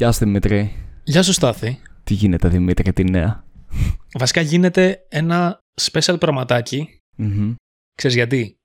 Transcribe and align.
Γεια 0.00 0.12
σου 0.12 0.18
Δημήτρη. 0.24 0.72
Γεια 1.04 1.22
σου 1.22 1.32
Στάθη. 1.32 1.78
Τι 2.04 2.14
γίνεται 2.14 2.48
Δημήτρη, 2.48 2.92
τι 2.92 3.04
νέα; 3.10 3.44
Βασικά 4.18 4.40
γίνεται 4.40 4.98
ένα 5.08 5.60
special 5.80 6.16
πραγματάκι. 6.20 6.88
Μμμ. 7.16 7.54
Ξέρεις 7.94 8.16
γιατί; 8.16 8.58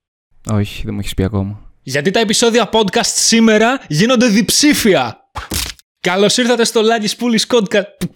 Όχι, 0.50 0.82
δεν 0.86 0.94
μου 0.94 1.00
έχεις 1.00 1.13
πει 1.13 1.24
ακόμα. 1.24 1.71
Γιατί 1.82 2.12
τα 2.12 2.20
επεισόδια 2.20 2.70
podcast 2.71 3.02
σήμερα 3.04 3.79
γίνονται 3.88 4.28
διψήφια. 4.28 5.18
Καλώς 6.00 6.38
ήρθατε 6.38 6.63
στο 6.66 6.82
Λάκης 6.82 7.15
Πούλης 7.15 7.46
Podcast. 7.49 8.08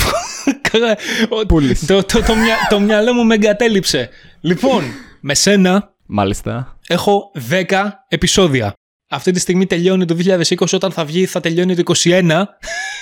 Ο- 1.30 1.46
Πούλης. 1.46 1.86
το, 1.86 2.04
το, 2.04 2.22
το, 2.22 2.36
μυα- 2.36 2.68
το 2.70 2.80
μυαλό 2.80 3.14
μου 3.14 3.26
με 3.26 3.34
εγκατέλειψε. 3.36 4.10
Λοιπόν, 4.42 4.84
με 5.22 5.34
σένα 5.34 5.94
Μάλιστα. 6.06 6.78
έχω 6.88 7.32
10 7.50 7.90
επεισόδια. 8.08 8.74
Αυτή 9.10 9.32
τη 9.32 9.40
στιγμή 9.40 9.66
τελειώνει 9.66 10.06
το 10.06 10.16
2020, 10.24 10.66
όταν 10.74 10.92
θα 10.92 11.06
βγει 11.06 11.26
θα 11.26 11.40
τελειώνει 11.40 11.76
το 11.76 11.94
21. 12.04 12.44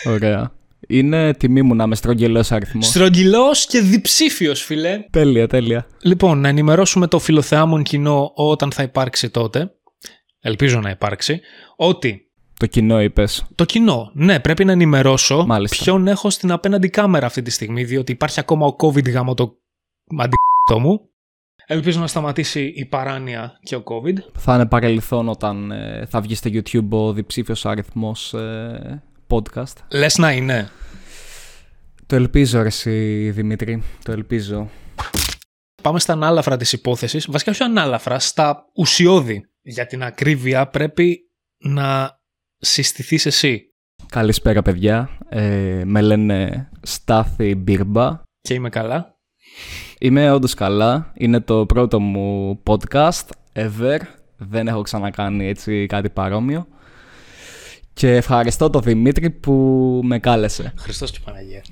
Ωραία. 0.06 0.52
Είναι 0.88 1.34
τιμή 1.34 1.62
μου 1.62 1.76
να 1.76 1.84
είμαι 1.84 1.96
στρογγυλός 1.96 2.52
αριθμός. 2.52 2.88
Στρογγυλός 2.88 3.66
και 3.66 3.82
διψήφιος, 3.82 4.64
φίλε. 4.64 5.06
Τέλεια, 5.12 5.48
τέλεια. 5.48 5.88
Λοιπόν, 6.02 6.40
να 6.40 6.48
ενημερώσουμε 6.48 7.08
το 7.08 7.20
φιλοθεάμον 7.20 7.84
κοινό 7.84 8.32
όταν 8.36 8.72
θα 8.72 8.84
υπάρξει 8.84 9.30
τότε. 9.30 9.72
Ελπίζω 10.40 10.80
να 10.80 10.90
υπάρξει. 10.90 11.40
Ότι 11.76 12.22
Το 12.60 12.66
κοινό 12.66 13.02
είπες. 13.02 13.46
το 13.56 13.66
κοινό, 13.66 14.12
ναι, 14.14 14.40
πρέπει 14.40 14.66
να 14.66 14.72
ενημερώσω 14.72 15.46
Μάλιστα. 15.48 15.84
ποιον 15.84 16.08
έχω 16.08 16.30
στην 16.30 16.52
απέναντι 16.52 16.90
κάμερα 16.90 17.26
αυτή 17.26 17.42
τη 17.42 17.50
στιγμή, 17.52 17.84
διότι 17.84 18.12
υπάρχει 18.12 18.40
ακόμα 18.40 18.66
ο 18.66 18.76
COVID 18.80 19.10
γάμο 19.12 19.34
το 19.34 19.58
αντί 20.18 20.36
μου. 20.82 21.10
Ελπίζω 21.70 22.00
να 22.00 22.08
σταματήσει 22.08 22.74
η 22.76 22.86
παράνοια 22.86 23.60
και 23.64 23.76
ο 23.76 23.84
COVID. 23.86 24.16
Θα 24.38 24.56
είναι 24.56 24.66
παρελθόν 24.66 25.30
όταν 25.30 25.72
ε, 25.72 26.06
θα 26.10 26.22
βγει 26.22 26.36
στο 26.36 26.50
YouTube 26.54 26.90
ο 26.90 27.14
διψήφιος 27.14 27.66
αριθμός 27.66 28.36
podcast. 29.28 29.74
Λες 29.92 30.18
να 30.18 30.32
είναι. 30.32 30.70
Το 32.06 32.16
ελπίζω, 32.16 32.62
ρε, 32.62 32.68
εσύ, 32.68 33.30
Δημήτρη. 33.32 33.84
Το 34.04 34.12
ελπίζω. 34.12 34.70
Πάμε 35.84 36.00
στα 36.00 36.14
ανάλαφρα 36.14 36.58
της 36.58 36.74
υπόθεσης. 36.74 37.26
Βασικά 37.30 37.52
όχι 37.52 37.64
ανάλαφρα, 37.64 38.20
στα 38.20 38.66
ουσιώδη. 38.76 39.50
Για 39.62 39.86
την 39.86 40.04
ακρίβεια 40.04 40.68
πρέπει 40.68 41.20
να 41.58 42.20
συστηθείς 42.58 43.26
εσύ. 43.26 43.62
Καλησπέρα, 44.10 44.62
παιδιά. 44.62 45.18
Ε, 45.30 45.82
με 45.86 46.02
λένε 46.02 46.70
Στάθη 46.82 47.56
Μπίρμπα. 47.56 48.22
Και 48.42 48.54
είμαι 48.54 48.70
καλά. 48.70 49.18
Είμαι 50.00 50.32
όντως 50.32 50.54
καλά. 50.54 51.12
Είναι 51.16 51.40
το 51.40 51.66
πρώτο 51.66 52.00
μου 52.00 52.60
podcast 52.66 53.26
ever. 53.54 54.00
Δεν 54.38 54.68
έχω 54.68 54.82
ξανακάνει 54.82 55.48
έτσι 55.48 55.86
κάτι 55.86 56.10
παρόμοιο. 56.10 56.68
Και 57.94 58.16
ευχαριστώ 58.16 58.70
τον 58.70 58.82
Δημήτρη 58.82 59.30
που 59.30 59.54
με 60.04 60.20
κάλεσε. 60.20 60.74
Χριστός 60.78 61.12
και 61.12 61.20
Παναγία. 61.26 61.64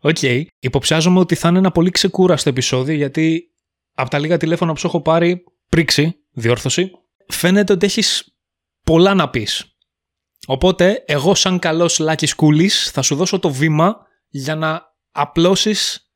Οκ. 0.00 0.22
Υποψιάζομαι 0.58 1.18
ότι 1.18 1.34
θα 1.34 1.48
είναι 1.48 1.58
ένα 1.58 1.70
πολύ 1.70 1.90
ξεκούραστο 1.90 2.48
επεισόδιο 2.48 2.94
γιατί 2.94 3.42
από 3.94 4.10
τα 4.10 4.18
λίγα 4.18 4.36
τηλέφωνα 4.36 4.72
που 4.72 4.78
σου 4.78 4.86
έχω 4.86 5.00
πάρει 5.00 5.44
πρήξει, 5.68 6.14
διόρθωση, 6.32 6.90
φαίνεται 7.28 7.72
ότι 7.72 7.86
έχεις 7.86 8.36
πολλά 8.84 9.14
να 9.14 9.30
πεις. 9.30 9.76
Οπότε 10.46 11.04
εγώ 11.06 11.34
σαν 11.34 11.58
καλός 11.58 11.98
Λάκης 11.98 12.34
Κούλης 12.34 12.90
θα 12.90 13.02
σου 13.02 13.14
δώσω 13.14 13.38
το 13.38 13.50
βήμα 13.50 13.96
για 14.28 14.54
να 14.54 14.82
απλώσεις 15.10 16.07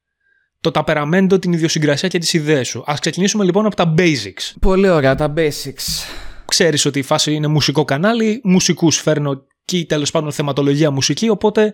το 0.63 0.71
ταπεραμέντο, 0.71 1.39
την 1.39 1.53
ιδιοσυγκρασία 1.53 2.09
και 2.09 2.19
τις 2.19 2.33
ιδέες 2.33 2.69
σου. 2.69 2.83
Ας 2.87 3.01
ξεκινήσουμε 3.01 3.45
λοιπόν 3.45 3.67
από 3.67 3.77
τα 3.77 3.95
basics. 3.99 4.55
Πολύ 4.61 4.89
ωραία 4.89 5.15
τα 5.15 5.33
basics. 5.37 6.07
Ξέρεις 6.45 6.85
ότι 6.85 6.99
η 6.99 7.03
φάση 7.03 7.33
είναι 7.33 7.47
μουσικό 7.47 7.85
κανάλι, 7.85 8.41
μουσικούς 8.45 8.97
φέρνω 8.97 9.43
και 9.65 9.85
τέλος 9.85 10.11
πάντων 10.11 10.33
θεματολογία 10.33 10.91
μουσική, 10.91 11.29
οπότε 11.29 11.73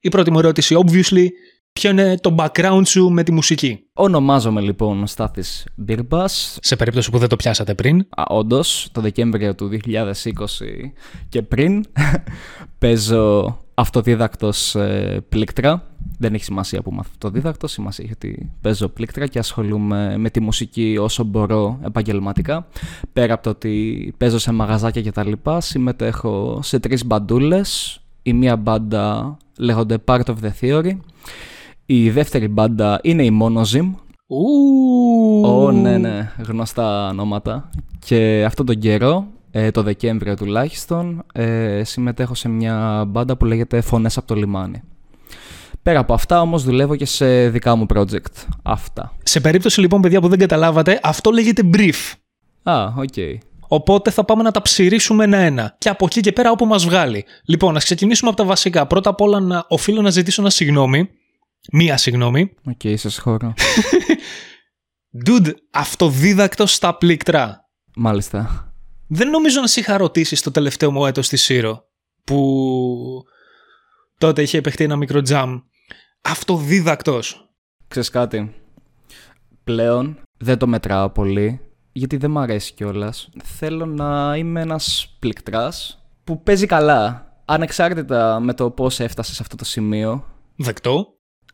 η 0.00 0.08
πρώτη 0.08 0.30
μου 0.30 0.38
ερώτηση, 0.38 0.76
obviously, 0.84 1.26
ποιο 1.72 1.90
είναι 1.90 2.18
το 2.18 2.34
background 2.38 2.82
σου 2.84 3.08
με 3.08 3.22
τη 3.22 3.32
μουσική; 3.32 3.78
Ονομάζομαι 3.92 4.60
λοιπόν 4.60 5.06
Στάθης 5.06 5.64
Μπίρμπας. 5.76 6.58
Σε 6.60 6.76
περίπτωση 6.76 7.10
που 7.10 7.18
δεν 7.18 7.28
το 7.28 7.36
πιάσατε 7.36 7.74
πριν. 7.74 8.00
Α, 8.00 8.22
όντως, 8.28 8.88
το 8.92 9.00
Δεκέμβριο 9.00 9.54
του 9.54 9.70
2020 9.84 9.94
και 11.28 11.42
πριν 11.42 11.84
παίζω 12.78 13.58
αυτοδίδακτος 13.74 14.74
ε, 14.74 15.24
πλήκτρα. 15.28 15.97
Δεν 16.18 16.34
έχει 16.34 16.44
σημασία 16.44 16.82
που 16.82 16.90
είμαι 16.90 17.00
αυτοδίδακτος, 17.00 17.72
σημασία 17.72 18.04
έχει 18.04 18.12
ότι 18.12 18.50
παίζω 18.60 18.88
πλήκτρα 18.88 19.26
και 19.26 19.38
ασχολούμαι 19.38 20.18
με 20.18 20.30
τη 20.30 20.40
μουσική 20.40 20.96
όσο 21.00 21.24
μπορώ 21.24 21.78
επαγγελματικά. 21.84 22.66
Πέρα 23.12 23.34
από 23.34 23.42
το 23.42 23.50
ότι 23.50 24.14
παίζω 24.16 24.38
σε 24.38 24.52
μαγαζάκια 24.52 25.02
και 25.02 25.12
τα 25.12 25.24
λοιπά, 25.24 25.60
συμμετέχω 25.60 26.60
σε 26.62 26.78
τρεις 26.78 27.06
μπαντούλες. 27.06 28.00
Η 28.22 28.32
μία 28.32 28.56
μπάντα 28.56 29.36
λέγονται 29.58 29.98
Part 30.04 30.24
of 30.24 30.34
the 30.42 30.50
Theory. 30.60 30.96
Η 31.86 32.10
δεύτερη 32.10 32.48
μπάντα 32.48 33.00
είναι 33.02 33.24
η 33.24 33.38
Monozim, 33.42 33.90
Ου. 34.30 35.42
Ω, 35.44 35.72
ναι, 35.72 35.98
ναι, 35.98 36.32
γνωστά 36.46 37.08
ονόματα. 37.08 37.70
Και 37.98 38.44
αυτόν 38.46 38.66
τον 38.66 38.78
καιρό, 38.78 39.26
ε, 39.50 39.70
το 39.70 39.82
Δεκέμβριο 39.82 40.36
τουλάχιστον, 40.36 41.24
ε, 41.32 41.82
συμμετέχω 41.84 42.34
σε 42.34 42.48
μια 42.48 43.04
μπάντα 43.08 43.36
που 43.36 43.44
λέγεται 43.44 43.80
Φωνές 43.80 44.16
από 44.16 44.26
το 44.26 44.34
λιμάνι. 44.34 44.82
Πέρα 45.88 46.00
από 46.00 46.14
αυτά 46.14 46.40
όμως 46.40 46.64
δουλεύω 46.64 46.96
και 46.96 47.04
σε 47.04 47.48
δικά 47.48 47.76
μου 47.76 47.86
project. 47.94 48.46
Αυτά. 48.62 49.16
Σε 49.22 49.40
περίπτωση 49.40 49.80
λοιπόν, 49.80 50.00
παιδιά, 50.00 50.20
που 50.20 50.28
δεν 50.28 50.38
καταλάβατε, 50.38 51.00
αυτό 51.02 51.30
λέγεται 51.30 51.62
brief. 51.74 52.12
Α, 52.62 52.84
οκ. 52.96 53.14
Οπότε 53.68 54.10
θα 54.10 54.24
πάμε 54.24 54.42
να 54.42 54.50
τα 54.50 54.62
ψειρίσουμε 54.62 55.24
ένα-ένα. 55.24 55.76
Και 55.78 55.88
από 55.88 56.04
εκεί 56.04 56.20
και 56.20 56.32
πέρα 56.32 56.50
όπου 56.50 56.66
μας 56.66 56.84
βγάλει. 56.84 57.24
Λοιπόν, 57.44 57.72
να 57.72 57.78
ξεκινήσουμε 57.78 58.30
από 58.30 58.38
τα 58.38 58.44
βασικά. 58.44 58.86
Πρώτα 58.86 59.10
απ' 59.10 59.20
όλα 59.20 59.40
να 59.40 59.64
οφείλω 59.68 60.02
να 60.02 60.10
ζητήσω 60.10 60.40
ένα 60.40 60.50
συγγνώμη. 60.50 61.08
Μία 61.72 61.96
συγγνώμη. 61.96 62.50
Οκ, 62.64 62.84
είσαι 62.84 63.20
χώρο. 63.20 63.54
Dude, 65.26 65.50
αυτοδίδακτος 65.70 66.74
στα 66.74 66.96
πλήκτρα. 66.96 67.60
Μάλιστα. 67.96 68.72
Δεν 69.06 69.30
νομίζω 69.30 69.60
να 69.60 69.66
σε 69.66 69.80
είχα 69.80 69.96
ρωτήσει 69.96 70.36
στο 70.36 70.50
τελευταίο 70.50 70.90
μου 70.90 71.06
έτος 71.06 71.26
στη 71.26 71.36
Σύρο 71.36 71.84
που 72.24 72.38
τότε 74.18 74.42
είχε 74.42 74.58
επεχτεί 74.58 74.84
ένα 74.84 74.96
μικρό 74.96 75.22
τζαμ. 75.22 75.60
Αυτοδίδακτος. 76.30 77.48
Ξέρεις 77.88 78.10
κάτι. 78.10 78.54
Πλέον 79.64 80.18
δεν 80.38 80.58
το 80.58 80.66
μετράω 80.66 81.10
πολύ, 81.10 81.60
γιατί 81.92 82.16
δεν 82.16 82.30
μ' 82.30 82.38
αρέσει 82.38 82.72
κιόλας. 82.72 83.28
Θέλω 83.44 83.86
να 83.86 84.36
είμαι 84.36 84.60
ένας 84.60 85.16
πληκτράς 85.18 86.04
που 86.24 86.42
παίζει 86.42 86.66
καλά, 86.66 87.32
ανεξάρτητα 87.44 88.40
με 88.40 88.54
το 88.54 88.70
πώς 88.70 89.00
έφτασε 89.00 89.34
σε 89.34 89.38
αυτό 89.42 89.56
το 89.56 89.64
σημείο. 89.64 90.24
Δεκτό. 90.56 91.06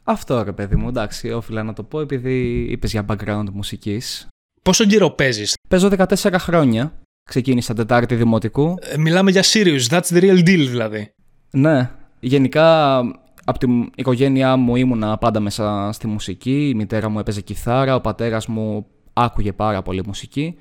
Αυτό 0.03 0.43
ρε 0.43 0.53
παιδί 0.53 0.77
μου, 0.77 0.89
εντάξει, 0.89 1.31
όφιλα 1.31 1.63
να 1.63 1.73
το 1.73 1.83
πω 1.83 2.01
επειδή 2.01 2.67
είπες 2.71 2.91
για 2.91 3.05
background 3.09 3.47
μουσικής. 3.53 4.29
Πόσο 4.63 4.85
καιρό 4.85 5.11
παίζεις; 5.11 5.55
Παίζω 5.69 5.89
14 5.89 6.39
χρόνια. 6.39 6.93
Ξεκίνησα 7.29 7.75
Τετάρτη 7.75 8.15
Δημοτικού. 8.15 8.75
Ε, 8.81 8.99
μιλάμε 8.99 9.31
για 9.31 9.43
serious. 9.45 9.87
That's 9.89 10.09
the 10.09 10.21
real 10.21 10.39
deal 10.39 10.67
δηλαδή. 10.69 11.13
Ναι, 11.51 11.91
γενικά 12.21 13.01
από 13.45 13.59
την 13.59 13.91
οικογένειά 13.97 14.57
μου 14.57 14.77
ήμουνα 14.77 15.19
πάντα 15.19 15.41
μέσα 15.41 15.91
στη 15.93 16.07
μουσική. 16.07 16.69
Η 16.69 16.75
μητέρα 16.75 17.09
μου 17.09 17.19
έπαιζε 17.19 17.41
κιθάρα, 17.41 17.95
ο 17.95 18.01
πατέρας 18.01 18.47
μου 18.47 18.87
άκουγε 19.13 19.53
πάρα 19.53 19.83
πολύ 19.83 20.03
μουσική. 20.07 20.55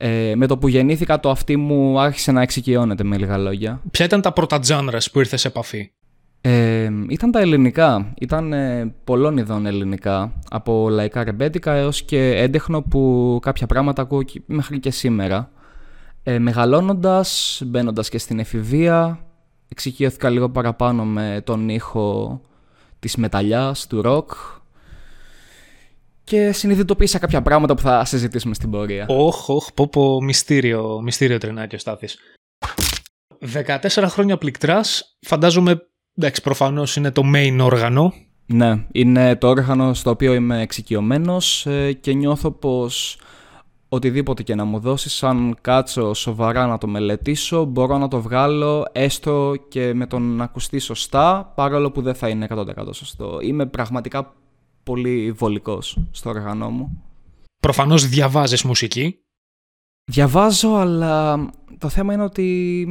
Ε, 0.00 0.32
με 0.36 0.46
το 0.46 0.58
που 0.58 0.68
γεννήθηκα 0.68 1.20
το 1.20 1.30
αυτί 1.30 1.56
μου 1.56 2.00
άρχισε 2.00 2.32
να 2.32 2.42
εξοικειώνεται 2.42 3.04
με 3.04 3.16
λίγα 3.18 3.38
λόγια. 3.38 3.80
Ποια 3.90 4.04
ήταν 4.04 4.20
τα 4.20 4.32
πρώτα 4.32 4.60
genres 4.68 5.06
που 5.12 5.18
ήρθες 5.18 5.40
σε 5.40 5.48
επαφή; 5.48 5.90
Ε, 6.40 6.88
ήταν 7.08 7.30
τα 7.30 7.40
ελληνικά. 7.40 8.14
Ήταν 8.20 8.52
ε, 8.52 8.94
πολλών 9.04 9.36
ειδών 9.36 9.66
ελληνικά. 9.66 10.32
Από 10.50 10.88
λαϊκά 10.90 11.24
ρεμπέτικα 11.24 11.72
έως 11.72 12.02
και 12.02 12.30
έντεχνο 12.36 12.82
που 12.82 13.38
κάποια 13.42 13.66
πράγματα 13.66 14.02
ακούω 14.02 14.22
και- 14.22 14.42
μέχρι 14.46 14.80
και 14.80 14.90
σήμερα. 14.90 15.50
Ε, 16.22 16.38
μεγαλώνοντας, 16.38 17.60
μπαίνοντας 17.66 18.08
και 18.08 18.18
στην 18.18 18.38
εφηβεία, 18.38 19.20
εξοικειώθηκα 19.68 20.30
λίγο 20.30 20.50
παραπάνω 20.50 21.04
με 21.04 21.42
τον 21.44 21.68
ήχο 21.68 22.40
της 22.98 23.16
μεταλλιάς, 23.16 23.86
του 23.86 24.02
ροκ 24.02 24.30
και 26.24 26.52
συνειδητοποίησα 26.52 27.18
κάποια 27.18 27.42
πράγματα 27.42 27.74
που 27.74 27.82
θα 27.82 28.04
συζητήσουμε 28.04 28.54
στην 28.54 28.70
πορεία. 28.70 29.06
Όχ, 29.08 29.48
όχ, 29.48 29.72
πω 29.74 29.88
πω, 29.88 30.22
μυστήριο, 30.22 31.00
μυστήριο 31.02 31.38
τρενάκι 31.38 31.74
ο 31.74 31.78
Στάθης. 31.78 32.18
14 33.54 34.04
χρόνια 34.06 34.38
πληκτράς, 34.38 35.16
φαντάζομαι, 35.20 35.86
εντάξει, 36.18 36.42
προφανώς 36.42 36.96
είναι 36.96 37.10
το 37.10 37.22
main 37.34 37.58
όργανο. 37.60 38.12
Ναι, 38.46 38.84
είναι 38.92 39.36
το 39.36 39.48
όργανο 39.48 39.94
στο 39.94 40.10
οποίο 40.10 40.34
είμαι 40.34 40.60
εξοικειωμένος 40.60 41.66
ε, 41.66 41.92
και 41.92 42.12
νιώθω 42.12 42.50
πως 42.50 43.18
οτιδήποτε 43.88 44.42
και 44.42 44.54
να 44.54 44.64
μου 44.64 44.78
δώσεις, 44.78 45.22
αν 45.22 45.56
κάτσω 45.60 46.14
σοβαρά 46.14 46.66
να 46.66 46.78
το 46.78 46.86
μελετήσω, 46.86 47.64
μπορώ 47.64 47.98
να 47.98 48.08
το 48.08 48.20
βγάλω 48.20 48.86
έστω 48.92 49.54
και 49.68 49.94
με 49.94 50.06
τον 50.06 50.22
να 50.22 50.44
ακουστεί 50.44 50.78
σωστά, 50.78 51.52
παρόλο 51.54 51.90
που 51.90 52.02
δεν 52.02 52.14
θα 52.14 52.28
είναι 52.28 52.46
100% 52.50 52.64
σωστό. 52.90 53.38
Είμαι 53.42 53.66
πραγματικά 53.66 54.34
πολύ 54.82 55.32
βολικός 55.32 55.98
στο 56.10 56.30
όργανό 56.30 56.70
μου. 56.70 57.02
Προφανώς 57.60 58.08
διαβάζεις 58.08 58.62
μουσική. 58.62 59.18
Διαβάζω, 60.04 60.74
αλλά 60.74 61.46
το 61.78 61.88
θέμα 61.88 62.12
είναι 62.12 62.22
ότι 62.22 62.86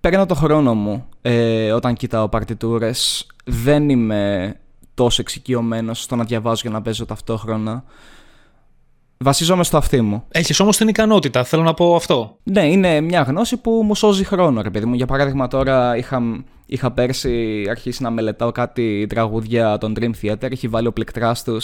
παίρνω 0.00 0.26
το 0.26 0.34
χρόνο 0.34 0.74
μου 0.74 1.08
ε, 1.22 1.72
όταν 1.72 1.94
κοιτάω 1.94 2.28
παρτιτούρες. 2.28 3.26
Δεν 3.44 3.88
είμαι 3.88 4.54
τόσο 4.94 5.20
εξοικειωμένος 5.20 6.02
στο 6.02 6.16
να 6.16 6.24
διαβάζω 6.24 6.62
και 6.62 6.68
να 6.68 6.82
παίζω 6.82 7.06
ταυτόχρονα. 7.06 7.84
Βασίζομαι 9.18 9.64
στο 9.64 9.76
αυτί 9.76 10.00
μου. 10.00 10.24
Έχεις 10.28 10.60
όμως 10.60 10.76
την 10.76 10.88
ικανότητα, 10.88 11.44
θέλω 11.44 11.62
να 11.62 11.74
πω 11.74 11.94
αυτό. 11.94 12.36
Ναι, 12.42 12.66
είναι 12.66 13.00
μια 13.00 13.22
γνώση 13.22 13.56
που 13.56 13.70
μου 13.84 13.94
σώζει 13.94 14.24
χρόνο, 14.24 14.62
ρε 14.62 14.70
παιδί 14.70 14.86
μου. 14.86 14.94
Για 14.94 15.06
παράδειγμα, 15.06 15.48
τώρα 15.48 15.96
είχα, 15.96 16.22
είχα 16.66 16.92
πέρσι 16.92 17.64
αρχίσει 17.70 18.02
να 18.02 18.10
μελετάω 18.10 18.52
κάτι 18.52 19.06
τραγούδια 19.08 19.78
των 19.78 19.94
Dream 20.00 20.10
Theater. 20.22 20.52
Έχει 20.52 20.68
βάλει 20.68 20.86
ο 20.86 20.92
πληκτρά 20.92 21.34
του 21.44 21.60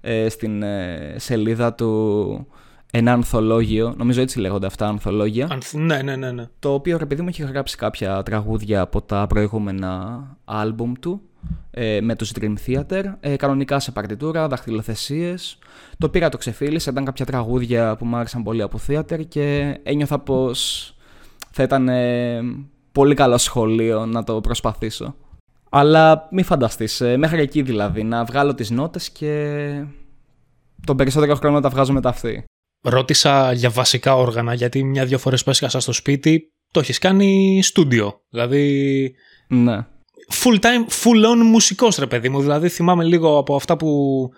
ε, 0.00 0.28
στην 0.28 0.62
ε, 0.62 1.14
σελίδα 1.16 1.74
του 1.74 2.46
ένα 2.90 3.12
ανθολόγιο. 3.12 3.94
Νομίζω 3.96 4.20
έτσι 4.20 4.38
λέγονται 4.38 4.66
αυτά, 4.66 4.86
ανθολόγια. 4.86 5.60
Ναι, 5.72 6.02
ναι, 6.02 6.16
ναι, 6.16 6.30
ναι. 6.30 6.44
Το 6.58 6.72
οποίο 6.72 6.98
ρε 6.98 7.06
παιδί 7.06 7.22
μου 7.22 7.28
έχει 7.28 7.42
γράψει 7.42 7.76
κάποια 7.76 8.22
τραγούδια 8.22 8.80
από 8.80 9.02
τα 9.02 9.26
προηγούμενα 9.26 10.22
άλμπουμ 10.44 10.92
του 11.00 11.20
ε, 11.70 12.00
με 12.00 12.16
τους 12.16 12.32
Dream 12.40 12.54
Theater, 12.66 13.02
ε, 13.20 13.36
κανονικά 13.36 13.80
σε 13.80 13.90
παρτιτούρα, 13.90 14.48
δαχτυλοθεσίες. 14.48 15.58
Το 15.98 16.08
πήρα 16.08 16.28
το 16.28 16.36
ξεφίλησα, 16.36 16.90
ήταν 16.90 17.04
κάποια 17.04 17.24
τραγούδια 17.24 17.96
που 17.96 18.04
μου 18.04 18.16
άρεσαν 18.16 18.42
πολύ 18.42 18.62
από 18.62 18.78
Theater 18.88 19.26
και 19.28 19.76
ένιωθα 19.82 20.18
πως 20.18 20.94
θα 21.50 21.62
ήταν 21.62 21.88
ε, 21.88 22.40
πολύ 22.92 23.14
καλό 23.14 23.38
σχολείο 23.38 24.06
να 24.06 24.24
το 24.24 24.40
προσπαθήσω. 24.40 25.14
Αλλά 25.70 26.28
μη 26.30 26.42
φανταστείς, 26.42 27.00
ε, 27.00 27.16
μέχρι 27.16 27.40
εκεί 27.40 27.62
δηλαδή, 27.62 28.02
να 28.02 28.24
βγάλω 28.24 28.54
τις 28.54 28.70
νότες 28.70 29.10
και 29.10 29.84
τον 30.86 30.96
περισσότερο 30.96 31.34
χρόνο 31.34 31.60
τα 31.60 31.68
βγάζω 31.68 31.92
με 31.92 32.00
τα 32.00 32.08
αυτή. 32.08 32.44
Ρώτησα 32.84 33.52
για 33.52 33.70
βασικά 33.70 34.16
όργανα, 34.16 34.54
γιατί 34.54 34.84
μια-δυο 34.84 35.18
φορές 35.18 35.44
που 35.44 35.50
έσκασα 35.50 35.80
στο 35.80 35.92
σπίτι, 35.92 36.52
το 36.70 36.80
έχεις 36.80 36.98
κάνει 36.98 37.60
στούντιο. 37.62 38.20
Δηλαδή, 38.28 39.14
Ναι. 39.48 39.86
Full 40.42 40.58
time, 40.60 40.86
full 41.02 41.24
on 41.32 41.36
μουσικός 41.36 41.96
ρε 41.96 42.06
παιδί 42.06 42.28
μου. 42.28 42.40
Δηλαδή 42.40 42.68
θυμάμαι 42.68 43.04
λίγο 43.04 43.38
από 43.38 43.54
αυτά 43.54 43.76
που, 43.76 44.28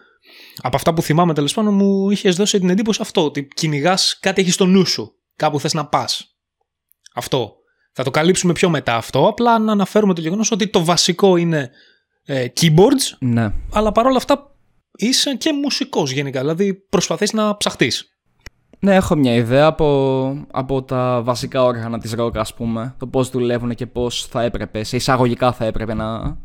από 0.61 0.77
αυτά 0.77 0.95
που 0.95 1.03
θυμάμαι 1.03 1.35
τέλος 1.35 1.55
πάντων 1.55 1.75
μου 1.75 2.11
είχες 2.11 2.37
δώσει 2.37 2.59
την 2.59 2.71
εντύπωση 2.71 2.99
αυτό, 3.03 3.25
ότι 3.25 3.49
κυνηγάς 3.55 4.19
κάτι 4.21 4.41
έχεις 4.41 4.55
στο 4.55 4.67
νου 4.67 4.87
σου. 4.87 5.13
Κάπου 5.37 5.61
θες 5.61 5.75
να 5.75 5.87
πας. 5.87 6.37
Αυτό. 7.15 7.55
Θα 7.93 8.05
το 8.05 8.11
καλύψουμε 8.11 8.53
πιο 8.53 8.69
μετά 8.69 8.97
αυτό. 8.97 9.29
Απλά 9.29 9.59
να 9.59 9.73
αναφέρουμε 9.73 10.15
το 10.15 10.21
γεγονός 10.21 10.51
ότι 10.51 10.69
το 10.69 10.85
βασικό 10.85 11.37
είναι 11.37 11.71
ε, 12.25 12.47
keyboards, 12.61 13.17
Ναι. 13.21 13.53
αλλά 13.73 13.93
παρόλα 13.93 14.17
αυτά 14.17 14.57
είσαι 14.97 15.35
και 15.35 15.53
μουσικός 15.53 16.11
γενικά. 16.11 16.41
Δηλαδή 16.41 16.75
προσπαθείς 16.75 17.33
να 17.33 17.57
ψαχτείς. 17.57 18.14
Ναι, 18.85 18.95
έχω 18.95 19.17
μια 19.17 19.35
ιδέα 19.35 19.67
από, 19.67 20.47
από 20.51 20.83
τα 20.83 21.21
βασικά 21.25 21.63
όργανα 21.63 21.99
της 21.99 22.15
rock, 22.19 22.37
ας 22.37 22.55
πούμε. 22.55 22.95
Το 22.99 23.07
πώς 23.07 23.31
δουλεύουν 23.31 23.75
και 23.75 23.87
πώς 23.87 24.27
θα 24.27 24.43
έπρεπε, 24.43 24.85
σε 24.85 24.97
εισαγωγικά 24.97 25.53
θα 25.53 25.65
έπρεπε 25.65 25.95
να 25.95 26.39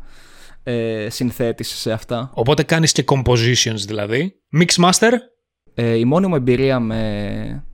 ε, 0.62 1.06
συνθέτεις 1.10 1.68
σε 1.68 1.92
αυτά. 1.92 2.30
Οπότε 2.34 2.62
κάνεις 2.62 2.92
και 2.92 3.04
compositions 3.06 3.84
δηλαδή. 3.86 4.34
Mix 4.60 4.84
master; 4.84 5.12
Ε, 5.74 5.94
η 5.94 6.04
μόνη 6.04 6.26
μου 6.26 6.34
εμπειρία 6.34 6.80
με 6.80 7.64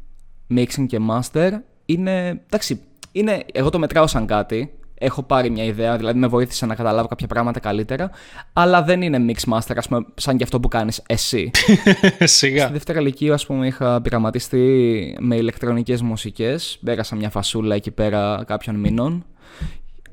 mixing 0.54 0.86
και 0.86 0.98
master 1.10 1.50
είναι, 1.86 2.28
εντάξει, 2.28 2.80
είναι, 3.12 3.44
εγώ 3.52 3.70
το 3.70 3.78
μετράω 3.78 4.06
σαν 4.06 4.26
κάτι. 4.26 4.78
Έχω 4.98 5.22
πάρει 5.22 5.50
μια 5.50 5.64
ιδέα, 5.64 5.96
δηλαδή 5.96 6.18
με 6.18 6.26
βοήθησε 6.26 6.66
να 6.66 6.74
καταλάβω 6.74 7.08
κάποια 7.08 7.26
πράγματα 7.26 7.60
καλύτερα, 7.60 8.10
αλλά 8.52 8.82
δεν 8.82 9.02
είναι 9.02 9.24
mix 9.28 9.52
master, 9.52 9.74
ας 9.76 9.88
πούμε, 9.88 10.06
σαν 10.14 10.36
και 10.36 10.44
αυτό 10.44 10.60
που 10.60 10.68
κάνεις 10.68 11.02
εσύ. 11.06 11.50
Σιγά. 12.20 12.62
Στη 12.62 12.72
δεύτερη 12.72 12.98
ηλικία, 12.98 13.34
ας 13.34 13.46
πούμε, 13.46 13.66
είχα 13.66 14.00
πειραματιστεί 14.00 15.16
με 15.20 15.36
ηλεκτρονικές 15.36 16.02
μουσικές. 16.02 16.78
Πέρασα 16.84 17.16
μια 17.16 17.30
φασούλα 17.30 17.74
εκεί 17.74 17.90
πέρα 17.90 18.44
κάποιων 18.46 18.76
μηνών. 18.76 19.24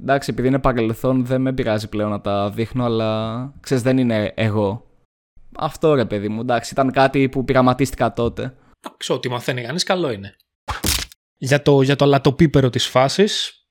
Εντάξει, 0.01 0.29
επειδή 0.31 0.47
είναι 0.47 0.59
παρελθόν, 0.59 1.25
δεν 1.25 1.41
με 1.41 1.53
πειράζει 1.53 1.87
πλέον 1.89 2.09
να 2.09 2.21
τα 2.21 2.49
δείχνω, 2.49 2.85
αλλά 2.85 3.53
ξέρεις, 3.59 3.83
δεν 3.83 3.97
είναι 3.97 4.31
εγώ. 4.35 4.85
Αυτό 5.57 5.93
ρε 5.93 6.05
παιδί 6.05 6.29
μου, 6.29 6.41
εντάξει, 6.41 6.73
ήταν 6.73 6.91
κάτι 6.91 7.29
που 7.29 7.43
πειραματίστηκα 7.43 8.13
τότε. 8.13 8.53
Ξέρω 8.97 9.17
ότι 9.17 9.29
μαθαίνει 9.29 9.61
κανείς, 9.61 9.83
καλό 9.83 10.11
είναι. 10.11 10.35
Για 11.37 11.61
το, 11.61 11.81
για 11.81 11.95
το 11.95 12.05
αλατοπίπερο 12.05 12.69
της 12.69 12.87
φάσης, 12.87 13.62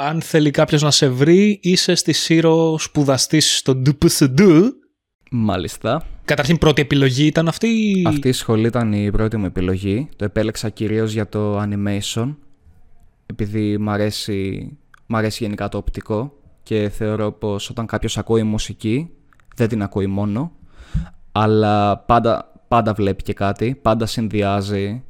αν 0.00 0.20
θέλει 0.20 0.50
κάποιος 0.50 0.82
να 0.82 0.90
σε 0.90 1.08
βρει, 1.08 1.58
είσαι 1.62 1.94
στη 1.94 2.12
Σύρο 2.12 2.78
σπουδαστής 2.78 3.56
στο 3.56 3.82
DPSD. 3.86 4.40
Μάλιστα. 5.30 6.02
Καταρχήν 6.24 6.58
πρώτη 6.58 6.82
επιλογή 6.82 7.26
ήταν 7.26 7.48
αυτή; 7.48 7.66
ή- 7.66 8.04
Αυτή 8.06 8.28
η 8.28 8.32
σχολή 8.32 8.66
ήταν 8.66 8.92
η 8.92 9.10
πρώτη 9.10 9.36
μου 9.36 9.44
επιλογή. 9.44 10.08
Το 10.16 10.24
επέλεξα 10.24 10.68
κυρίως 10.68 11.12
για 11.12 11.28
το 11.28 11.60
animation, 11.62 12.34
επειδή 13.26 13.78
μ' 13.78 13.88
αρέσει, 13.90 14.70
μ' 15.06 15.16
αρέσει 15.16 15.44
γενικά 15.44 15.68
το 15.68 15.78
οπτικό 15.78 16.32
και 16.62 16.88
θεωρώ 16.88 17.32
πως 17.32 17.70
όταν 17.70 17.86
κάποιος 17.86 18.18
ακούει 18.18 18.42
μουσική, 18.42 19.10
δεν 19.56 19.68
την 19.68 19.82
ακούει 19.82 20.06
μόνο, 20.06 20.52
αλλά 21.32 21.98
πάντα, 21.98 22.52
πάντα 22.68 22.92
βλέπει 22.92 23.22
και 23.22 23.32
κάτι, 23.32 23.78
πάντα 23.82 24.06
συνδυάζει 24.06 25.02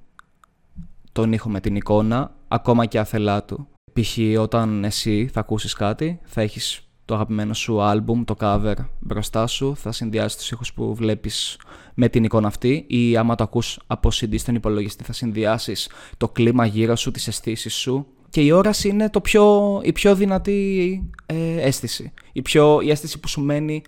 τον 1.12 1.32
ήχο 1.32 1.48
με 1.48 1.60
την 1.60 1.76
εικόνα, 1.76 2.34
ακόμα 2.48 2.86
και 2.86 2.98
αθελά 2.98 3.44
του. 3.44 3.68
Π.χ. 4.00 4.18
όταν 4.40 4.84
εσύ 4.84 5.28
θα 5.32 5.40
ακούσεις 5.40 5.72
κάτι, 5.72 6.20
θα 6.24 6.40
έχεις 6.40 6.82
το 7.04 7.14
αγαπημένο 7.14 7.54
σου 7.54 7.82
άλμπουμ, 7.82 8.24
το 8.24 8.36
cover 8.40 8.74
μπροστά 9.00 9.46
σου, 9.46 9.76
θα 9.76 9.92
συνδυάσεις 9.92 10.38
τους 10.38 10.50
ήχους 10.50 10.72
που 10.72 10.94
βλέπεις 10.94 11.58
με 11.94 12.08
την 12.08 12.24
εικόνα 12.24 12.46
αυτή 12.46 12.84
ή 12.88 13.16
άμα 13.16 13.34
το 13.34 13.44
ακούς 13.44 13.78
από 13.86 14.08
CD 14.12 14.38
στον 14.38 14.54
υπολογιστή 14.54 15.04
θα 15.04 15.12
συνδυάσεις 15.12 15.90
το 16.16 16.28
κλίμα 16.28 16.66
γύρω 16.66 16.96
σου, 16.96 17.10
τις 17.10 17.28
αισθήσεις 17.28 17.74
σου 17.74 18.06
και 18.30 18.40
η 18.40 18.50
όραση 18.50 18.88
είναι 18.88 19.10
το 19.10 19.20
πιο, 19.20 19.80
η 19.84 19.92
πιο 19.92 20.14
δυνατή 20.14 21.02
ε, 21.26 21.60
αίσθηση. 21.60 22.12
Η, 22.32 22.42
πιο, 22.42 22.80
η 22.80 22.90
αίσθηση 22.90 23.20
που 23.20 23.28
σου 23.28 23.40
μένει 23.40 23.82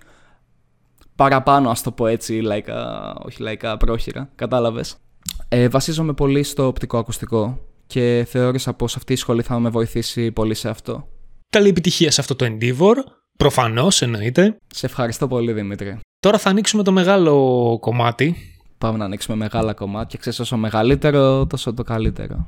παραπάνω, 1.16 1.70
ας 1.70 1.82
το 1.82 1.92
πω 1.92 2.06
έτσι, 2.06 2.40
λαϊκά, 2.40 3.14
όχι 3.24 3.42
λαϊκά, 3.42 3.76
πρόχειρα. 3.76 4.30
Κατάλαβες; 4.34 4.96
Ε, 5.48 5.68
βασίζομαι 5.68 6.12
πολύ 6.12 6.42
στο 6.42 6.66
οπτικό 6.66 6.98
ακουστικό 6.98 7.69
και 7.90 8.26
θεώρησα 8.28 8.74
πως 8.74 8.96
αυτή 8.96 9.12
η 9.12 9.16
σχολή 9.16 9.42
θα 9.42 9.58
με 9.58 9.68
βοηθήσει 9.68 10.32
πολύ 10.32 10.54
σε 10.54 10.68
αυτό. 10.68 11.08
Καλή 11.50 11.68
επιτυχία 11.68 12.10
σε 12.10 12.20
αυτό 12.20 12.36
το 12.36 12.46
Endeavor. 12.48 12.94
Προφανώς 13.38 14.02
εννοείται. 14.02 14.56
Σε 14.66 14.86
ευχαριστώ 14.86 15.28
πολύ 15.28 15.52
Δημήτρη. 15.52 15.98
Τώρα 16.20 16.38
θα 16.38 16.50
ανοίξουμε 16.50 16.82
το 16.82 16.92
μεγάλο 16.92 17.78
κομμάτι. 17.80 18.36
Πάμε 18.78 18.98
να 18.98 19.04
ανοίξουμε 19.04 19.36
μεγάλα 19.36 19.74
κομμάτια. 19.74 20.18
Ξέρεις 20.18 20.38
όσο 20.38 20.56
μεγαλύτερο 20.56 21.46
τόσο 21.46 21.74
το 21.74 21.82
καλύτερο. 21.82 22.46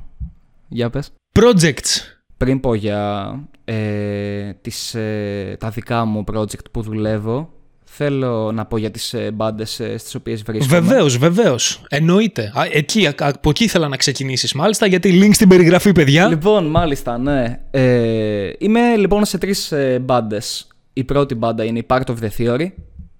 Για 0.67 0.89
πες. 0.89 1.11
Projects. 1.39 1.99
Πριν 2.37 2.59
πω 2.59 2.73
για 2.73 3.33
ε, 3.65 4.53
τις, 4.53 4.95
ε, 4.95 5.57
τα 5.59 5.69
δικά 5.69 6.05
μου 6.05 6.23
project 6.33 6.71
που 6.71 6.81
δουλεύω, 6.81 7.53
θέλω 7.95 8.51
να 8.51 8.65
πω 8.65 8.77
για 8.77 8.91
τις 8.91 9.13
ε, 9.13 9.31
μπάντες 9.31 9.79
ε, 9.79 9.97
στις 9.97 10.15
οποίες 10.15 10.41
βρίσκομαι. 10.43 10.79
Βεβαίως, 10.79 11.17
βεβαίως. 11.17 11.81
Εννοείται. 11.89 12.51
Α, 12.55 12.61
εκεί, 12.71 13.07
α- 13.07 13.15
από 13.17 13.49
εκεί 13.49 13.63
ήθελα 13.63 13.87
να 13.87 13.97
ξεκινήσεις, 13.97 14.53
μάλιστα, 14.53 14.85
γιατί 14.85 15.21
link 15.23 15.29
στην 15.33 15.47
περιγραφή, 15.47 15.91
παιδιά. 15.91 16.27
Λοιπόν, 16.27 16.65
μάλιστα, 16.65 17.17
ναι. 17.17 17.59
Ε, 17.71 18.51
είμαι 18.57 18.95
λοιπόν 18.95 19.25
σε 19.25 19.37
τρεις 19.37 19.71
ε, 19.71 19.99
μπάντες. 19.99 20.67
Η 20.93 21.03
πρώτη 21.03 21.35
μπάντα 21.35 21.63
είναι 21.63 21.79
η 21.79 21.85
Part 21.87 22.01
of 22.05 22.15
the 22.21 22.29
Theory. 22.37 22.67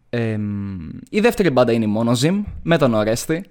Ε, 0.09 0.37
η 1.09 1.19
δεύτερη 1.19 1.49
μπάντα 1.49 1.71
είναι 1.71 1.85
η 1.85 1.93
Monozim, 1.97 2.43
με 2.63 2.77
τον 2.77 2.93
Ορέστη. 2.93 3.43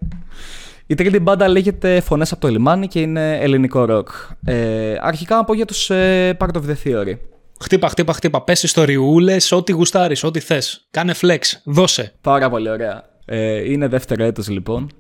Η 0.87 0.95
τρίτη 0.95 1.19
μπάντα 1.19 1.49
λέγεται 1.49 2.01
Φωνές 2.01 2.33
από 2.33 2.41
το 2.41 2.49
λιμάνι 2.49 2.89
και 2.89 3.01
είναι 3.01 3.39
ελληνικό 3.39 3.85
ροκ. 3.85 4.09
Ε, 4.45 4.95
αρχικά 5.01 5.37
να 5.37 5.45
πω 5.45 5.55
για 5.55 5.65
τους 5.65 5.91
ε, 5.91 6.37
Part 6.41 6.51
of 6.55 6.61
the 6.61 6.75
Theory. 6.85 7.15
Χτύπα, 7.63 7.89
χτύπα, 7.89 8.13
χτύπα. 8.13 8.43
Πες 8.43 8.63
ιστοριούλες, 8.63 9.53
ό,τι 9.53 9.73
γουστάρεις, 9.73 10.25
ό,τι 10.25 10.41
θες. 10.41 10.87
Κάνε 10.91 11.15
flex. 11.21 11.39
Δώσε. 11.65 12.15
Πάρα 12.21 12.51
πολύ 12.51 12.71
ωραία. 12.71 13.05
Ε, 13.25 13.73
είναι 13.73 13.89
δεύτερο 13.89 14.25
έτος 14.25 14.49
λοιπόν 14.49 14.91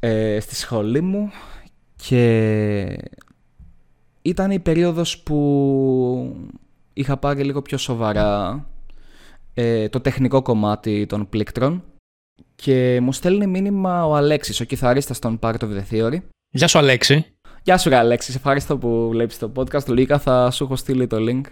ε, 0.00 0.40
στη 0.40 0.54
σχολή 0.54 1.00
μου 1.00 1.30
και 1.96 2.98
ήταν 4.22 4.50
η 4.50 4.58
περίοδος 4.58 5.18
που 5.18 6.36
είχα 6.92 7.16
πάρει 7.16 7.42
λίγο 7.44 7.62
πιο 7.62 7.78
σοβαρά 7.78 8.66
ε, 9.54 9.88
το 9.88 10.00
τεχνικό 10.00 10.42
κομμάτι 10.42 11.06
των 11.06 11.28
πλήκτρων 11.28 11.82
και 12.54 13.00
μου 13.02 13.12
στέλνει 13.12 13.46
μήνυμα 13.46 14.06
ο 14.06 14.14
Αλέξης, 14.14 14.60
ο 14.60 14.64
κιθαρίστας 14.64 15.18
των 15.18 15.38
Part 15.42 15.54
of 15.60 15.68
the 15.68 15.82
Theory. 15.90 16.18
Γεια 16.50 16.66
σου, 16.66 16.78
Αλέξη. 16.78 17.26
Γεια 17.62 17.78
σου 17.78 17.88
ρε 17.88 17.96
Αλέξη, 17.96 18.30
σε 18.30 18.36
ευχαριστώ 18.36 18.78
που 18.78 19.08
βλέπεις 19.10 19.38
το 19.38 19.52
podcast. 19.56 19.86
Λίκα 19.86 20.18
θα 20.18 20.50
σου 20.50 20.64
έχω 20.64 20.76
στείλει 20.76 21.06
το 21.06 21.16
link. 21.20 21.42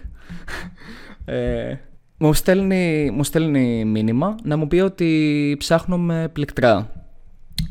Ε, 1.25 1.75
μου, 2.17 2.33
στέλνει, 2.33 3.11
μου 3.13 3.23
στέλνει 3.23 3.85
μήνυμα 3.85 4.35
να 4.43 4.57
μου 4.57 4.67
πει 4.67 4.79
ότι 4.79 5.55
ψάχνουμε 5.59 6.29
πληκτρά. 6.33 6.91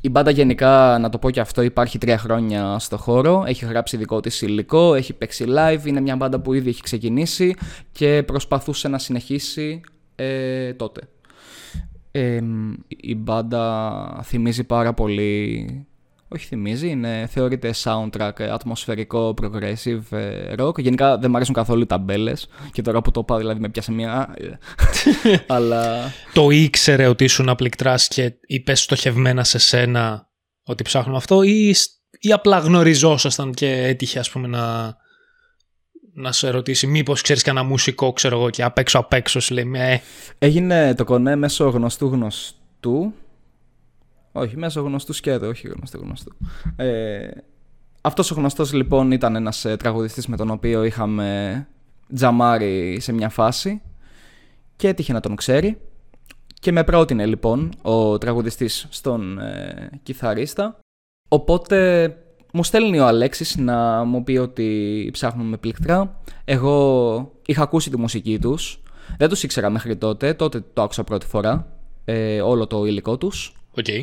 Η 0.00 0.08
μπάντα 0.08 0.30
γενικά, 0.30 0.98
να 1.00 1.08
το 1.08 1.18
πω 1.18 1.30
και 1.30 1.40
αυτό, 1.40 1.62
υπάρχει 1.62 1.98
τρία 1.98 2.18
χρόνια 2.18 2.78
στο 2.78 2.96
χώρο. 2.96 3.44
Έχει 3.46 3.64
γράψει 3.64 3.96
δικό 3.96 4.20
της 4.20 4.42
υλικό, 4.42 4.94
έχει 4.94 5.12
παίξει 5.12 5.44
live. 5.48 5.84
Είναι 5.84 6.00
μια 6.00 6.16
μπάντα 6.16 6.40
που 6.40 6.52
ήδη 6.52 6.68
έχει 6.68 6.82
ξεκινήσει 6.82 7.54
και 7.92 8.22
προσπαθούσε 8.26 8.88
να 8.88 8.98
συνεχίσει 8.98 9.80
ε, 10.14 10.72
τότε. 10.72 11.00
Ε, 12.10 12.40
η 12.86 13.14
μπάντα 13.14 14.20
θυμίζει 14.24 14.64
πάρα 14.64 14.94
πολύ 14.94 15.86
όχι 16.28 16.46
θυμίζει, 16.46 16.88
είναι, 16.88 17.28
θεωρείται 17.30 17.74
soundtrack, 17.82 18.42
ατμοσφαιρικό, 18.42 19.34
progressive 19.42 20.02
ε, 20.10 20.54
rock. 20.58 20.78
Γενικά 20.78 21.18
δεν 21.18 21.30
μου 21.30 21.36
αρέσουν 21.36 21.54
καθόλου 21.54 21.82
οι 21.82 21.86
ταμπέλες 21.86 22.48
και 22.72 22.82
τώρα 22.82 23.02
που 23.02 23.10
το 23.10 23.22
πάω 23.22 23.38
δηλαδή 23.38 23.60
με 23.60 23.68
πιάσε 23.68 23.92
μια... 23.92 24.34
Αλλά... 25.46 26.12
Το 26.32 26.50
ήξερε 26.50 27.06
ότι 27.06 27.24
ήσουν 27.24 27.48
απληκτράς 27.48 28.08
και 28.08 28.32
είπε 28.46 28.74
στοχευμένα 28.74 29.44
σε 29.44 29.58
σένα 29.58 30.30
ότι 30.64 30.82
ψάχνουμε 30.82 31.16
αυτό 31.16 31.42
ή, 31.42 31.74
ή 32.20 32.32
απλά 32.32 32.58
γνωριζόσασταν 32.58 33.52
και 33.52 33.72
έτυχε 33.72 34.18
ας 34.18 34.30
πούμε 34.30 34.46
να, 34.48 34.96
να 36.14 36.32
σε 36.32 36.50
ρωτήσει 36.50 36.86
μήπως 36.86 37.22
ξέρεις 37.22 37.42
κανένα 37.42 37.66
μουσικό 37.66 38.12
ξέρω 38.12 38.36
εγώ 38.36 38.50
και 38.50 38.62
απ' 38.62 38.78
έξω 38.78 38.98
απ' 38.98 39.12
έξω 39.12 39.40
σου 39.40 39.54
λέει 39.54 39.70
ε. 39.74 39.98
Έγινε 40.38 40.94
το 40.94 41.04
κονέ 41.04 41.36
μέσω 41.36 41.68
γνωστού 41.68 42.06
γνωστού 42.06 43.14
όχι, 44.36 44.56
μέσω 44.56 44.80
γνωστού 44.80 45.12
σκέτο, 45.12 45.46
όχι 45.46 45.68
γνωστού 45.68 45.98
γνωστού. 45.98 46.36
Ε, 46.76 47.28
αυτός 48.00 48.30
ο 48.30 48.34
γνωστός 48.34 48.72
λοιπόν 48.72 49.10
ήταν 49.10 49.36
ένας 49.36 49.64
ε, 49.64 49.76
τραγουδιστής 49.76 50.26
με 50.26 50.36
τον 50.36 50.50
οποίο 50.50 50.84
είχαμε 50.84 51.66
τζαμάρει 52.14 53.00
σε 53.00 53.12
μια 53.12 53.28
φάση 53.28 53.82
και 54.76 54.88
έτυχε 54.88 55.12
να 55.12 55.20
τον 55.20 55.36
ξέρει. 55.36 55.80
Και 56.60 56.72
με 56.72 56.84
πρότεινε 56.84 57.26
λοιπόν 57.26 57.72
ο 57.82 58.18
τραγουδιστής 58.18 58.86
στον 58.90 59.38
ε, 59.38 59.90
κιθαρίστα. 60.02 60.78
Οπότε 61.28 62.08
μου 62.52 62.64
στέλνει 62.64 62.98
ο 62.98 63.06
Αλέξης 63.06 63.56
να 63.56 64.04
μου 64.04 64.24
πει 64.24 64.36
ότι 64.36 65.08
ψάχνουμε 65.12 65.56
πληκτρά. 65.56 66.20
Εγώ 66.44 67.32
είχα 67.46 67.62
ακούσει 67.62 67.90
τη 67.90 67.98
μουσική 67.98 68.38
τους. 68.38 68.82
Δεν 69.18 69.28
τους 69.28 69.42
ήξερα 69.42 69.70
μέχρι 69.70 69.96
τότε, 69.96 70.34
τότε 70.34 70.64
το 70.72 70.82
άκουσα 70.82 71.04
πρώτη 71.04 71.26
φορά 71.26 71.76
ε, 72.04 72.40
όλο 72.40 72.66
το 72.66 72.84
υλικό 72.84 73.16
τους 73.16 73.54
Okay. 73.76 74.02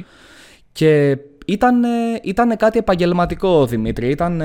Και 0.72 1.18
ήταν, 1.46 1.84
ήταν 2.24 2.58
κάτι 2.58 2.78
επαγγελματικό, 2.78 3.66
Δημήτρη. 3.66 4.10
Ήταν, 4.10 4.42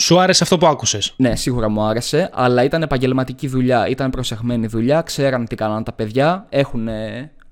Σου 0.00 0.20
άρεσε 0.20 0.42
αυτό 0.42 0.58
που 0.58 0.66
άκουσες; 0.66 1.14
Ναι, 1.16 1.36
σίγουρα 1.36 1.68
μου 1.68 1.82
άρεσε, 1.82 2.30
αλλά 2.32 2.64
ήταν 2.64 2.82
επαγγελματική 2.82 3.48
δουλειά. 3.48 3.88
Ήταν 3.88 4.10
προσεχμένη 4.10 4.66
δουλειά, 4.66 5.02
ξέραν 5.02 5.46
τι 5.46 5.54
κάναν 5.54 5.84
τα 5.84 5.92
παιδιά, 5.92 6.46
έχουν 6.48 6.88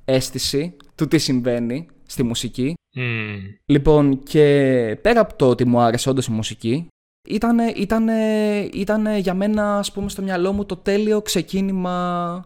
αίσθηση 0.04 0.76
του 0.95 1.09
τι 1.09 1.18
συμβαίνει 1.18 1.87
στη 2.06 2.23
μουσική. 2.23 2.75
Mm. 2.97 3.00
Λοιπόν, 3.66 4.23
και 4.23 4.42
πέρα 5.02 5.21
από 5.21 5.37
το 5.37 5.49
ότι 5.49 5.64
μου 5.64 5.80
άρεσε 5.80 6.09
όντως 6.09 6.26
η 6.26 6.33
μουσική, 6.33 6.87
ήταν, 7.28 7.59
ήταν, 7.76 8.09
ήταν 8.73 9.16
για 9.16 9.35
μένα, 9.35 9.78
ας 9.78 9.92
πούμε, 9.92 10.09
στο 10.09 10.23
μυαλό 10.23 10.52
μου 10.52 10.66
το 10.66 10.76
τέλειο 10.76 11.23
ξεκίνημα 11.23 12.45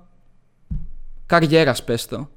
καριέρας, 1.26 1.84
πες 1.84 2.06
το. 2.06 2.28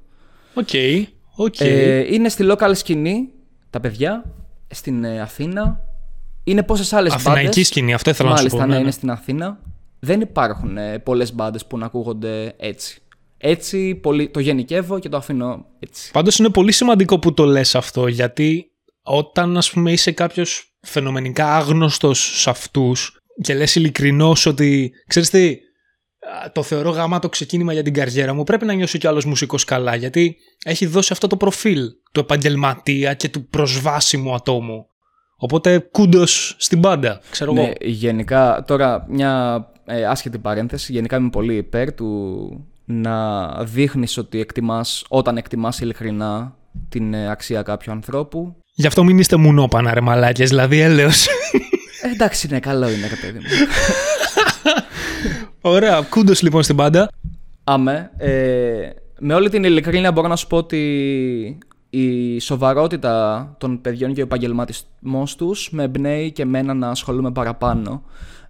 OK. 0.54 0.68
Okay. 0.72 1.04
Okay. 1.36 1.64
Ε, 1.64 2.14
είναι 2.14 2.28
στη 2.28 2.46
local 2.50 2.70
σκηνή 2.74 3.28
τα 3.70 3.80
παιδιά, 3.80 4.24
στην 4.70 5.04
ε, 5.04 5.20
Αθήνα. 5.20 5.80
Είναι 6.44 6.62
πόσες 6.62 6.92
άλλες 6.92 7.12
μπάντες. 7.12 7.26
Αθηναϊκή 7.26 7.62
σκηνή, 7.64 7.94
αυτό 7.94 8.10
ήθελα 8.10 8.28
Μάλιστα, 8.28 8.56
να 8.56 8.62
σου 8.62 8.66
πω. 8.66 8.66
ναι, 8.66 8.74
ναι, 8.74 8.80
είναι 8.82 8.90
στην 8.90 9.10
Αθήνα. 9.10 9.58
Δεν 9.98 10.20
υπάρχουν 10.20 10.76
ε, 10.76 10.98
πολλές 10.98 11.34
μπάντες 11.34 11.66
που 11.66 11.78
να 11.78 11.86
ακούγονται 11.86 12.54
έτσι. 12.56 12.98
Έτσι, 13.36 13.94
πολύ, 13.94 14.28
το 14.28 14.40
γενικεύω 14.40 14.98
και 14.98 15.08
το 15.08 15.16
αφήνω 15.16 15.66
έτσι. 15.78 16.10
Πάντως 16.10 16.38
είναι 16.38 16.48
πολύ 16.48 16.72
σημαντικό 16.72 17.18
που 17.18 17.34
το 17.34 17.44
λες 17.44 17.74
αυτό, 17.74 18.06
γιατί 18.06 18.70
όταν 19.02 19.56
ας 19.56 19.70
πούμε 19.70 19.92
είσαι 19.92 20.12
κάποιος 20.12 20.74
φαινομενικά 20.80 21.56
άγνωστος 21.56 22.40
σε 22.40 22.50
αυτούς 22.50 23.18
και 23.42 23.54
λες 23.54 23.74
ειλικρινώς 23.74 24.46
ότι 24.46 24.92
ξέρεις 25.06 25.30
τι, 25.30 25.56
το 26.52 26.62
θεωρώ 26.62 26.90
γάμα 26.90 27.18
το 27.18 27.28
ξεκίνημα 27.28 27.72
για 27.72 27.82
την 27.82 27.92
καριέρα 27.92 28.34
μου, 28.34 28.44
πρέπει 28.44 28.64
να 28.64 28.72
νιώσει 28.72 28.98
κι 28.98 29.06
άλλος 29.06 29.24
μουσικός 29.24 29.64
καλά, 29.64 29.94
γιατί 29.94 30.36
έχει 30.64 30.86
δώσει 30.86 31.12
αυτό 31.12 31.26
το 31.26 31.36
προφίλ 31.36 31.88
του 32.12 32.20
επαγγελματία 32.20 33.14
και 33.14 33.28
του 33.28 33.48
προσβάσιμου 33.48 34.34
ατόμου. 34.34 34.86
Οπότε 35.36 35.78
κούντος 35.78 36.56
στην 36.58 36.80
πάντα, 36.80 37.20
ξέρω 37.30 37.52
ναι, 37.52 37.62
εγώ. 37.62 37.72
Γενικά, 37.80 38.64
τώρα 38.66 39.06
μια 39.08 39.64
ε, 39.84 40.04
άσχετη 40.04 40.38
παρένθεση, 40.38 40.92
γενικά 40.92 41.16
είμαι 41.16 41.30
πολύ 41.30 41.56
υπέρ 41.56 41.94
του 41.94 42.48
να 42.84 43.48
δείχνεις 43.64 44.16
ότι 44.16 44.40
εκτιμάς, 44.40 45.04
όταν 45.08 45.36
εκτιμάς 45.36 45.80
ειλικρινά 45.80 46.56
την 46.88 47.14
ε, 47.14 47.30
αξία 47.30 47.62
κάποιου 47.62 47.92
ανθρώπου. 47.92 48.56
Γι' 48.74 48.86
αυτό 48.86 49.04
μην 49.04 49.18
είστε 49.18 49.36
μουνόπανα 49.36 49.94
ρε 49.94 50.00
μαλάκες, 50.00 50.48
δηλαδή 50.48 50.80
έλεος. 50.80 51.26
Ε, 52.02 52.08
εντάξει, 52.12 52.48
ναι, 52.48 52.60
καλό 52.60 52.90
είναι, 52.90 53.06
ρε 53.08 53.16
παιδί 53.16 53.38
μου. 53.38 53.44
Ωραία, 55.66 56.00
κούντος 56.00 56.42
λοιπόν 56.42 56.62
στην 56.62 56.76
πάντα. 56.76 57.08
Αμέ. 57.64 58.10
Ε, 58.16 58.90
με 59.18 59.34
όλη 59.34 59.50
την 59.50 59.64
ειλικρίνεια 59.64 60.12
μπορώ 60.12 60.28
να 60.28 60.36
σου 60.36 60.46
πω 60.46 60.56
ότι 60.56 61.58
η 61.90 62.38
σοβαρότητα 62.38 63.54
των 63.58 63.80
παιδιών 63.80 64.14
και 64.14 64.20
ο 64.20 64.24
επαγγελματισμός 64.24 65.36
τους 65.36 65.70
με 65.70 65.82
εμπνέει 65.82 66.32
και 66.32 66.42
εμένα 66.42 66.74
να 66.74 66.88
ασχολούμαι 66.88 67.32
παραπάνω 67.32 68.02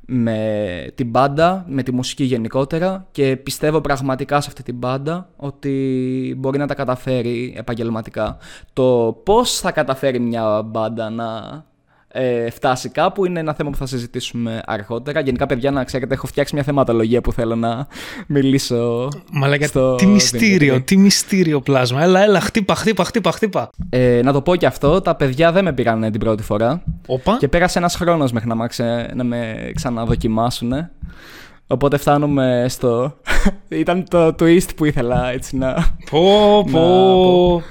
με 0.06 0.87
την 0.94 1.09
μπάντα, 1.09 1.64
με 1.68 1.83
τη 1.83 1.92
μουσική 1.92 2.25
γενικότερα 2.25 3.06
και 3.11 3.37
πιστεύω 3.37 3.80
πραγματικά 3.80 4.40
σε 4.40 4.49
αυτή 4.49 4.62
την 4.62 4.76
μπάντα 4.76 5.28
ότι 5.37 6.35
μπορεί 6.38 6.59
να 6.59 6.66
τα 6.66 6.75
καταφέρει 6.75 7.54
επαγγελματικά. 7.56 8.37
Το 8.73 9.21
πώς 9.25 9.59
θα 9.59 9.73
καταφέρει 9.73 10.21
μια 10.21 10.62
μπάντα 10.62 11.11
να 11.11 11.26
ε, 12.16 12.50
φτάσει 12.50 12.88
κάπου 12.88 13.25
είναι 13.25 13.40
ένα 13.40 13.54
θέμα 13.54 13.71
που 13.71 13.76
θα 13.76 13.87
συζητήσουμε 13.87 14.61
αργότερα. 14.66 15.21
Γενικά, 15.21 15.47
παιδιά, 15.47 15.71
να 15.71 15.85
ξέρετε, 15.85 16.14
έχω 16.14 16.26
φτιάξει 16.26 16.54
μια 16.54 16.62
θεματολογία 16.64 17.21
που 17.21 17.33
θέλω 17.33 17.56
να 17.56 17.87
μιλήσω. 18.26 19.09
Μαλάκα, 19.33 19.66
στο 19.66 19.94
τι 19.94 20.06
μυστήριο, 20.06 20.59
Δημήτρη. 20.59 20.83
τι 20.83 20.97
μυστήριο 20.97 21.61
πλάσμα. 21.61 22.02
Έλα, 22.02 22.23
έλα, 22.23 22.40
χτύπα, 22.40 22.75
χτύπα, 22.75 23.04
χτύπα, 23.04 23.30
χτύπα. 23.33 23.71
Ε, 23.90 24.21
να 24.25 24.33
το 24.33 24.42
πω 24.42 24.56
και 24.56 24.66
αυτό, 24.66 25.00
τα 25.00 25.14
παιδιά 25.14 25.52
δεν 25.52 25.64
με 25.64 25.73
πήραν 25.73 26.11
την 26.11 26.21
πρώτη 26.21 26.42
φορά. 26.42 26.83
Όπα. 27.06 27.37
Και 27.38 27.49
πέρασε 27.49 27.78
ένας 27.78 27.94
χρόνος 27.97 28.33
μέχρι 28.33 28.49
να, 28.49 28.54
με 28.54 28.66
ξε- 28.66 29.14
να 29.14 29.25
με 29.25 29.71
ξαναδοκιμάσουν. 29.75 30.73
Οπότε 31.66 31.97
φτάνουμε 31.97 32.66
στο. 32.68 33.16
Ήταν 33.68 34.04
το 34.11 34.26
twist 34.26 34.68
που 34.76 34.85
ήθελα 34.85 35.30
έτσι 35.30 35.56
να. 35.56 35.75
Πω, 36.11 36.62
Να 36.66 36.73
πω. 36.73 37.62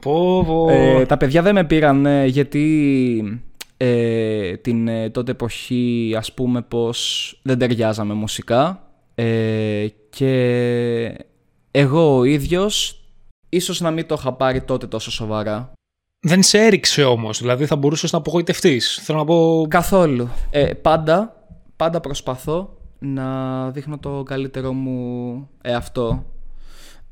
Πω, 0.00 0.44
πω. 0.46 0.66
Ε, 0.70 1.06
τα 1.06 1.16
παιδιά 1.16 1.42
δεν 1.42 1.54
με 1.54 1.64
πήραν 1.64 2.06
ε, 2.06 2.24
γιατί 2.26 3.42
ε, 3.80 4.56
την 4.56 4.88
ε, 4.88 5.10
τότε 5.10 5.30
εποχή 5.30 6.14
ας 6.16 6.32
πούμε 6.32 6.62
πως 6.62 7.40
δεν 7.42 7.58
ταιριάζαμε 7.58 8.14
μουσικά 8.14 8.82
ε, 9.14 9.86
και 10.10 11.24
εγώ 11.70 12.16
ο 12.16 12.24
ίδιος 12.24 13.02
ίσως 13.48 13.80
να 13.80 13.90
μην 13.90 14.06
το 14.06 14.16
είχα 14.18 14.32
πάρει 14.32 14.60
τότε 14.60 14.86
τόσο 14.86 15.10
σοβαρά. 15.10 15.72
Δεν 16.20 16.42
σε 16.42 16.58
έριξε 16.58 17.04
όμως, 17.04 17.38
δηλαδή 17.38 17.66
θα 17.66 17.76
μπορούσες 17.76 18.12
να 18.12 18.18
απογοητευτείς. 18.18 19.00
Θέλω 19.02 19.18
να 19.18 19.24
πω... 19.24 19.66
Καθόλου. 19.68 20.28
Ε, 20.50 20.72
πάντα, 20.72 21.46
πάντα 21.76 22.00
προσπαθώ 22.00 22.76
να 22.98 23.70
δείχνω 23.70 23.98
το 23.98 24.22
καλύτερό 24.22 24.72
μου 24.72 25.48
εαυτό. 25.62 26.24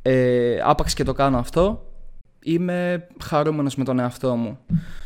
Ε, 0.02 0.58
άπαξ 0.64 0.94
και 0.94 1.04
το 1.04 1.12
κάνω 1.12 1.38
αυτό, 1.38 1.86
είμαι 2.46 3.06
χαρούμενος 3.24 3.74
με 3.76 3.84
τον 3.84 3.98
εαυτό 3.98 4.34
μου. 4.36 4.58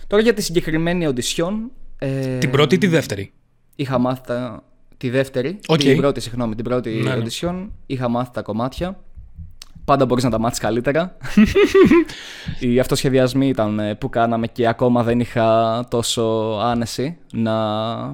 Τώρα 0.07 0.23
για 0.23 0.35
τη 0.35 0.43
συγκεκριμένη 0.43 1.07
οντισιόν... 1.07 1.71
Ε, 1.99 2.39
Την 2.39 2.51
πρώτη 2.51 2.75
ή 2.75 2.79
τη 2.79 2.87
δεύτερη; 2.87 3.33
Είχα 3.77 3.99
μάθει 3.99 4.21
τα... 4.27 4.63
τη 4.97 5.11
δεύτερη, 5.11 5.59
Οκ. 5.67 5.79
την 5.79 5.97
πρώτη, 5.97 6.21
συγγνώμη, 6.21 6.55
την 6.55 6.65
πρώτη 6.65 6.91
Ναι, 6.91 7.15
ναι. 7.15 7.23
audition. 7.25 7.69
Είχα 7.87 8.09
μάθει 8.09 8.31
τα 8.33 8.43
κομμάτια. 8.43 9.01
Πάντα 9.85 10.05
μπορείς 10.07 10.25
να 10.25 10.31
τα 10.31 10.39
μάθεις 10.39 10.59
καλύτερα. 10.59 11.17
Οι 12.61 12.79
αυτοσχεδιασμοί 12.81 13.49
ήταν 13.49 13.79
ε, 13.79 13.95
που 13.95 14.09
κάναμε 14.09 14.47
και 14.47 14.69
ακόμα 14.69 15.03
δεν 15.03 15.21
είχα 15.21 15.87
τόσο 15.91 16.23
άνεση 16.63 17.19
να 17.33 17.55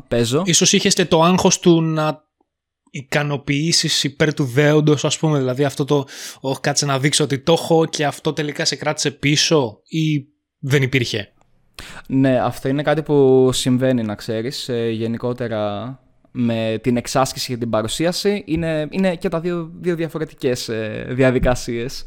παίζω. 0.09 0.43
Ίσως 0.45 0.73
είχες 0.73 0.95
και 0.95 1.05
το 1.07 1.23
άγχος 1.23 1.59
του 1.61 1.83
να 1.83 2.25
ικανοποιήσεις 2.91 4.05
υπέρ 4.05 4.35
του 4.35 4.45
δέοντος, 4.45 5.05
ας 5.05 5.19
πούμε. 5.19 5.39
Δηλαδή 5.39 5.65
αυτό 5.65 5.85
το, 5.85 6.05
όχι 6.41 6.61
κάτσε 6.61 6.87
να 6.87 6.99
δείξω 6.99 7.25
ότι 7.25 7.39
το 7.39 7.53
έχω 7.53 7.87
και 7.87 8.05
αυτό 8.05 8.33
τελικά 8.33 8.65
σε 8.65 8.77
κράτησε 8.77 9.11
πίσω 9.11 9.81
ή 9.89 10.27
δεν 10.59 10.83
υπήρχε; 10.83 11.33
Ναι, 12.07 12.41
αυτό 12.41 12.69
είναι 12.69 12.83
κάτι 12.83 13.03
που 13.03 13.49
συμβαίνει 13.53 14.03
να 14.03 14.15
ξέρεις. 14.15 14.69
Ε, 14.69 14.89
γενικότερα 14.91 16.01
με 16.39 16.79
την 16.83 16.97
εξάσκηση 16.97 17.53
και 17.53 17.57
την 17.57 17.71
παρουσίαση 17.71 18.43
είναι, 18.47 18.89
είναι 18.91 19.17
και 19.17 19.29
τα 19.29 19.41
δύο, 19.41 19.71
δύο 19.81 19.95
διαφορετικές 19.95 20.69
ε, 20.69 21.07
διαδικασίες. 21.11 22.05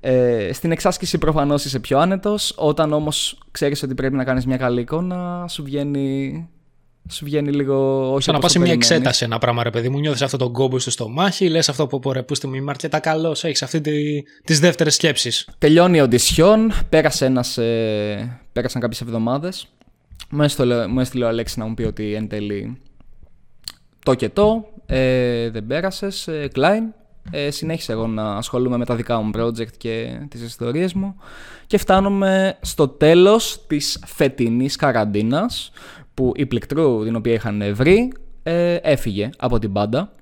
Ε, 0.00 0.52
στην 0.52 0.70
εξάσκηση 0.70 1.18
προφανώς 1.18 1.64
είσαι 1.64 1.80
πιο 1.80 1.98
άνετος, 1.98 2.54
όταν 2.56 2.92
όμως 2.92 3.42
ξέρεις 3.50 3.82
ότι 3.82 3.94
πρέπει 3.94 4.14
να 4.14 4.24
κάνεις 4.24 4.46
μια 4.46 4.56
καλή 4.56 4.80
εικόνα, 4.80 5.46
σου 5.48 5.62
βγαίνει, 5.62 6.48
σου 7.10 7.24
βγαίνει 7.24 7.50
λίγο 7.52 7.74
όχι 8.12 8.22
Σαν 8.22 8.32
να 8.34 8.38
όπως 8.38 8.40
πας 8.40 8.50
σε 8.52 8.58
το 8.58 8.64
μια 8.64 8.72
περιμένεις. 8.74 8.90
εξέταση 8.90 9.24
ένα 9.24 9.38
πράγμα, 9.38 9.62
ρε 9.62 9.70
παιδί 9.70 9.88
μου. 9.88 9.98
Νιώθεις 9.98 10.22
αυτό 10.22 10.36
τον 10.36 10.52
κόμπο 10.52 10.78
στο 10.78 10.90
στομάχι, 10.90 11.48
λες 11.48 11.68
αυτό 11.68 11.86
που 11.86 11.98
πω 11.98 12.12
ρε 12.12 12.22
πούστε 12.22 12.46
μου, 12.48 12.54
είμαι 12.54 12.70
αρκετά 12.70 12.98
καλός, 12.98 13.44
έχεις 13.44 13.62
αυτή 13.62 13.80
τη, 13.80 14.22
τις 14.44 14.60
δεύτερες 14.60 14.94
σκέψεις. 14.94 15.48
Τελειώνει 15.58 15.96
η 15.98 16.00
οντισιόν, 16.00 16.72
πέρασε 16.88 17.24
ένας, 17.24 17.58
ε, 17.58 18.40
πέρασαν 18.52 18.80
κάποιες 18.80 19.00
εβδομάδες. 19.00 19.66
Μου 20.30 20.42
έστειλε, 20.42 20.86
μου 20.86 21.00
έστειλε 21.00 21.24
ο 21.24 21.28
Αλέξης 21.28 21.56
να 21.56 21.64
μου 21.64 21.74
πει 21.74 21.82
ότι 21.82 22.14
εν 22.14 22.28
τέλει 22.28 22.80
το 24.04 24.14
και 24.14 24.28
το, 24.28 24.64
ε, 24.86 25.50
δεν 25.50 25.66
πέρασες, 25.66 26.28
ε, 26.28 26.48
Klein. 26.54 26.82
ε, 27.30 27.50
συνέχισα 27.50 27.92
εγώ 27.92 28.06
να 28.06 28.36
ασχολούμαι 28.36 28.76
με 28.76 28.84
τα 28.84 28.94
δικά 28.94 29.20
μου 29.20 29.30
project 29.36 29.76
και 29.78 30.18
τις 30.28 30.42
ιστορίες 30.42 30.92
μου 30.92 31.16
και 31.66 31.78
φτάνουμε 31.78 32.58
στο 32.60 32.88
τέλος 32.88 33.64
της 33.66 34.02
φετινής 34.06 34.76
καραντίνας 34.76 35.70
που 36.14 36.32
η 36.36 36.46
πληκτρού 36.46 37.04
την 37.04 37.16
οποία 37.16 37.32
είχαν 37.32 37.62
βρει 37.74 38.12
ε, 38.42 38.74
έφυγε 38.74 39.30
από 39.38 39.58
την 39.58 39.70
μπάντα. 39.70 40.12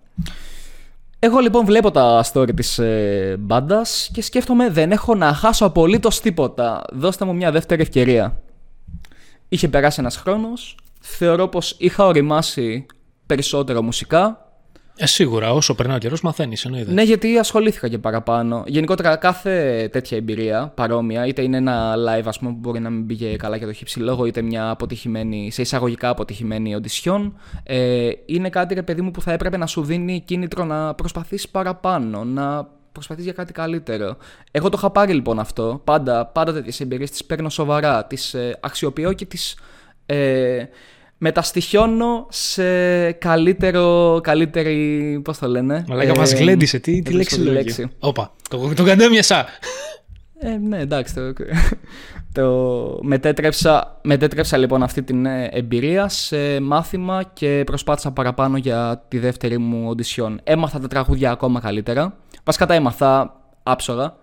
Εγώ 1.18 1.38
λοιπόν 1.38 1.64
βλέπω 1.64 1.90
τα 1.90 2.25
story 2.32 2.54
της 2.54 2.78
ε, 2.78 3.37
μπάντας 3.38 4.11
και 4.12 4.23
σκέφτομαι 4.23 4.70
δεν 4.70 4.90
έχω 4.90 5.14
να 5.14 5.32
χάσω 5.32 5.64
απολύτως 5.64 6.20
τίποτα. 6.20 6.82
Δώστε 6.92 7.25
μου 7.25 7.35
μια 7.35 7.50
δεύτερη 7.50 7.82
ευκαιρία. 7.82 8.40
Είχε 9.49 9.68
περάσει 9.68 10.00
ένας 10.00 10.16
χρόνος, 10.16 10.76
θεωρώ 11.00 11.49
πως 11.49 11.76
είχα 11.78 12.06
οριμάσει 12.06 12.87
περισσότερο 13.26 13.82
μουσικά, 13.82 14.50
ε, 15.02 15.07
σίγουρα, 15.07 15.52
όσο 15.52 15.75
περνάει 15.75 15.97
ο 15.97 15.99
καιρός, 15.99 16.21
μαθαίνεις. 16.21 16.69
Ναι, 16.87 17.02
γιατί 17.02 17.38
ασχολήθηκα 17.38 17.88
και 17.88 17.99
παραπάνω. 17.99 18.64
Γενικότερα, 18.66 19.16
κάθε 19.16 19.88
τέτοια 19.92 20.16
εμπειρία 20.16 20.73
παρόμοια, 20.75 21.26
είτε 21.26 21.42
είναι 21.42 21.57
ένα 21.57 21.95
live 21.95 22.25
ας 22.25 22.38
πούμε, 22.38 22.50
που 22.50 22.57
μπορεί 22.59 22.80
να 22.80 22.90
μην 22.90 23.07
πήγε 23.07 23.37
καλά 23.37 23.57
για 23.57 23.66
το 23.66 23.73
χύψη 23.73 24.00
λόγο, 24.00 24.26
είτε 24.26 24.42
μια 24.42 24.71
αποτυχημένη, 24.71 25.50
σε 25.50 25.62
εισαγωγικά 25.62 26.09
αποτυχημένη 26.09 26.75
οντισιόν, 26.75 27.37
ε, 27.62 28.11
είναι 28.26 28.49
κάτι 28.49 28.75
ρε 28.75 28.83
παιδί 28.83 29.02
μου 29.02 29.11
που 29.11 29.21
θα 29.21 29.33
έπρεπε 29.33 29.57
να 29.57 29.66
σου 29.66 29.83
δίνει 29.83 30.21
κίνητρο 30.21 30.64
να 30.64 30.95
προσπαθήσει 30.95 31.50
παραπάνω, 31.50 32.25
να 32.25 32.69
προσπαθείς 32.92 33.25
για 33.25 33.33
κάτι 33.33 33.52
καλύτερο. 33.52 34.16
Εγώ 34.50 34.69
το 34.69 34.76
είχα 34.78 34.90
πάρει 34.90 35.12
λοιπόν 35.12 35.38
αυτό. 35.38 35.80
Πάντα, 35.85 36.26
πάντα 36.26 36.52
τέτοιες 36.52 36.80
εμπειρίες 36.80 37.11
τις 37.11 37.25
παίρνω 37.25 37.49
σοβαρά, 37.49 38.04
τις 38.04 38.35
ε, 38.35 38.59
αξιοποιώ 38.61 39.12
και 39.12 39.25
τις. 39.25 39.59
Ε, 40.07 40.64
μεταστοιχιώνω 41.23 42.27
σε 42.29 42.65
καλύτερο, 43.12 44.19
καλύτερη, 44.23 45.21
πώς 45.25 45.39
το 45.39 45.49
λένε. 45.49 45.85
Μαλάκα 45.89 46.12
ε, 46.12 46.17
μας 46.17 46.33
γλέντισε, 46.33 46.79
τι, 46.79 47.03
τι 47.03 47.12
λέξη 47.12 47.41
λέξη. 47.41 47.91
Όπα, 47.99 48.33
το, 48.50 48.73
το 48.75 48.85
κατέμοιασα. 48.85 49.47
Ε, 50.39 50.57
ναι, 50.57 50.79
εντάξει. 50.79 51.15
Το, 51.15 51.33
το 52.33 52.99
μετέτρεψα, 53.03 54.00
μετέτρεψα 54.03 54.57
λοιπόν 54.57 54.83
αυτή 54.83 55.03
την 55.03 55.27
ε, 55.27 55.49
εμπειρία 55.53 56.09
σε 56.09 56.61
μάθημα 56.61 57.31
και 57.33 57.62
προσπάθησα 57.67 58.11
παραπάνω 58.11 58.57
για 58.57 59.05
τη 59.09 59.19
δεύτερη 59.19 59.59
μου 59.59 59.89
οντισιόν. 59.89 60.41
Έμαθα 60.45 60.79
τα 60.79 60.89
τραγούδια 60.89 61.31
ακόμα 61.31 61.61
καλύτερα. 61.61 62.17
Βασικά 62.45 62.67
τα 62.67 62.75
έμαθα 62.75 63.37
άψογα. 63.62 64.17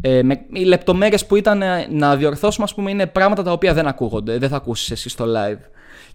Ε, 0.00 0.22
με, 0.22 0.40
οι 0.52 0.64
λεπτομέρειες 0.64 1.26
που 1.26 1.36
ήταν 1.36 1.62
να 1.90 2.16
διορθώσουμε, 2.16 2.64
ας 2.64 2.74
πούμε, 2.74 2.90
είναι 2.90 3.06
πράγματα 3.06 3.42
τα 3.42 3.52
οποία 3.52 3.74
δεν 3.74 3.86
ακούγονται. 3.86 4.38
Δεν 4.38 4.48
θα 4.48 4.56
ακούσεις 4.56 4.90
εσύ 4.90 5.08
στο 5.08 5.24
live. 5.24 5.58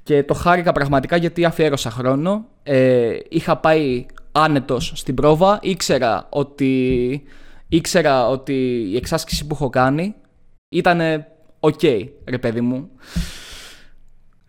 Και 0.08 0.24
το 0.24 0.34
χάρηκα 0.34 0.72
πραγματικά 0.72 1.16
γιατί 1.16 1.46
αφιέρωσα 1.46 1.90
χρόνο. 1.90 2.46
Ε, 2.64 3.18
είχα 3.30 3.58
πάει 3.58 4.06
άνετος 4.32 4.92
στην 4.96 5.16
πρόβα. 5.16 5.60
Ήξερα 5.62 6.28
ότι, 6.30 7.24
ήξερα 7.68 8.28
ότι 8.28 8.88
η 8.92 8.96
εξάσκηση 8.96 9.48
που 9.48 9.54
έχω 9.54 9.70
κάνει 9.70 10.16
ήταν 10.70 11.26
ok, 11.60 12.08
ρε 12.26 12.38
παιδί 12.38 12.62
μου. 12.62 12.90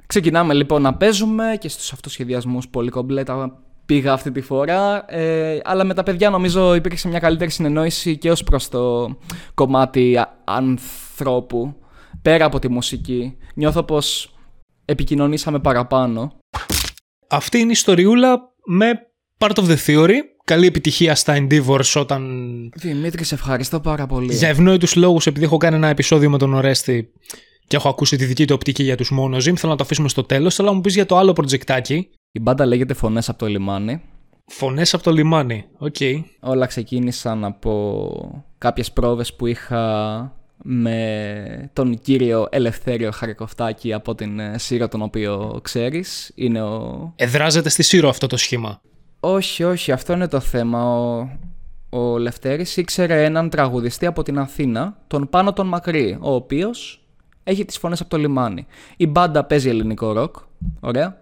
Ξεκινάμε 0.06 0.54
λοιπόν 0.54 0.82
να 0.82 0.94
παίζουμε 0.94 1.56
και 1.60 1.68
στους 1.68 1.92
αυτοσχεδιασμούς 1.92 2.68
πολύ 2.68 2.90
κομπλέτα 2.90 3.62
πήγα 3.86 4.12
αυτή 4.12 4.30
τη 4.30 4.40
φορά. 4.40 5.04
Ε, 5.14 5.60
αλλά 5.64 5.84
με 5.84 5.94
τα 5.94 6.02
παιδιά 6.02 6.30
νομίζω 6.30 6.74
υπήρξε 6.74 7.08
μια 7.08 7.18
καλύτερη 7.18 7.50
συνεννόηση 7.50 8.16
και 8.16 8.30
ως 8.30 8.44
προς 8.44 8.68
το 8.68 9.16
κομμάτι 9.54 10.20
ανθρώπου. 10.44 11.74
Πέρα 12.22 12.44
από 12.44 12.58
τη 12.58 12.68
μουσική. 12.68 13.36
Νιώθω 13.54 13.82
πως 13.82 14.32
επικοινωνήσαμε 14.88 15.58
παραπάνω. 15.58 16.38
Αυτή 17.28 17.58
είναι 17.58 17.68
η 17.68 17.72
ιστοριούλα 17.72 18.40
με 18.64 18.86
Part 19.38 19.52
of 19.54 19.64
the 19.64 19.76
Theory. 19.86 20.14
Καλή 20.44 20.66
επιτυχία 20.66 21.14
στα 21.14 21.36
endeavors 21.38 21.92
όταν... 21.94 22.22
Δημήτρη, 22.74 23.24
σε 23.24 23.34
ευχαριστώ 23.34 23.80
πάρα 23.80 24.06
πολύ. 24.06 24.34
Για 24.34 24.48
ευνόητους 24.48 24.94
λόγους, 24.94 25.26
επειδή 25.26 25.44
έχω 25.44 25.56
κάνει 25.56 25.76
ένα 25.76 25.88
επεισόδιο 25.88 26.30
με 26.30 26.38
τον 26.38 26.54
Ορέστη 26.54 27.12
και 27.66 27.76
έχω 27.76 27.88
ακούσει 27.88 28.16
τη 28.16 28.24
δική 28.24 28.46
του 28.46 28.54
οπτική 28.54 28.82
για 28.82 28.96
τους 28.96 29.12
Monozyme, 29.18 29.56
θέλω 29.56 29.72
να 29.72 29.76
το 29.76 29.82
αφήσουμε 29.82 30.08
στο 30.08 30.24
τέλος. 30.24 30.54
Θέλω 30.54 30.68
να 30.68 30.74
μου 30.74 30.80
πεις 30.80 30.94
για 30.94 31.06
το 31.06 31.16
άλλο 31.16 31.32
προτζεκτάκι. 31.32 32.08
Η 32.32 32.40
μπάντα 32.40 32.66
λέγεται 32.66 32.94
Φωνές 32.94 33.28
από 33.28 33.38
το 33.38 33.46
λιμάνι. 33.46 34.02
Φωνές 34.46 34.94
από 34.94 35.02
το 35.02 35.12
λιμάνι, 35.12 35.64
OK. 35.78 35.94
Okay. 35.98 36.22
Όλα 36.40 36.66
ξεκίνησαν 36.66 37.44
από 37.44 38.44
κάποιες 38.58 38.92
πρόβες 38.92 39.34
που 39.34 39.46
είχα 39.46 40.36
με 40.62 41.70
τον 41.72 41.98
κύριο 41.98 42.46
Ελευθέριο 42.50 43.10
Χαρικοφτάκη 43.10 43.92
από 43.92 44.14
την 44.14 44.38
ε, 44.38 44.58
Σύρο 44.58 44.88
τον 44.88 45.02
οποίο 45.02 45.58
ξέρεις. 45.62 46.32
Είναι 46.34 46.62
ο... 46.62 47.12
Εδράζεται 47.16 47.68
στη 47.68 47.82
Σύρο 47.82 48.08
αυτό 48.08 48.26
το 48.26 48.36
σχήμα; 48.36 48.80
Όχι, 49.20 49.64
όχι, 49.64 49.92
αυτό 49.92 50.12
είναι 50.12 50.28
το 50.28 50.40
θέμα. 50.40 50.98
Ο, 50.98 51.28
ο 51.90 52.18
Λευτέρης 52.18 52.76
ήξερε 52.76 53.24
έναν 53.24 53.50
τραγουδιστή 53.50 54.06
από 54.06 54.22
την 54.22 54.38
Αθήνα, 54.38 54.96
τον 55.06 55.28
Πάνο 55.28 55.52
τον 55.52 55.66
Μακρύ, 55.66 56.18
ο 56.20 56.34
οποίος 56.34 57.02
έχει 57.44 57.64
τις 57.64 57.78
φωνές 57.78 58.00
από 58.00 58.10
το 58.10 58.16
λιμάνι. 58.16 58.66
Η 58.96 59.06
μπάντα 59.06 59.44
παίζει 59.44 59.68
ελληνικό 59.68 60.12
ροκ, 60.12 60.36
ωραία. 60.80 61.20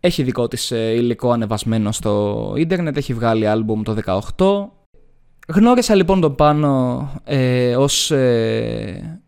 Έχει 0.00 0.22
δικό 0.22 0.48
της 0.48 0.70
ε, 0.70 0.92
υλικό 0.94 1.30
ανεβασμένο 1.30 1.92
στο 1.92 2.54
ίντερνετ, 2.56 2.96
έχει 2.96 3.14
βγάλει 3.14 3.46
άλμπουμ 3.46 3.82
το 3.82 3.96
18, 4.36 4.77
Γνώρισα 5.54 5.94
λοιπόν 5.94 6.20
τον 6.20 6.34
Πάνο 6.34 7.08
ε, 7.24 7.76
ως... 7.76 8.10
Ε, 8.10 9.20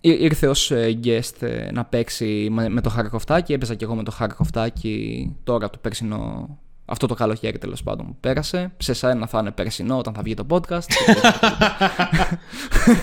ήρθε 0.00 0.48
ως 0.48 0.70
ε, 0.70 0.98
guest 1.04 1.42
ε, 1.42 1.70
να 1.72 1.84
παίξει 1.84 2.48
με, 2.50 2.80
το 2.80 2.88
Χαρκοφτάκι. 2.88 3.52
Έπαιζα 3.52 3.74
και 3.74 3.84
εγώ 3.84 3.94
με 3.94 4.02
το 4.02 4.10
Χαρκοφτάκι 4.10 5.36
τώρα 5.44 5.70
το 5.70 5.78
περσινό... 5.78 6.48
Αυτό 6.84 7.06
το 7.06 7.14
καλοκαίρι 7.14 7.58
τέλος 7.58 7.82
πάντων 7.82 8.06
που 8.06 8.16
πέρασε. 8.20 8.72
Σε 8.76 8.90
εσένα 8.90 9.26
θα 9.26 9.38
είναι 9.38 9.50
περσινό 9.50 9.98
όταν 9.98 10.14
θα 10.14 10.22
βγει 10.22 10.34
το 10.34 10.46
podcast. 10.48 10.86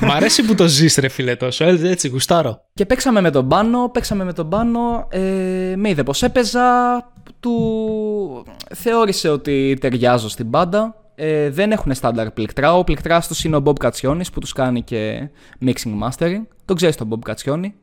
Μ' 0.02 0.12
αρέσει 0.12 0.46
που 0.46 0.56
το 0.56 0.68
ζεις 0.68 0.96
ρε 0.96 1.08
φίλε 1.08 1.36
τόσο, 1.36 1.66
έτσι 1.66 2.08
γουστάρω. 2.08 2.62
Και 2.74 2.86
παίξαμε 2.86 3.22
με 3.22 3.32
τον 3.32 3.48
Πάνο, 3.48 3.90
παίξαμε 3.90 4.24
με 4.24 4.34
τον 4.34 4.50
Πάνο, 4.50 5.08
ε, 5.10 5.74
με 5.78 5.90
είδε 5.90 6.04
πως 6.04 6.24
έπαιζα, 6.24 6.64
του 7.40 8.46
θεώρησε 8.76 9.30
ότι 9.30 9.78
ταιριάζω 9.82 10.30
στην 10.30 10.46
μπάντα 10.46 11.07
ε, 11.20 11.50
δεν 11.50 11.72
έχουν 11.72 11.94
στάνταρ 11.94 12.32
πληκτρά. 12.32 12.78
Ο 12.78 12.84
πληκτράς 12.84 13.28
τους 13.28 13.44
είναι 13.44 13.56
ο 13.56 13.62
Bob 13.66 13.78
Κατσιόνη 13.80 14.24
που 14.34 14.40
τους 14.40 14.54
κάνει 14.54 14.82
και 14.82 15.30
mixing 15.62 16.00
mastering. 16.04 16.42
Το 16.66 16.74
ξέρεις 16.74 16.96
τον 16.96 17.10
Bob 17.14 17.20
Κατσιόνη. 17.20 17.76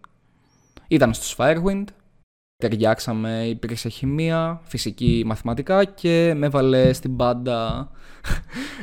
Ήταν 0.88 1.14
στους 1.14 1.36
Firewind. 1.38 1.84
Ταιριάξαμε, 2.56 3.46
υπήρξε 3.46 3.88
χημεία, 3.88 4.60
φυσική, 4.64 5.22
μαθηματικά 5.26 5.84
και 5.84 6.32
με 6.36 6.46
έβαλε 6.46 6.92
στην 6.92 7.10
μπάντα 7.10 7.90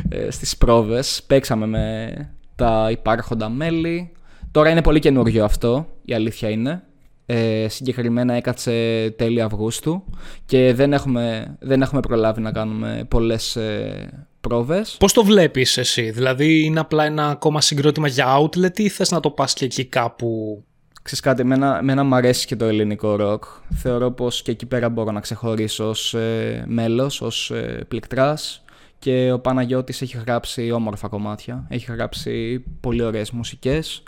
ε, 0.09 0.31
στις 0.31 0.57
πρόβες. 0.57 1.23
Παίξαμε 1.27 1.65
με 1.65 2.13
τα 2.55 2.91
υπάρχοντα 2.91 3.49
μέλη. 3.49 4.11
Τώρα 4.51 4.69
είναι 4.69 4.81
πολύ 4.81 4.99
καινούργιο 4.99 5.43
αυτό, 5.43 5.87
η 6.05 6.13
αλήθεια 6.13 6.49
είναι. 6.49 6.83
Ε, 7.25 7.67
συγκεκριμένα 7.69 8.33
έκατσε 8.33 9.09
τέλη 9.17 9.41
Αυγούστου 9.41 10.03
και 10.45 10.73
δεν 10.73 10.93
έχουμε, 10.93 11.55
δεν 11.59 11.81
έχουμε 11.81 12.01
προλάβει 12.01 12.41
να 12.41 12.51
κάνουμε 12.51 13.05
πολλές 13.07 13.55
ε, 13.55 14.29
πρόβες. 14.41 14.95
Πώς 14.99 15.13
το 15.13 15.23
βλέπεις 15.23 15.77
εσύ, 15.77 16.11
δηλαδή 16.11 16.63
είναι 16.63 16.79
απλά 16.79 17.03
ένα 17.05 17.27
ακόμα 17.27 17.61
συγκρότημα 17.61 18.07
για 18.07 18.37
outlet 18.39 18.79
ή 18.79 18.89
θες 18.89 19.11
να 19.11 19.19
το 19.19 19.29
πας 19.29 19.53
και 19.53 19.65
εκεί 19.65 19.85
κάπου... 19.85 20.63
Ξέρεις 21.03 21.23
κάτι, 21.23 21.41
εμένα, 21.41 21.77
εμένα 21.77 22.03
μου 22.03 22.15
αρέσει 22.15 22.47
και 22.47 22.55
το 22.55 22.65
ελληνικό 22.65 23.15
ροκ. 23.15 23.43
Θεωρώ 23.73 24.11
πως 24.11 24.41
και 24.41 24.51
εκεί 24.51 24.65
πέρα 24.65 24.89
μπορώ 24.89 25.11
να 25.11 25.19
ξεχωρίσω 25.19 25.89
ως 25.89 26.13
ε, 26.13 26.63
μέλος, 26.67 27.21
ως 27.21 27.51
ε, 27.51 27.85
πληκτράς. 27.87 28.63
Και 28.99 29.31
ο 29.31 29.39
Παναγιώτης 29.39 30.01
έχει 30.01 30.17
γράψει 30.25 30.71
όμορφα 30.71 31.07
κομμάτια. 31.07 31.65
Έχει 31.69 31.91
γράψει 31.91 32.63
πολύ 32.79 33.03
ωραίες 33.03 33.31
μουσικές. 33.31 34.03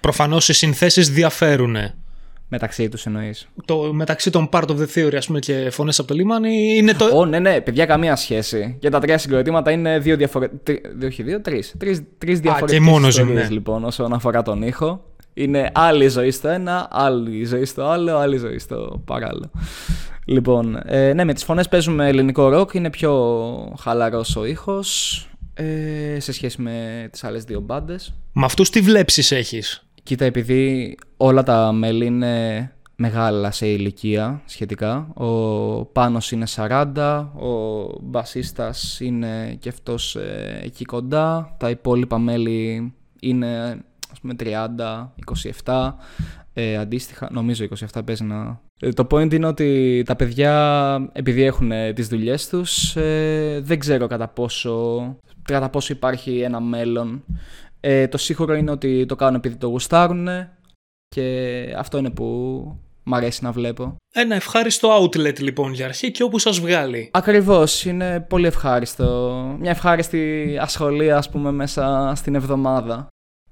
Προφανώς 0.00 0.48
οι 0.48 0.52
συνθέσεις 0.52 1.10
διαφέρουν. 1.10 1.76
Μεταξύ 2.52 2.88
τους 2.88 3.06
εννοείς. 3.06 3.48
μεταξύ 3.92 4.30
των 4.30 4.48
part 4.52 4.64
of 4.66 4.76
the 4.76 4.86
theory, 4.94 5.14
ας 5.16 5.26
πούμε, 5.26 5.38
και 5.38 5.70
φωνές 5.70 5.98
από 5.98 6.08
το 6.08 6.14
λιμάνι 6.14 6.76
είναι 6.76 6.94
το. 6.94 7.04
Ω, 7.14 7.26
ναι, 7.26 7.38
ναι, 7.38 7.60
παιδιά, 7.60 7.86
καμία 7.86 8.16
σχέση. 8.16 8.76
Και 8.78 8.88
τα 8.88 8.98
τρία 8.98 9.18
συγκροτήματα 9.18 9.70
είναι 9.70 9.98
δύο 9.98 10.16
διαφορετικά. 10.16 10.88
Όχι 11.04 11.22
δύο, 11.22 11.40
τρεις. 11.40 11.74
Τρεις 12.18 12.40
διαφορετικές 12.40 13.06
ιστορίες 13.06 13.48
ναι. 13.48 13.48
λοιπόν 13.50 13.84
όσον 13.84 14.12
αφορά 14.12 14.42
τον 14.42 14.62
ήχο. 14.62 15.04
Είναι 15.34 15.70
άλλη 15.74 16.08
ζωή 16.08 16.30
στο 16.30 16.48
ένα, 16.48 16.88
άλλη 16.90 17.44
ζωή 17.44 17.64
στο 17.64 17.84
άλλο, 17.84 18.16
άλλη 18.16 18.36
ζωή 18.36 18.58
στο 18.58 19.02
παράλληλο. 19.04 19.50
Λοιπόν, 20.24 20.80
ε, 20.84 21.12
ναι, 21.12 21.24
με 21.24 21.34
τις 21.34 21.44
φωνές 21.44 21.68
παίζουμε 21.68 22.08
ελληνικό 22.08 22.48
ροκ, 22.48 22.74
είναι 22.74 22.90
πιο 22.90 23.76
χαλαρός 23.80 24.36
ο 24.36 24.44
ήχος 24.44 25.28
ε, 25.54 26.20
σε 26.20 26.32
σχέση 26.32 26.62
με 26.62 27.08
τις 27.12 27.24
άλλες 27.24 27.44
δύο 27.44 27.60
μπάντες. 27.60 28.14
Με 28.32 28.44
αυτούς 28.44 28.70
τι 28.70 28.80
βλέψεις 28.80 29.32
έχεις; 29.32 29.86
Κοίτα, 30.02 30.24
επειδή 30.24 30.96
όλα 31.16 31.42
τα 31.42 31.72
μέλη 31.72 32.06
είναι 32.06 32.72
μεγάλα 32.96 33.50
σε 33.50 33.66
ηλικία 33.66 34.42
σχετικά. 34.44 35.08
Ο 35.14 35.84
Πάνος 35.84 36.32
είναι 36.32 36.46
40, 36.56 37.26
ο 37.34 37.84
μπασίστας 38.02 39.00
είναι 39.00 39.56
και 39.60 39.68
αυτός 39.68 40.16
ε, 40.16 40.60
εκεί 40.62 40.84
κοντά. 40.84 41.56
Τα 41.58 41.70
υπόλοιπα 41.70 42.18
μέλη 42.18 42.92
είναι 43.20 43.80
ας 44.12 44.20
πούμε 44.20 44.34
30, 44.38 45.12
27. 45.64 45.92
Ε, 46.52 46.76
αντίστοιχα, 46.76 47.28
νομίζω 47.32 47.66
27 47.94 48.00
παίζει 48.04 48.24
να 48.24 48.60
Ε, 48.80 48.88
Το 48.88 49.06
point 49.10 49.32
είναι 49.34 49.46
ότι 49.46 50.02
τα 50.06 50.16
παιδιά, 50.16 51.10
επειδή 51.12 51.42
έχουν 51.42 51.72
ε, 51.72 51.92
τις 51.92 52.08
δουλειές 52.08 52.48
τους, 52.48 52.96
ε, 52.96 53.60
δεν 53.62 53.78
ξέρω 53.78 54.06
κατά 54.06 54.28
πόσο, 54.28 55.16
κατά 55.42 55.68
πόσο 55.68 55.92
υπάρχει 55.92 56.38
ένα 56.38 56.60
μέλλον. 56.60 57.24
Ε, 57.80 58.08
το 58.08 58.18
σίγουρο 58.18 58.54
είναι 58.54 58.70
ότι 58.70 59.06
το 59.06 59.16
κάνουν 59.16 59.34
επειδή 59.34 59.56
το 59.56 59.66
γουστάρουν 59.66 60.28
και 61.08 61.74
αυτό 61.76 61.98
είναι 61.98 62.10
που 62.10 62.24
μ' 63.02 63.14
αρέσει 63.14 63.44
να 63.44 63.52
βλέπω. 63.52 63.96
Ένα 64.12 64.34
ευχάριστο 64.34 65.02
outlet 65.02 65.40
λοιπόν 65.40 65.72
για 65.72 65.84
αρχή 65.84 66.10
και 66.10 66.22
όπου 66.22 66.38
σας 66.38 66.60
βγάλει. 66.60 67.10
Ακριβώς, 67.12 67.84
είναι 67.84 68.20
πολύ 68.28 68.46
ευχάριστο. 68.46 69.56
Μια 69.58 69.70
ευχάριστη 69.70 70.56
ασχολία, 70.60 71.16
ας 71.16 71.30
πούμε, 71.30 71.50
μέσα 71.50 72.12
στην 72.16 72.34
εβδομάδα. 72.34 73.08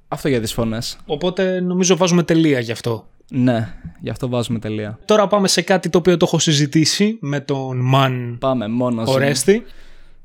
Αυτό 0.08 0.28
για 0.28 0.40
τις 0.40 0.52
φωνές. 0.52 0.98
Οπότε 1.06 1.60
νομίζω 1.60 1.96
βάζουμε 1.96 2.22
τελεία 2.22 2.60
γι' 2.60 2.72
αυτό. 2.72 3.08
Ναι, 3.30 3.74
γι' 4.00 4.10
αυτό 4.10 4.28
βάζουμε 4.28 4.58
τελεία. 4.58 4.98
Τώρα 5.04 5.26
πάμε 5.26 5.48
σε 5.48 5.62
κάτι 5.62 5.88
το 5.88 5.98
οποίο 5.98 6.16
το 6.16 6.24
έχω 6.28 6.38
συζητήσει 6.38 7.18
με 7.20 7.40
τον 7.40 7.76
Μαν 7.76 8.36
Πάμε, 8.40 8.68
μόνος. 8.68 9.08
Ορέστη. 9.08 9.64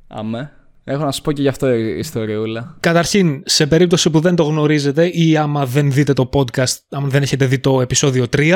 Αμέ. 0.07 0.51
Έχω 0.84 1.04
να 1.04 1.12
σου 1.12 1.22
πω 1.22 1.32
και 1.32 1.41
γι' 1.41 1.48
αυτό 1.48 1.74
η 1.74 1.98
ιστοριούλα. 1.98 2.78
Καταρχήν, 2.80 3.43
σε 3.46 3.67
περίπτωση 3.67 4.10
που 4.10 4.19
δεν 4.19 4.36
το 4.36 4.43
γνωρίζετε 4.43 5.08
ή 5.08 5.38
άμα 5.38 5.65
δεν 5.65 5.91
δείτε 5.91 6.13
το 6.13 6.30
podcast, 6.34 6.76
άμα 6.89 7.08
δεν 7.08 7.22
έχετε 7.22 7.46
δει 7.46 7.60
το 7.60 7.82
επεισόδιο 7.82 8.26
3, 8.38 8.54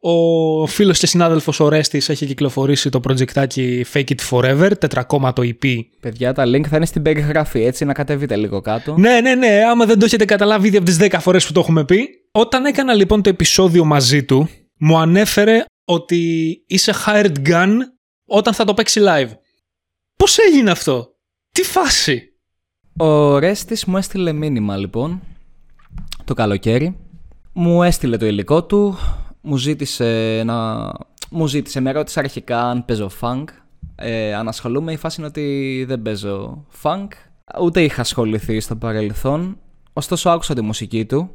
ο 0.00 0.66
φίλος 0.66 0.98
και 0.98 1.06
συνάδελφος 1.06 1.60
Ορέστης 1.60 2.08
έχει 2.08 2.26
κυκλοφορήσει 2.26 2.90
το 2.90 3.00
projectάκι 3.08 3.82
Fake 3.92 4.08
It 4.08 4.28
Forever, 4.30 4.70
τετρακόμματο 4.78 5.42
EP. 5.42 5.78
Παιδιά, 6.00 6.32
τα 6.32 6.44
link 6.46 6.66
θα 6.66 6.76
είναι 6.76 6.86
στην 6.86 7.02
περιγραφή, 7.02 7.64
έτσι 7.64 7.84
να 7.84 7.92
κατεβείτε 7.92 8.36
λίγο 8.36 8.60
κάτω. 8.60 8.94
Ναι, 8.98 9.20
ναι, 9.20 9.34
ναι, 9.34 9.62
άμα 9.70 9.86
δεν 9.86 9.98
το 9.98 10.04
έχετε 10.04 10.24
καταλάβει 10.24 10.66
ήδη 10.66 10.76
από 10.76 10.86
τις 10.86 10.96
10 11.00 11.16
φορές 11.20 11.46
που 11.46 11.52
το 11.52 11.60
έχουμε 11.60 11.84
πει. 11.84 12.08
Όταν 12.32 12.64
έκανα 12.64 12.94
λοιπόν 12.94 13.22
το 13.22 13.28
επεισόδιο 13.28 13.84
μαζί 13.84 14.24
του, 14.24 14.48
μου 14.78 14.98
ανέφερε 14.98 15.64
ότι 15.84 16.52
είσαι 16.66 16.92
hired 17.06 17.48
gun 17.48 17.76
όταν 18.26 18.54
θα 18.54 18.64
το 18.64 18.74
παίξει 18.74 19.00
live. 19.04 19.30
Πώς 20.16 20.38
έγινε 20.38 20.70
αυτό; 20.70 21.08
Τι 21.58 21.64
φάση; 21.64 22.32
Ο 22.96 23.38
Ρέστης 23.38 23.84
μου 23.84 23.96
έστειλε 23.96 24.32
μήνυμα 24.32 24.76
λοιπόν 24.76 25.20
το 26.24 26.34
καλοκαίρι. 26.34 26.96
Μου 27.52 27.82
έστειλε 27.82 28.16
το 28.16 28.26
υλικό 28.26 28.64
του, 28.64 28.96
μου 29.40 29.56
ζήτησε 29.56 30.42
να... 30.44 30.88
Μου 31.30 31.46
ζήτησε, 31.46 31.80
με 31.80 31.92
ρώτησε 31.92 32.18
αρχικά 32.18 32.62
αν 32.62 32.84
παίζω 32.84 33.10
funk. 33.20 33.44
Ε, 33.94 34.34
αν 34.34 34.48
ασχολούμαι, 34.48 34.92
η 34.92 34.96
φάση 34.96 35.20
είναι 35.20 35.28
ότι 35.28 35.84
δεν 35.88 36.02
παίζω 36.02 36.66
funk. 36.82 37.08
Ούτε 37.62 37.82
είχα 37.82 38.00
ασχοληθεί 38.00 38.60
στο 38.60 38.76
παρελθόν. 38.76 39.58
Ωστόσο 39.92 40.30
άκουσα 40.30 40.54
τη 40.54 40.60
μουσική 40.60 41.06
του 41.06 41.30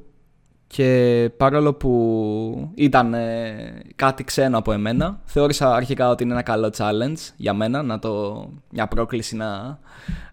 και 0.75 1.29
παρόλο 1.37 1.73
που 1.73 2.71
ήταν 2.75 3.13
ε, 3.13 3.81
κάτι 3.95 4.23
ξένο 4.23 4.57
από 4.57 4.71
εμένα, 4.71 5.21
θεώρησα 5.25 5.75
αρχικά 5.75 6.09
ότι 6.09 6.23
είναι 6.23 6.33
ένα 6.33 6.41
καλό 6.41 6.73
challenge 6.77 7.31
για 7.35 7.53
μένα, 7.53 7.83
να 7.83 7.99
το, 7.99 8.45
μια 8.69 8.87
πρόκληση 8.87 9.35
να 9.35 9.79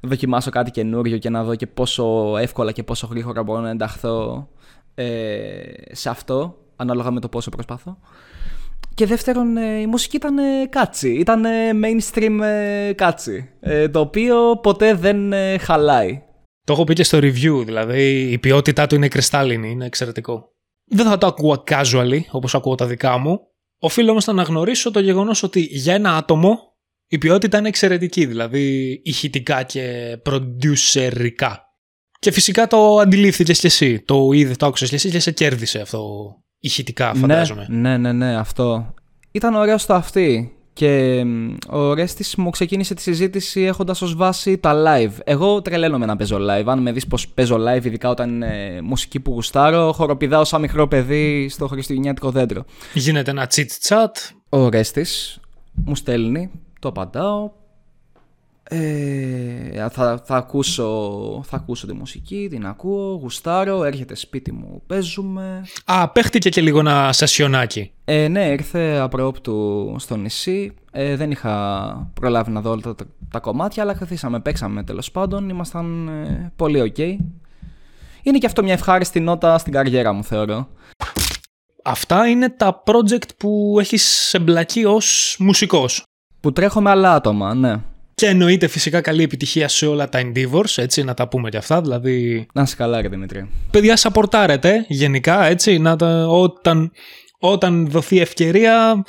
δοκιμάσω 0.01 0.51
κάτι 0.51 0.71
καινούριο 0.71 1.19
και 1.19 1.31
να 1.31 1.43
δω 1.45 1.55
και 1.55 1.67
πόσο 1.67 2.37
εύκολα 2.37 2.73
και 2.73 2.83
πόσο 2.83 3.07
γρήγορα 3.07 3.43
μπορώ 3.43 3.61
να 3.61 3.71
ενταχθώ 3.71 4.49
ε, 4.95 5.05
σε 5.91 6.09
αυτό, 6.09 6.57
ανάλογα 6.77 7.11
με 7.11 7.21
το 7.21 7.29
πόσο 7.29 7.51
προσπαθώ. 7.51 7.99
Και 8.95 9.07
δεύτερον, 9.07 9.57
ε, 9.57 9.81
η 9.81 9.87
μουσική 9.87 10.17
ήταν 10.17 10.39
ε, 10.39 10.67
κάτσι, 10.69 11.11
ήταν 11.11 11.45
ε, 11.45 11.71
mainstream 11.83 12.41
ε, 12.43 12.93
κάτσι, 12.93 13.51
ε, 13.61 13.89
το 13.89 14.01
οποίο 14.01 14.57
ποτέ 14.63 14.95
δεν 14.95 15.33
ε, 15.33 15.59
χαλάει. 15.59 16.23
Το 16.71 16.77
έχω 16.77 16.85
πει 16.85 16.95
και 16.95 17.05
στο 17.05 17.19
review, 17.19 17.63
δηλαδή 17.65 18.31
η 18.31 18.39
ποιότητά 18.39 18.87
του 18.87 18.95
είναι 18.95 19.09
κρυστάλλινη, 19.09 19.71
είναι 19.71 19.87
εξαιρετικό. 19.87 20.53
Δεν 20.85 21.07
θα 21.07 21.19
το 21.19 21.27
ακούω 21.27 21.65
casually, 21.71 22.21
όπως 22.31 22.55
ακούω 22.55 22.75
τα 22.75 22.87
δικά 22.87 23.19
μου. 23.19 23.41
Οφείλω 23.79 24.11
όμως 24.11 24.27
να 24.27 24.33
αναγνωρίσω 24.33 24.91
το 24.91 25.01
γεγονός 25.01 25.43
ότι 25.43 25.61
για 25.61 25.95
ένα 25.95 26.17
άτομο 26.17 26.59
η 27.07 27.19
ποιότητα 27.19 27.59
είναι 27.59 27.69
εξαιρετική, 27.69 28.27
δηλαδή 28.27 28.93
ηχητικά 29.05 29.63
και 29.63 30.17
producerικά. 30.23 31.65
Και 32.19 32.31
φυσικά 32.31 32.67
το 32.67 32.97
αντιλήφθηκες 32.97 33.59
κι 33.59 33.67
εσύ, 33.67 34.01
το 34.01 34.31
είδε, 34.33 34.55
το 34.55 34.67
άκουσες 34.67 34.89
κι 34.89 34.95
εσύ 34.95 35.11
και 35.11 35.21
σε 35.21 35.31
κέρδισε 35.31 35.81
αυτό 35.81 36.35
ηχητικά 36.59 37.15
φαντάζομαι. 37.15 37.67
Ναι, 37.69 37.97
ναι, 37.97 38.13
ναι, 38.13 38.37
αυτό. 38.37 38.95
Ήταν 39.31 39.55
ωραίο 39.55 39.79
στο 39.79 39.95
αυτή. 39.95 40.53
Και 40.81 41.25
μ, 41.25 41.57
ο 41.69 41.95
Ρέστης 41.95 42.37
μου 42.37 42.51
ξεκίνησε 42.51 42.95
τη 42.95 43.03
συζήτηση 43.03 43.61
έχοντας 43.61 44.03
ως 44.03 44.15
βάση 44.15 44.59
τα 44.59 44.75
live. 44.87 45.13
Εγώ 45.25 45.63
τρελαίνομαι 45.63 46.07
να 46.07 46.17
παίζω 46.17 46.37
live. 46.37 46.65
Αν 46.67 46.79
με 46.79 46.93
δεις 46.93 47.07
πως 47.07 47.29
παίζω 47.29 47.57
live, 47.57 47.85
ειδικά 47.85 48.09
όταν 48.09 48.31
είναι 48.31 48.81
μουσική 48.83 49.21
που 49.21 49.33
γουστάρω, 49.33 49.93
χοροπηδάω 49.93 50.45
σαν 50.45 50.61
μικρό 50.61 50.89
παιδί 50.89 51.49
στο 51.49 51.67
χριστουγεννιάτικο 51.67 52.31
δέντρο. 52.31 52.65
Γίνεται 52.95 53.31
ένα 53.31 53.51
chit 53.55 53.67
chat. 53.89 54.35
Ο 54.49 54.69
Ρέστης 54.69 55.41
μου 55.85 55.95
στέλνει, 55.95 56.51
το 56.79 56.89
απαντάω. 56.89 57.51
Ε, 58.73 59.89
θα, 59.91 60.23
θα, 60.25 60.37
ακούσω, 60.37 61.43
θα 61.47 61.57
ακούσω 61.57 61.87
τη 61.87 61.93
μουσική, 61.93 62.47
την 62.51 62.67
ακούω, 62.67 63.15
γουστάρω, 63.15 63.85
έρχεται 63.85 64.15
σπίτι 64.15 64.53
μου, 64.53 64.83
παίζουμε. 64.87 65.65
Α, 65.85 66.09
παίχτηκε 66.09 66.49
και 66.49 66.61
λίγο 66.61 66.79
ένα 66.79 67.13
σασιονάκι. 67.13 67.91
Ε, 68.05 68.29
ναι, 68.29 68.45
ήρθε 68.45 68.99
απρόπτου 68.99 69.95
στο 69.99 70.17
νησί. 70.17 70.75
Ε, 70.91 71.17
δεν 71.17 71.31
είχα 71.31 72.11
προλάβει 72.15 72.51
να 72.51 72.61
δω 72.61 72.71
όλα 72.71 72.81
τα, 72.81 72.95
τα 73.31 73.39
κομμάτια, 73.39 73.83
αλλά 73.83 73.95
καθίσαμε, 73.95 74.41
παίξαμε 74.41 74.83
τέλος 74.83 75.11
πάντων. 75.11 75.49
Ήμασταν 75.49 76.09
ε, 76.09 76.53
πολύ 76.57 76.93
ok. 76.97 77.17
Είναι 78.23 78.39
και 78.39 78.47
αυτό 78.47 78.63
μια 78.63 78.73
ευχάριστη 78.73 79.21
νότα 79.21 79.59
στην 79.59 79.73
καριέρα 79.73 80.13
μου, 80.13 80.25
θεωρώ. 80.25 80.69
Αυτά 81.85 82.29
είναι 82.29 82.49
τα 82.49 82.83
project 82.87 83.29
που 83.37 83.77
έχεις 83.81 84.35
εμπλακεί 84.35 84.85
ως 84.85 85.37
μουσικός. 85.39 86.03
Που 86.41 86.53
τρέχω 86.53 86.81
με 86.81 86.91
άλλα 86.91 87.15
άτομα, 87.15 87.55
ναι. 87.55 87.81
Και 88.21 88.27
εννοείται 88.27 88.67
φυσικά 88.67 89.01
καλή 89.01 89.23
επιτυχία 89.23 89.69
σε 89.69 89.87
όλα 89.87 90.09
τα 90.09 90.21
endeavors, 90.23 90.73
έτσι, 90.77 91.03
να 91.03 91.15
τα 91.15 91.29
πούμε 91.29 91.49
και 91.49 91.57
αυτά. 91.57 91.81
Δηλαδή, 91.81 92.47
Να 92.53 92.63
είσαι 92.63 92.77
καλά, 92.77 93.01
ρε 93.01 93.09
Δημήτρη. 93.09 93.49
παιδιά, 93.71 93.97
σαπορτάρετε 93.97 94.85
γενικά, 94.89 95.45
έτσι, 95.45 95.79
να 95.79 95.97
τα, 95.97 96.27
όταν, 96.27 96.93
όταν 97.39 97.89
δοθεί 97.91 98.21
ευκαιρία, 98.21 99.05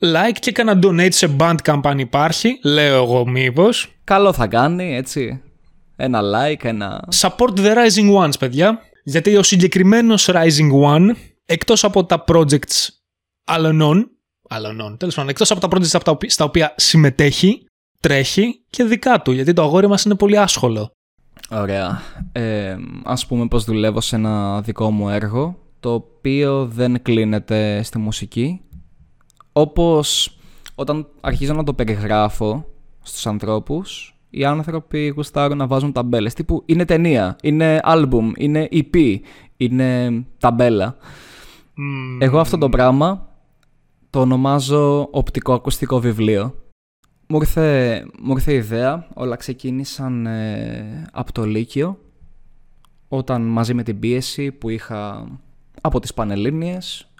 like 0.00 0.36
και 0.40 0.52
κάνα 0.52 0.78
donate 0.82 1.12
σε 1.12 1.36
Bandcamp 1.38 1.80
αν 1.82 1.98
υπάρχει, 1.98 2.58
λέω 2.62 2.94
εγώ 3.02 3.26
μήπως. 3.26 3.94
Καλό 4.04 4.32
θα 4.32 4.46
κάνει, 4.46 4.96
έτσι. 4.96 5.42
Ένα 5.96 6.20
like, 6.22 6.64
ένα. 6.64 7.08
Support 7.14 7.54
the 7.56 7.74
Rising 7.74 8.22
Ones, 8.24 8.38
παιδιά, 8.38 8.78
γιατί 9.04 9.36
ο 9.36 9.42
συγκεκριμένος 9.42 10.28
Rising 10.32 10.72
One, 10.84 11.10
εκτός 11.46 11.84
από 11.84 12.04
τα 12.04 12.24
projects 12.28 12.88
αλωνών, 13.44 14.10
αλωνών, 14.48 14.96
τέλος 14.96 15.14
πάντων, 15.14 15.30
εκτός 15.30 15.50
από 15.50 15.60
τα 15.60 15.68
projects 15.76 15.84
στα 15.86 15.98
οποία- 16.12 16.30
στα 16.30 16.44
οποία 16.44 16.74
συμμετέχει, 16.76 17.60
τρέχει 18.00 18.60
και 18.70 18.84
δικά 18.84 19.22
του, 19.22 19.32
γιατί 19.32 19.52
το 19.52 19.62
αγόρι 19.62 19.88
μας 19.88 20.04
είναι 20.04 20.14
πολύ 20.14 20.38
άσχολο. 20.38 20.90
Ωραία. 21.50 22.00
Ε, 22.32 22.76
ας 23.04 23.26
πούμε 23.26 23.46
πως 23.46 23.64
δουλεύω 23.64 24.00
σε 24.00 24.16
ένα 24.16 24.60
δικό 24.60 24.90
μου 24.90 25.08
έργο, 25.08 25.58
το 25.80 25.92
οποίο 25.92 26.66
δεν 26.66 27.02
κλείνεται 27.02 27.82
στη 27.82 27.98
μουσική. 27.98 28.60
Όπως 29.52 30.38
όταν 30.74 31.06
αρχίζω 31.20 31.52
να 31.52 31.64
το 31.64 31.74
περιγράφω 31.74 32.64
στους 33.02 33.26
ανθρώπους, 33.26 34.16
οι 34.30 34.44
άνθρωποι 34.44 35.08
γουστάρουν 35.08 35.56
να 35.56 35.66
βάζουν 35.66 35.92
ταμπέλες. 35.92 36.34
Τύπου 36.34 36.62
είναι 36.66 36.84
ταινία, 36.84 37.36
είναι 37.42 37.80
άλμπουμ, 37.82 38.32
είναι 38.36 38.68
EP, 38.70 39.18
είναι 39.56 40.10
ταμπέλα. 40.38 40.96
Μμμ, 41.74 42.22
Εγώ 42.22 42.38
αυτό 42.38 42.58
το 42.58 42.68
πράγμα 42.68 43.28
το 44.10 44.20
ονομάζω 44.20 45.08
οπτικοακουστικό 45.10 46.00
βιβλίο. 46.00 46.54
Μου 47.28 47.36
ήρθε, 47.36 48.06
μου 48.22 48.32
ήρθε 48.32 48.52
η 48.52 48.56
ιδέα, 48.56 49.06
όλα 49.14 49.36
ξεκίνησαν 49.36 50.26
ε, 50.26 51.06
από 51.12 51.32
το 51.32 51.44
Λύκειο, 51.44 51.98
όταν 53.08 53.42
μαζί 53.42 53.74
με 53.74 53.82
την 53.82 53.98
πίεση 53.98 54.52
που 54.52 54.68
είχα 54.68 55.28
από 55.80 56.00
τις 56.00 56.14
Πανελλήνιες, 56.14 57.10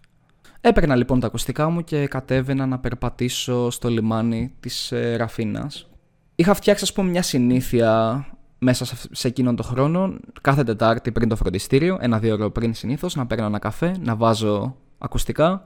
έπαιρνα 0.61 0.97
λοιπόν 0.97 1.21
τα 1.21 1.27
ακουστικά 1.27 1.69
μου 1.69 1.85
και 1.85 2.07
κατέβαινα 2.07 2.67
να 2.67 2.79
περπατήσω 2.79 3.71
στο 3.71 3.89
λιμάνι 3.89 4.53
της 4.61 4.93
ε, 4.93 5.17
Ραφίνας. 5.17 5.89
Είχα 6.35 6.55
φτιάξει 6.55 6.85
ας 6.85 6.93
πούμε 6.93 7.11
μια 7.11 7.23
συνήθεια 7.23 8.25
μέσα 8.59 8.85
σε, 8.85 8.93
αυ- 8.95 9.15
σε 9.17 9.29
εκείνον 9.29 9.57
τον 9.57 9.65
χρόνο, 9.65 10.15
κάθε 10.41 10.65
Τετάρτη 10.65 11.13
πριν 11.13 11.29
το 11.29 11.37
φροντιστήριο, 11.37 11.99
ένα-δύο 12.01 12.35
ώρο 12.35 12.51
πριν 12.51 12.75
συνήθως, 12.75 13.15
να 13.15 13.27
παίρνω 13.27 13.47
ένα 13.47 13.59
καφέ, 13.59 13.97
να 14.01 14.17
βάζω 14.17 14.77
ακουστικά, 14.99 15.65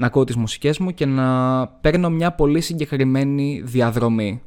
να 0.00 0.06
ακούω 0.06 0.24
τις 0.24 0.36
μουσικές 0.36 0.78
μου 0.78 0.94
και 0.94 1.06
να 1.06 1.66
παίρνω 1.68 2.10
μια 2.10 2.32
πολύ 2.32 2.60
συγκεκριμένη 2.60 3.62
διαδρομή. 3.64 4.42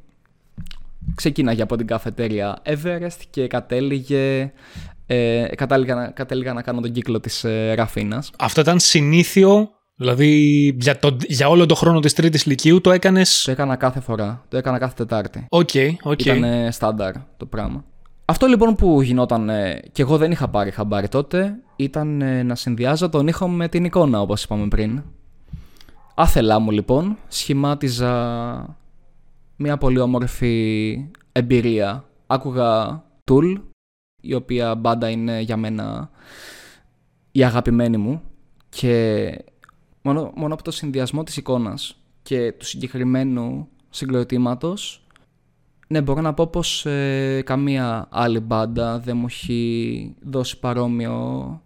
Ξεκίναγε 1.15 1.61
από 1.61 1.75
την 1.75 1.87
καφετέρια 1.87 2.61
Everest 2.65 3.19
και 3.29 3.47
κατέληγε, 3.47 4.51
ε, 5.05 5.45
κατάληγα, 5.55 5.95
να- 5.95 6.07
κατέληγα 6.07 6.53
να 6.53 6.61
κάνω 6.61 6.81
τον 6.81 6.91
κύκλο 6.91 7.19
της 7.19 7.43
ε, 7.43 7.73
Ραφίνας. 7.73 8.31
Αυτό 8.37 8.61
ήταν 8.61 8.79
συνήθιο, 8.79 9.69
δηλαδή 9.95 10.27
για, 10.79 10.99
το, 10.99 11.17
για 11.27 11.49
όλο 11.49 11.65
το 11.65 11.75
χρόνο 11.75 11.99
της 11.99 12.13
τρίτης 12.13 12.45
λυκείου 12.45 12.81
το 12.81 12.91
έκανες... 12.91 13.41
Το 13.45 13.51
έκανα 13.51 13.75
κάθε 13.75 13.99
φορά, 13.99 14.45
το 14.47 14.57
έκανα 14.57 14.77
κάθε 14.77 14.93
Τετάρτη. 14.95 15.45
OK, 15.49 15.69
OK. 16.03 16.25
Ήταν 16.25 16.71
στάνταρ 16.71 17.13
το 17.37 17.45
πράγμα. 17.45 17.83
Αυτό 18.25 18.47
λοιπόν 18.47 18.75
που 18.75 19.01
γινόταν 19.01 19.49
ε, 19.49 19.79
και 19.91 20.01
εγώ 20.01 20.17
δεν 20.17 20.31
είχα 20.31 20.47
πάρει 20.47 20.71
χαμπάρι 20.71 21.07
τότε 21.07 21.55
ήταν 21.75 22.21
ε, 22.21 22.43
να 22.43 22.55
συνδυάζω 22.55 23.09
τον 23.09 23.27
ήχο 23.27 23.47
με 23.47 23.67
την 23.67 23.85
εικόνα 23.85 24.21
όπως 24.21 24.43
είπαμε 24.43 24.67
πριν. 24.67 25.03
Άθελά 26.15 26.59
μου 26.59 26.71
λοιπόν 26.71 27.17
σχημάτιζα 27.27 28.77
μια 29.55 29.77
πολύ 29.77 29.99
όμορφη 29.99 31.09
εμπειρία. 31.31 32.05
Άκουγα 32.27 33.03
Tool, 33.31 33.61
η 34.21 34.33
οποία 34.33 34.75
μπάντα 34.75 35.09
είναι 35.09 35.39
για 35.39 35.57
μένα 35.57 36.09
η 37.31 37.43
αγαπημένη 37.43 37.97
μου 37.97 38.21
και 38.69 39.45
μόνο, 40.01 40.31
μόνο 40.35 40.53
από 40.53 40.63
το 40.63 40.71
συνδυασμό 40.71 41.23
της 41.23 41.37
εικόνας 41.37 41.97
και 42.21 42.51
του 42.51 42.65
συγκεκριμένου 42.65 43.67
συγκροτήματος 43.89 45.05
ναι, 45.91 46.01
μπορώ 46.01 46.21
να 46.21 46.33
πω 46.33 46.47
πως 46.47 46.85
ε, 46.85 47.41
καμία 47.45 48.07
άλλη 48.11 48.39
μπάντα 48.39 48.99
δεν 48.99 49.17
μου 49.17 49.25
έχει 49.25 50.15
δώσει 50.21 50.59
παρόμοιο... 50.59 51.61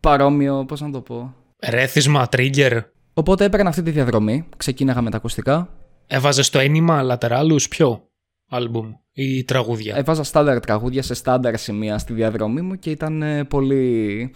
Παρόμοιο, 0.00 0.64
πώς 0.64 0.80
να 0.80 0.90
το 0.90 1.00
πω... 1.00 1.34
Ρέθισμα, 1.68 2.26
trigger. 2.30 2.80
Οπότε 3.18 3.44
έπαιρνα 3.44 3.68
αυτή 3.68 3.82
τη 3.82 3.90
διαδρομή, 3.90 4.48
ξεκίναγα 4.56 5.02
με 5.02 5.10
τα 5.10 5.16
ακουστικά. 5.16 5.68
Έβαζες 6.06 6.50
το 6.50 6.58
ένιμα 6.58 7.02
λατεράλους 7.02 7.68
ποιο 7.68 8.08
άλμπουμ 8.48 8.92
ή 9.12 9.44
τραγούδια; 9.44 9.96
Έβαζα 9.96 10.22
στάνταρ 10.22 10.60
τραγούδια 10.60 11.02
σε 11.02 11.14
στάνταρ 11.14 11.58
σημεία 11.58 11.98
στη 11.98 12.12
διαδρομή 12.12 12.60
μου 12.60 12.74
και 12.74 12.90
ήταν 12.90 13.22
ε, 13.22 13.44
πολύ 13.44 14.30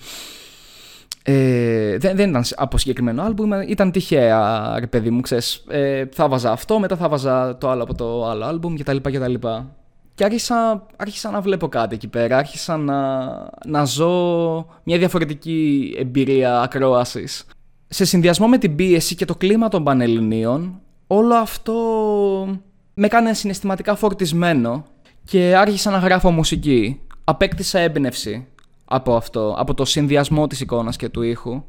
ε, 1.22 1.96
δεν, 1.98 2.16
δεν 2.16 2.28
ήταν 2.28 2.44
από 2.56 2.78
συγκεκριμένο 2.78 3.22
άλμπουμ, 3.22 3.50
ήταν 3.68 3.90
τυχαία, 3.90 4.74
ρε 4.78 4.86
παιδί 4.86 5.10
μου, 5.10 5.20
ξέρεις. 5.20 5.64
Ε, 5.68 6.04
θα 6.12 6.28
βάζα 6.28 6.50
αυτό, 6.50 6.78
μετά 6.78 6.96
θα 6.96 7.08
βάζα 7.08 7.58
το 7.58 7.70
άλλο 7.70 7.82
από 7.82 7.94
το 7.94 8.28
άλλο 8.28 8.44
άλμπουμ 8.44 8.74
κτλ. 8.74 8.96
κτλ. 8.96 9.34
Και 10.14 10.24
άρχισα, 10.24 10.86
άρχισα 10.96 11.30
να 11.30 11.40
βλέπω 11.40 11.68
κάτι 11.68 11.94
εκεί 11.94 12.08
πέρα, 12.08 12.36
άρχισα 12.36 12.76
να, 12.76 13.26
να 13.66 13.84
ζω 13.84 14.66
μια 14.82 14.98
διαφορετική 14.98 15.94
εμπειρία 15.98 16.60
ακρόασης. 16.60 17.46
Σε 17.94 18.04
συνδυασμό 18.04 18.48
με 18.48 18.58
την 18.58 18.74
πίεση 18.76 19.14
και 19.14 19.24
το 19.24 19.34
κλίμα 19.34 19.68
των 19.68 19.84
Πανελληνίων, 19.84 20.80
όλο 21.06 21.34
αυτό 21.34 21.74
με 22.94 23.06
έκανε 23.06 23.34
συναισθηματικά 23.34 23.94
φορτισμένο 23.94 24.84
και 25.24 25.56
άρχισα 25.56 25.90
να 25.90 25.98
γράφω 25.98 26.30
μουσική. 26.30 27.00
Απέκτησα 27.24 27.78
έμπνευση 27.78 28.46
από 28.84 29.16
αυτό, 29.16 29.54
από 29.58 29.74
το 29.74 29.84
συνδυασμό 29.84 30.46
της 30.46 30.60
εικόνας 30.60 30.96
και 30.96 31.08
του 31.08 31.22
ήχου. 31.22 31.64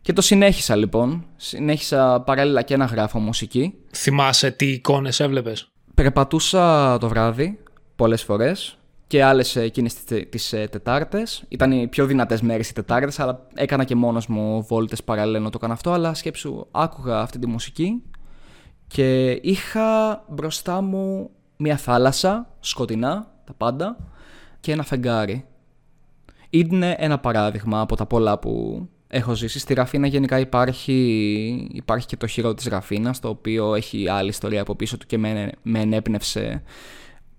Και 0.00 0.12
το 0.12 0.22
συνέχισα 0.22 0.76
λοιπόν. 0.76 1.26
Συνέχισα 1.36 2.20
παράλληλα 2.20 2.62
και 2.62 2.76
να 2.76 2.84
γράφω 2.84 3.18
μουσική. 3.18 3.74
Θυμάσαι 3.90 4.50
τι 4.50 4.66
εικόνες 4.66 5.20
έβλεπες; 5.20 5.68
Περπατούσα 5.94 6.98
το 6.98 7.08
βράδυ 7.08 7.58
πολλές 7.96 8.22
φορές 8.22 8.78
και 9.14 9.24
άλλες 9.24 9.56
εκείνες 9.56 10.04
τις 10.28 10.52
ε, 10.52 10.68
Τετάρτες. 10.70 11.44
Ήταν 11.48 11.72
οι 11.72 11.88
πιο 11.88 12.06
δυνατές 12.06 12.40
μέρες 12.40 12.68
οι 12.68 12.74
Τετάρτες, 12.74 13.18
αλλά 13.18 13.46
έκανα 13.54 13.84
και 13.84 13.94
μόνος 13.94 14.26
μου 14.26 14.62
βόλτες 14.62 15.04
παράλληλα 15.04 15.38
να 15.38 15.50
το 15.50 15.58
κάνω 15.58 15.72
αυτό. 15.72 15.92
Αλλά 15.92 16.14
σκέψου, 16.14 16.66
άκουγα 16.70 17.20
αυτή 17.20 17.38
τη 17.38 17.46
μουσική 17.46 18.02
και 18.86 19.30
είχα 19.30 20.24
μπροστά 20.28 20.80
μου 20.80 21.30
μια 21.56 21.76
θάλασσα, 21.76 22.54
σκοτεινά, 22.60 23.32
τα 23.44 23.52
πάντα, 23.56 23.96
και 24.60 24.72
ένα 24.72 24.82
φεγγάρι 24.82 25.44
είναι 26.50 26.94
ένα 26.98 27.18
παράδειγμα 27.18 27.80
από 27.80 27.96
τα 27.96 28.06
πολλά 28.06 28.38
που 28.38 28.86
έχω 29.08 29.34
ζήσει. 29.34 29.58
Στη 29.58 29.74
Ραφίνα 29.74 30.06
γενικά 30.06 30.38
υπάρχει, 30.38 31.68
υπάρχει 31.72 32.06
και 32.06 32.16
το 32.16 32.26
χειρό 32.26 32.54
της 32.54 32.66
Ραφίνας, 32.66 33.20
το 33.20 33.28
οποίο 33.28 33.74
έχει 33.74 34.08
άλλη 34.08 34.28
ιστορία 34.28 34.60
από 34.60 34.74
πίσω 34.74 34.96
του 34.96 35.06
και 35.06 35.18
με, 35.18 35.50
με 35.62 35.80
ενέπνευσε 35.80 36.62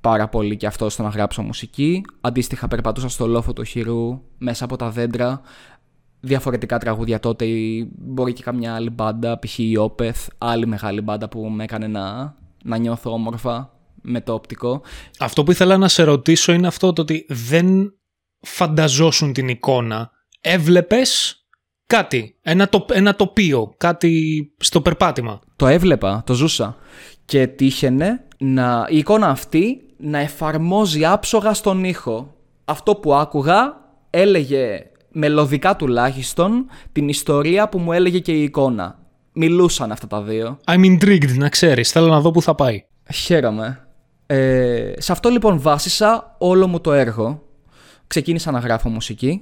πάρα 0.05 0.27
πολύ 0.27 0.57
και 0.57 0.65
αυτό 0.65 0.89
στο 0.89 1.03
να 1.03 1.09
γράψω 1.09 1.41
μουσική. 1.41 2.01
Αντίστοιχα 2.21 2.67
περπατούσα 2.67 3.09
στο 3.09 3.27
λόφο 3.27 3.53
του 3.53 3.63
χειρού 3.63 4.21
μέσα 4.37 4.65
από 4.65 4.75
τα 4.75 4.89
δέντρα, 4.89 5.41
διαφορετικά 6.19 6.77
τραγούδια 6.77 7.19
τότε 7.19 7.45
ή 7.45 7.91
μπορεί 7.97 8.33
και 8.33 8.43
καμιά 8.43 8.75
άλλη 8.75 8.89
μπάντα, 8.89 9.39
π.χ. 9.39 9.59
η 9.59 9.77
Όπεθ, 9.77 10.27
άλλη 10.37 10.67
μεγάλη 10.67 11.01
μπάντα 11.01 11.29
που 11.29 11.49
με 11.49 11.63
έκανε 11.63 11.87
να, 11.87 12.35
να 12.63 12.77
νιώθω 12.77 13.11
όμορφα 13.11 13.73
με 14.01 14.21
το 14.21 14.33
οπτικό. 14.33 14.81
Αυτό 15.19 15.43
που 15.43 15.51
ήθελα 15.51 15.77
να 15.77 15.87
σε 15.87 16.03
ρωτήσω 16.03 16.53
είναι 16.53 16.67
αυτό 16.67 16.93
το 16.93 17.01
ότι 17.01 17.25
δεν 17.29 17.93
φανταζόσουν 18.39 19.33
την 19.33 19.47
εικόνα. 19.47 20.11
Έβλεπες 20.41 21.39
κάτι, 21.85 22.37
ένα, 22.41 22.69
το, 22.69 22.85
ένα 22.91 23.15
τοπίο, 23.15 23.73
κάτι 23.77 24.41
στο 24.57 24.81
περπάτημα. 24.81 25.39
Το 25.55 25.67
έβλεπα, 25.67 26.23
το 26.25 26.33
ζούσα. 26.33 26.75
Και 27.25 27.47
τύχαινε 27.47 28.27
να, 28.37 28.87
η 28.89 28.97
εικόνα 28.97 29.29
αυτή 29.29 29.79
να 29.97 30.19
εφαρμόζει 30.19 31.05
άψογα 31.05 31.53
στον 31.53 31.83
ήχο. 31.83 32.33
Αυτό 32.65 32.95
που 32.95 33.13
άκουγα 33.13 33.77
έλεγε 34.09 34.85
μελωδικά 35.11 35.75
τουλάχιστον 35.75 36.65
την 36.91 37.09
ιστορία 37.09 37.69
που 37.69 37.77
μου 37.79 37.91
έλεγε 37.91 38.19
και 38.19 38.31
η 38.31 38.43
εικόνα. 38.43 38.99
Μιλούσαν 39.33 39.91
αυτά 39.91 40.07
τα 40.07 40.21
δύο. 40.21 40.59
I'm 40.65 40.85
intrigued, 40.85 41.37
να 41.37 41.49
ξέρεις. 41.49 41.91
Θέλω 41.91 42.07
να 42.07 42.19
δω 42.19 42.31
που 42.31 42.41
θα 42.41 42.55
πάει. 42.55 42.85
Χαίρομαι. 43.13 43.87
Ε, 44.25 44.93
σε 44.97 45.11
αυτό 45.11 45.29
λοιπόν 45.29 45.59
βάσισα 45.59 46.35
όλο 46.37 46.67
μου 46.67 46.79
το 46.79 46.93
έργο 46.93 47.43
ξεκίνησα 48.07 48.51
να 48.51 48.59
γράφω 48.59 48.89
μουσική 48.89 49.41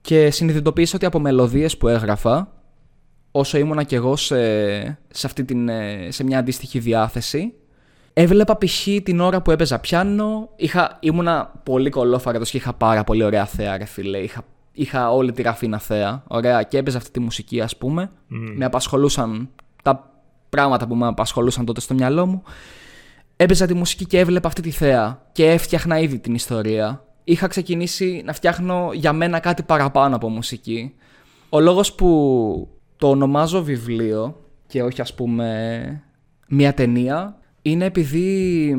και 0.00 0.30
συνειδητοποίησα 0.30 0.96
ότι 0.96 1.06
από 1.06 1.18
μελωδίες 1.18 1.76
που 1.76 1.88
έγραφα, 1.88 2.52
όσο 3.30 3.58
ήμουνα 3.58 3.82
κι 3.82 3.94
εγώ 3.94 4.16
σε, 4.16 4.36
σε, 5.10 5.26
αυτή 5.26 5.44
την, 5.44 5.68
ε, 5.68 6.08
σε 6.10 6.24
μια 6.24 6.38
αντίστοιχη 6.38 6.78
διάθεση, 6.78 7.52
έβλεπα 8.12 8.58
π.χ. 8.58 8.86
την 9.02 9.20
ώρα 9.20 9.42
που 9.42 9.50
έπαιζα 9.50 9.78
πιάνο, 9.78 10.48
είχα, 10.56 10.96
ήμουνα 11.00 11.52
πολύ 11.62 11.90
κολόφαρετος 11.90 12.50
και 12.50 12.56
είχα 12.56 12.72
πάρα 12.72 13.04
πολύ 13.04 13.22
ωραία 13.22 13.46
θέα 13.46 13.76
ρε 13.76 13.84
φίλε, 13.84 14.18
είχα, 14.18 14.42
είχα 14.72 15.12
όλη 15.12 15.32
τη 15.32 15.42
ραφίνα 15.42 15.78
θέα, 15.78 16.22
ωραία, 16.26 16.62
και 16.62 16.78
έπαιζα 16.78 16.96
αυτή 16.98 17.10
τη 17.10 17.20
μουσική 17.20 17.60
ας 17.60 17.76
πούμε, 17.76 18.10
με 18.28 18.64
απασχολούσαν 18.64 19.48
τα 19.82 20.10
πράγματα 20.48 20.86
που 20.86 20.94
με 20.94 21.06
απασχολούσαν 21.06 21.64
τότε 21.64 21.80
στο 21.80 21.94
μυαλό 21.94 22.26
μου, 22.26 22.42
έπαιζα 23.36 23.66
τη 23.66 23.74
μουσική 23.74 24.06
και 24.06 24.18
έβλεπα 24.18 24.48
αυτή 24.48 24.62
τη 24.62 24.70
θέα. 24.70 25.22
Και 25.32 25.50
έφτιαχνα 25.50 25.98
ήδη 25.98 26.18
την 26.18 26.34
ιστορία. 26.34 27.04
Είχα 27.24 27.46
ξεκινήσει 27.46 28.22
να 28.24 28.32
φτιάχνω 28.32 28.90
για 28.92 29.12
μένα 29.12 29.38
κάτι 29.38 29.62
παραπάνω 29.62 30.16
από 30.16 30.28
μουσική. 30.28 30.94
Ο 31.48 31.60
λόγος 31.60 31.92
που 31.92 32.68
το 32.96 33.08
ονομάζω 33.08 33.62
βιβλίο 33.62 34.36
και 34.66 34.82
όχι 34.82 35.00
ας 35.00 35.14
πούμε 35.14 36.02
μια 36.48 36.74
ταινία 36.74 37.36
είναι 37.62 37.84
επειδή 37.84 38.76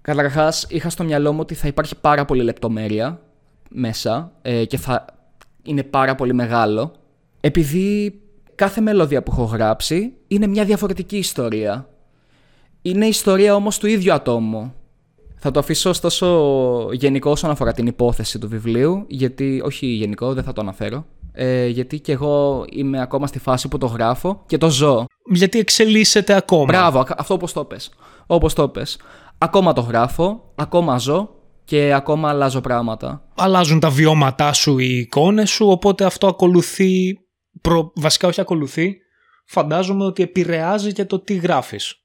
καταρχάς 0.00 0.66
είχα 0.68 0.90
στο 0.90 1.04
μυαλό 1.04 1.32
μου 1.32 1.40
ότι 1.40 1.54
θα 1.54 1.68
υπάρχει 1.68 1.96
πάρα 2.00 2.24
πολύ 2.24 2.42
λεπτομέρεια 2.42 3.20
μέσα 3.68 4.32
ε, 4.42 4.64
και 4.64 4.76
θα 4.76 5.04
είναι 5.62 5.82
πάρα 5.82 6.14
πολύ 6.14 6.34
μεγάλο 6.34 6.92
επειδή 7.40 8.20
κάθε 8.54 8.80
μελωδία 8.80 9.22
που 9.22 9.32
έχω 9.32 9.44
γράψει 9.44 10.12
είναι 10.26 10.46
μια 10.46 10.64
διαφορετική 10.64 11.16
ιστορία. 11.16 11.88
Είναι 12.82 13.06
ιστορία 13.06 13.54
όμως 13.54 13.78
του 13.78 13.86
ίδιου 13.86 14.12
ατόμου. 14.12 14.74
Θα 15.36 15.50
το 15.50 15.58
αφήσω 15.58 15.90
ωστόσο 15.90 16.26
γενικό 16.92 17.30
όσον 17.30 17.50
αφορά 17.50 17.72
την 17.72 17.86
υπόθεση 17.86 18.38
του 18.38 18.48
βιβλίου, 18.48 19.04
γιατί 19.08 19.60
όχι 19.64 19.86
γενικό, 19.86 20.34
δεν 20.34 20.44
θα 20.44 20.52
το 20.52 20.60
αναφέρω. 20.60 21.06
Ε, 21.38 21.66
γιατί 21.66 22.00
και 22.00 22.12
εγώ 22.12 22.64
είμαι 22.70 23.00
ακόμα 23.00 23.26
στη 23.26 23.38
φάση 23.38 23.68
που 23.68 23.78
το 23.78 23.86
γράφω 23.86 24.42
και 24.46 24.58
το 24.58 24.70
ζω. 24.70 25.04
Γιατί 25.32 25.58
εξελίσσεται 25.58 26.34
ακόμα. 26.34 26.64
Μπράβο, 26.64 27.04
αυτό 27.16 27.34
όπως 27.34 27.52
το 27.52 27.64
πες. 27.64 27.90
Όπως 28.26 28.54
το 28.54 28.68
πες. 28.68 28.98
Ακόμα 29.38 29.72
το 29.72 29.80
γράφω, 29.80 30.52
ακόμα 30.54 30.98
ζω 30.98 31.28
και 31.64 31.92
ακόμα 31.92 32.28
αλλάζω 32.28 32.60
πράγματα. 32.60 33.28
Αλλάζουν 33.36 33.80
τα 33.80 33.90
βιώματά 33.90 34.52
σου, 34.52 34.78
οι 34.78 34.98
εικόνες 34.98 35.50
σου, 35.50 35.68
οπότε 35.68 36.04
αυτό 36.04 36.26
ακολουθεί, 36.26 37.18
προ... 37.60 37.92
βασικά 37.94 38.28
όχι 38.28 38.40
ακολουθεί, 38.40 38.96
φαντάζομαι 39.46 40.04
ότι 40.04 40.22
επηρεάζει 40.22 40.92
και 40.92 41.04
το 41.04 41.18
τι 41.18 41.34
γράφεις 41.34 42.00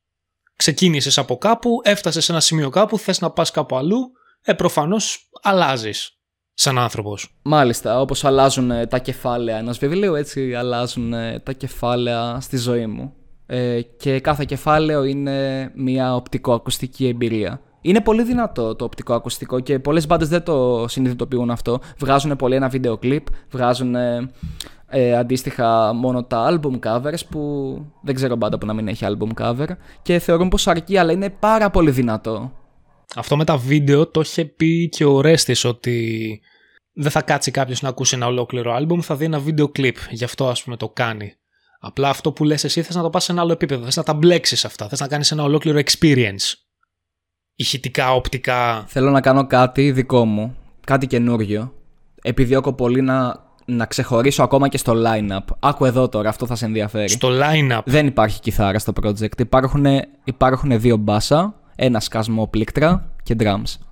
ξεκίνησες 0.62 1.18
από 1.18 1.38
κάπου, 1.38 1.82
έφτασες 1.84 2.26
σε 2.26 2.32
ένα 2.32 2.42
σημείο 2.42 2.70
κάπου, 2.70 2.98
θες 2.98 3.20
να 3.20 3.32
πας 3.32 3.52
κάπου 3.52 3.76
αλλού, 3.76 4.12
ε, 4.42 4.54
προφανώς 4.54 5.30
αλλάζεις 5.42 6.21
σαν 6.62 6.78
άνθρωπος. 6.78 7.34
Μάλιστα, 7.42 8.00
όπως 8.00 8.24
αλλάζουν 8.24 8.72
ε, 8.72 8.86
τα 8.86 9.00
κεφάλαια 9.00 9.58
ενός 9.58 9.78
βιβλίου, 9.78 10.16
έτσι 10.16 10.54
αλλάζουν 10.54 11.14
ε, 11.14 11.40
τα 11.40 11.52
κεφάλαια 11.54 12.38
στη 12.42 12.58
ζωή 12.58 12.88
μου. 12.88 13.14
Ε, 13.46 13.82
και 13.82 14.20
κάθε 14.20 14.46
κεφάλαιο 14.46 15.04
είναι 15.04 15.72
μια 15.76 16.16
οπτικοακουστική 16.16 17.08
εμπειρία. 17.08 17.62
Είναι 17.82 18.02
πολύ 18.02 18.24
δυνατό 18.24 18.76
το 18.76 18.86
οπτικοακουστικό 18.86 19.60
και 19.60 19.80
πολλές 19.80 20.08
μπάντες 20.08 20.28
δεν 20.28 20.44
το 20.44 20.86
συνειδητοποιούν 20.88 21.50
αυτό. 21.50 21.80
Βγάζουν 22.00 22.36
πολύ 22.36 22.56
ένα 22.56 22.70
βίντεο 22.70 22.98
κλιπ, 22.98 23.26
βγάζουν 23.52 23.96
ε, 23.96 25.18
αντίστοιχα 25.18 25.94
μόνο 25.94 26.24
τα 26.24 26.60
album 26.60 26.80
covers 26.88 27.22
που 27.30 27.42
δεν 28.02 28.16
ξέρω 28.16 28.38
πάντα 28.38 28.58
που 28.58 28.66
να 28.66 28.74
μην 28.74 28.88
έχει 28.88 29.06
album 29.08 29.44
cover 29.44 29.68
και 30.02 30.20
θεωρούν 30.20 30.50
πως 30.50 30.68
αρκεί 30.68 30.98
αλλά 30.98 31.12
είναι 31.12 31.30
πάρα 31.30 31.70
πολύ 31.70 31.92
δυνατό. 31.92 32.52
Αυτό 33.16 33.38
με 33.38 33.44
τα 33.46 33.58
βίντεο 33.58 34.08
το 34.08 34.20
είχε 34.20 34.46
πει 34.46 34.90
και 34.90 35.06
ο 35.06 35.22
Ρέστης 35.22 35.66
ότι 35.66 36.40
δεν 37.02 37.12
θα 37.12 37.22
κάτσει 37.22 37.52
κάποιος 37.52 37.82
να 37.82 37.90
ακούσει 37.90 38.16
ένα 38.16 38.26
ολόκληρο 38.26 38.78
album, 38.80 39.00
θα 39.02 39.16
δει 39.16 39.26
ένα 39.26 39.40
βίντεο 39.40 39.70
κλιπ. 39.70 39.96
Γι' 40.10 40.24
αυτό 40.24 40.50
ας 40.50 40.64
πούμε 40.64 40.78
το 40.78 40.90
κάνει. 40.90 41.34
Απλά 41.80 42.10
αυτό 42.10 42.32
που 42.32 42.44
λες 42.44 42.64
εσύ 42.64 42.82
θες 42.82 42.96
να 42.96 43.02
το 43.02 43.10
πας 43.10 43.24
σε 43.24 43.32
ένα 43.32 43.42
άλλο 43.42 43.52
επίπεδο, 43.52 43.84
θες 43.84 43.96
να 43.96 44.04
τα 44.04 44.14
μπλέξεις 44.14 44.66
αυτά, 44.66 44.88
θες 44.88 45.00
να 45.00 45.08
κάνεις 45.08 45.32
ένα 45.32 45.44
ολόκληρο 45.44 45.80
experience. 45.80 46.54
Ηχητικά, 47.56 48.14
οπτικά. 48.14 48.84
Θέλω 48.88 49.10
να 49.10 49.22
κάνω 49.22 49.48
κάτι 49.48 49.92
δικό 49.92 50.26
μου, 50.26 50.56
κάτι 50.86 51.08
καινούριο. 51.08 51.74
Επιδιώκω 52.22 52.74
πολύ 52.74 53.02
να 53.02 53.50
να 53.66 53.86
ξεχωρίσω 53.86 54.44
ακόμα 54.44 54.68
και 54.68 54.78
στο 54.78 54.94
line-up. 54.96 55.56
Άκου 55.60 55.86
εδώ 55.86 56.10
τώρα, 56.10 56.30
αυτό 56.30 56.46
θα 56.46 56.56
σε 56.56 56.66
ενδιαφέρει. 56.66 57.10
Στο 57.10 57.30
line-up. 57.32 57.82
Δεν 57.86 58.08
υπάρχει 58.08 58.40
κιθάρα 58.40 58.80
στο 58.80 58.94
project. 59.04 59.40
Υπάρχουν, 59.40 59.86
υπάρχουν 60.24 60.80
δύο 60.80 60.98
μπάσα, 60.98 61.54
ένα 61.76 62.00
σκασμό 62.00 62.48
πλήκτρα 62.48 63.14
και 63.24 63.36
drums. 63.40 63.91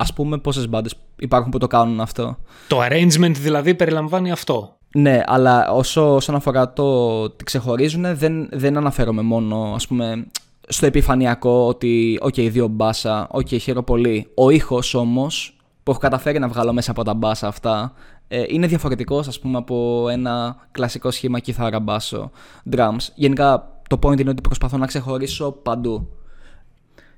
Α 0.00 0.12
πούμε, 0.12 0.38
πόσες 0.38 0.68
μπάντες 0.68 0.94
υπάρχουν 1.18 1.50
που 1.50 1.58
το 1.58 1.66
κάνουν 1.66 2.00
αυτό. 2.00 2.38
Το 2.68 2.78
arrangement 2.82 3.32
δηλαδή 3.34 3.74
περιλαμβάνει 3.74 4.30
αυτό. 4.30 4.76
Ναι, 4.94 5.20
αλλά 5.26 5.70
όσο, 5.70 6.14
όσον 6.14 6.34
αφορά 6.34 6.72
το 6.72 7.30
τι 7.30 7.44
ξεχωρίζουν, 7.44 8.16
δεν, 8.16 8.48
δεν 8.52 8.76
αναφέρομαι 8.76 9.22
μόνο 9.22 9.72
ας 9.74 9.86
πούμε, 9.86 10.26
στο 10.68 10.86
επιφανειακό 10.86 11.66
ότι, 11.66 12.18
ok, 12.20 12.34
okay, 12.36 12.48
δύο 12.50 12.68
μπάσα, 12.68 13.28
ok, 13.30 13.46
okay, 13.50 13.60
χαίρομαι 13.60 13.84
πολύ. 13.84 14.30
Ο 14.34 14.50
ήχος 14.50 14.94
όμως 14.94 15.56
που 15.82 15.90
έχω 15.90 16.00
καταφέρει 16.00 16.38
να 16.38 16.48
βγάλω 16.48 16.72
μέσα 16.72 16.90
από 16.90 17.04
τα 17.04 17.14
μπάσα 17.14 17.46
αυτά 17.46 17.92
ε, 18.28 18.44
είναι 18.48 18.66
διαφορετικός, 18.66 19.28
ας 19.28 19.40
πούμε, 19.40 19.58
από 19.58 20.08
ένα 20.08 20.56
κλασικό 20.70 21.10
σχήμα 21.10 21.38
κιθάρα, 21.38 21.80
μπάσο, 21.80 22.30
drums. 22.70 23.08
Γενικά 23.14 23.80
το 23.88 23.98
point 24.02 24.20
είναι 24.20 24.30
ότι 24.30 24.40
προσπαθώ 24.40 24.76
να 24.76 24.86
ξεχωρίσω 24.86 25.52
παντού. 25.52 26.08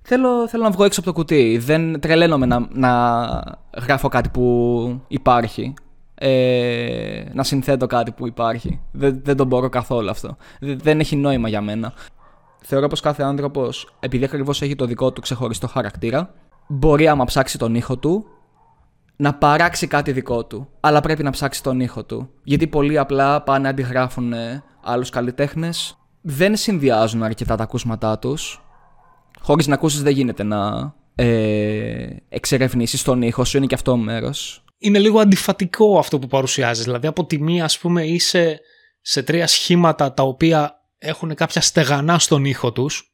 Θέλω, 0.03 0.49
θέλω 0.49 0.63
να 0.63 0.71
βγω 0.71 0.85
έξω 0.85 1.01
από 1.01 1.09
το 1.09 1.15
κουτί. 1.15 1.59
Δεν 1.59 2.01
τρελαίνομαι 2.01 2.47
να, 2.47 2.69
να 2.71 2.91
γράφω 3.83 4.09
κάτι 4.09 4.29
που 4.29 5.01
υπάρχει. 5.09 5.75
Ε, 6.15 7.25
να 7.33 7.43
συνθέτω 7.43 7.87
κάτι 7.87 8.13
που 8.13 8.27
υπάρχει. 8.27 8.81
Δεν, 8.93 9.21
δεν 9.23 9.37
το 9.37 9.45
μπορώ 9.45 9.69
καθόλου 9.69 10.11
αυτό. 10.11 10.37
Δεν, 10.61 10.79
δεν 10.79 11.01
έχει 11.01 11.17
νόημα 11.17 11.49
για 11.49 11.61
μένα. 11.61 11.93
Θεωρώ 12.63 12.87
πως 12.87 13.01
κάθε 13.01 13.23
άνθρωπος, 13.23 13.95
επειδή 14.01 14.25
ακριβώς 14.25 14.63
έχει 14.63 14.77
το 14.77 14.85
δικό 14.85 15.13
του 15.13 15.21
ξεχωριστό 15.21 15.69
χαρακτήρα, 15.69 16.35
μπορεί 16.67 17.09
άμα 17.09 17.25
ψάξει 17.25 17.59
τον 17.59 17.75
ήχο 17.75 17.97
του, 17.97 18.25
να 19.17 19.35
παράξει 19.35 19.87
κάτι 19.87 20.13
δικό 20.13 20.45
του. 20.45 20.69
Αλλά 20.81 21.01
πρέπει 21.01 21.23
να 21.23 21.31
ψάξει 21.31 21.63
τον 21.63 21.81
ήχο 21.81 22.05
του. 22.05 22.31
Γιατί 22.45 22.67
πολύ 22.67 22.99
απλά 22.99 23.43
πάνε 23.43 23.69
αντιγράφουν 23.69 24.33
άλλους 24.83 25.11
καλλιτέχνες, 25.11 25.99
δεν 26.21 26.57
συνδυάζουν 26.57 27.23
αρκετά 27.23 27.57
τα 27.57 27.63
ακούσματά 27.63 28.19
τους 28.19 28.63
Χωρί 29.42 29.64
να 29.66 29.74
ακούσεις, 29.74 30.03
δεν 30.03 30.12
γίνεται 30.12 30.42
να 30.42 30.92
ε, 31.14 32.07
εξερευνήσεις 32.29 33.03
τον 33.03 33.22
ήχο 33.22 33.44
σου, 33.44 33.57
είναι 33.57 33.66
και 33.66 33.74
αυτό 33.74 33.96
μέρος. 33.96 34.64
Είναι 34.79 34.98
λίγο 34.98 35.20
αντιφατικό 35.20 35.98
αυτό 35.98 36.18
που 36.18 36.26
παρουσιάζεις. 36.26 36.85
Δηλαδή, 36.85 37.07
από 37.07 37.24
τη 37.24 37.42
μία, 37.42 37.64
ας 37.64 37.79
πούμε, 37.79 38.07
είσαι 38.07 38.61
σε 39.00 39.22
τρία 39.22 39.46
σχήματα 39.46 40.12
τα 40.12 40.22
οποία 40.22 40.74
έχουν 40.98 41.35
κάποια 41.35 41.61
στεγανά 41.61 42.18
στον 42.18 42.44
ήχο 42.44 42.72
τους. 42.72 43.12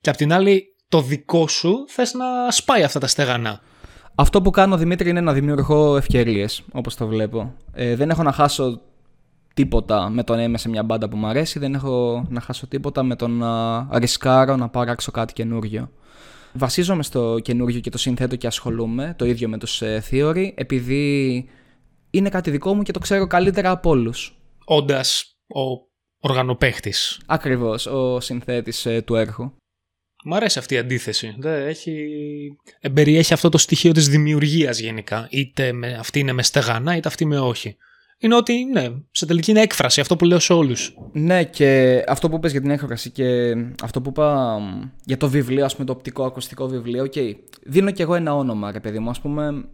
Και 0.00 0.10
απ' 0.10 0.16
την 0.16 0.32
άλλη, 0.32 0.64
το 0.88 1.02
δικό 1.02 1.48
σου 1.48 1.84
θες 1.88 2.14
να 2.14 2.50
σπάει 2.50 2.82
αυτά 2.82 2.98
τα 2.98 3.06
στεγανά. 3.06 3.60
Αυτό 4.14 4.42
που 4.42 4.50
κάνω, 4.50 4.76
Δημήτρη, 4.76 5.10
είναι 5.10 5.20
να 5.20 5.32
δημιουργώ 5.32 5.96
ευκαιρίες, 5.96 6.62
όπως 6.72 6.96
το 6.96 7.06
βλέπω. 7.06 7.54
Ε, 7.72 7.96
δεν 7.96 8.10
έχω 8.10 8.22
να 8.22 8.32
χάσω 8.32 8.80
τίποτα 9.56 10.08
με 10.08 10.24
το 10.24 10.34
να 10.34 10.42
είμαι 10.42 10.58
σε 10.58 10.68
μια 10.68 10.82
μπάντα 10.82 11.08
που 11.08 11.16
μου 11.16 11.26
αρέσει, 11.26 11.58
δεν 11.58 11.74
έχω 11.74 12.26
να 12.28 12.40
χάσω 12.40 12.66
τίποτα 12.66 13.02
με 13.02 13.16
το 13.16 13.28
να 13.28 13.88
ρισκάρω 13.98 14.56
να 14.56 14.68
παράξω 14.68 15.10
κάτι 15.10 15.32
καινούριο. 15.32 15.90
Βασίζομαι 16.52 17.02
στο 17.02 17.38
καινούριο 17.42 17.80
και 17.80 17.90
το 17.90 17.98
συνθέτω 17.98 18.36
και 18.36 18.46
ασχολούμαι, 18.46 19.14
το 19.18 19.24
ίδιο 19.24 19.48
με 19.48 19.58
τους 19.58 19.82
ε, 19.82 20.02
Theory, 20.10 20.52
επειδή 20.54 21.44
είναι 22.10 22.28
κάτι 22.28 22.50
δικό 22.50 22.74
μου 22.74 22.82
και 22.82 22.92
το 22.92 22.98
ξέρω 22.98 23.26
καλύτερα 23.26 23.70
από 23.70 23.90
όλους. 23.90 24.36
Όντας 24.64 25.36
ο 25.46 25.60
οργανοπαίχτης. 26.18 27.20
Ακριβώς, 27.26 27.86
ο 27.86 28.20
συνθέτης 28.20 28.86
ε, 28.86 29.02
του 29.02 29.14
έργου. 29.14 29.56
Μ' 30.24 30.34
αρέσει 30.34 30.58
αυτή 30.58 30.74
η 30.74 30.78
αντίθεση. 30.78 31.34
Δεν 31.38 31.66
έχει... 31.66 31.92
Εμπεριέχει 32.80 33.32
αυτό 33.32 33.48
το 33.48 33.58
στοιχείο 33.58 33.92
της 33.92 34.08
δημιουργίας 34.08 34.78
γενικά. 34.78 35.26
Είτε 35.30 35.72
με... 35.72 35.94
αυτή 35.94 36.18
είναι 36.18 36.32
με 36.32 36.42
στεγανά, 36.42 36.96
είτε 36.96 37.08
αυτή 37.08 37.24
με 37.24 37.38
όχι 37.38 37.76
είναι 38.18 38.34
ότι 38.34 38.64
ναι, 38.64 38.88
σε 39.10 39.26
τελική 39.26 39.50
είναι 39.50 39.60
έκφραση, 39.60 40.00
αυτό 40.00 40.16
που 40.16 40.24
λέω 40.24 40.38
σε 40.38 40.52
όλους. 40.52 40.96
Ναι, 41.12 41.44
και 41.44 42.02
αυτό 42.08 42.28
που 42.28 42.38
πες 42.38 42.52
για 42.52 42.60
την 42.60 42.70
έκφραση 42.70 43.10
και 43.10 43.54
αυτό 43.82 44.00
που 44.00 44.08
είπα 44.08 44.58
για 45.04 45.16
το 45.16 45.28
βιβλίο, 45.28 45.64
ας 45.64 45.74
πούμε, 45.74 45.86
το 45.86 45.92
οπτικό 45.92 46.24
ακουστικό 46.24 46.66
βιβλίο, 46.66 47.04
okay, 47.04 47.34
δίνω 47.62 47.90
κι 47.90 48.02
εγώ 48.02 48.14
ένα 48.14 48.34
όνομα, 48.34 48.72
ρε 48.72 48.80
παιδί 48.80 48.98
μου. 48.98 49.10
Α 49.10 49.14
πούμε, 49.22 49.64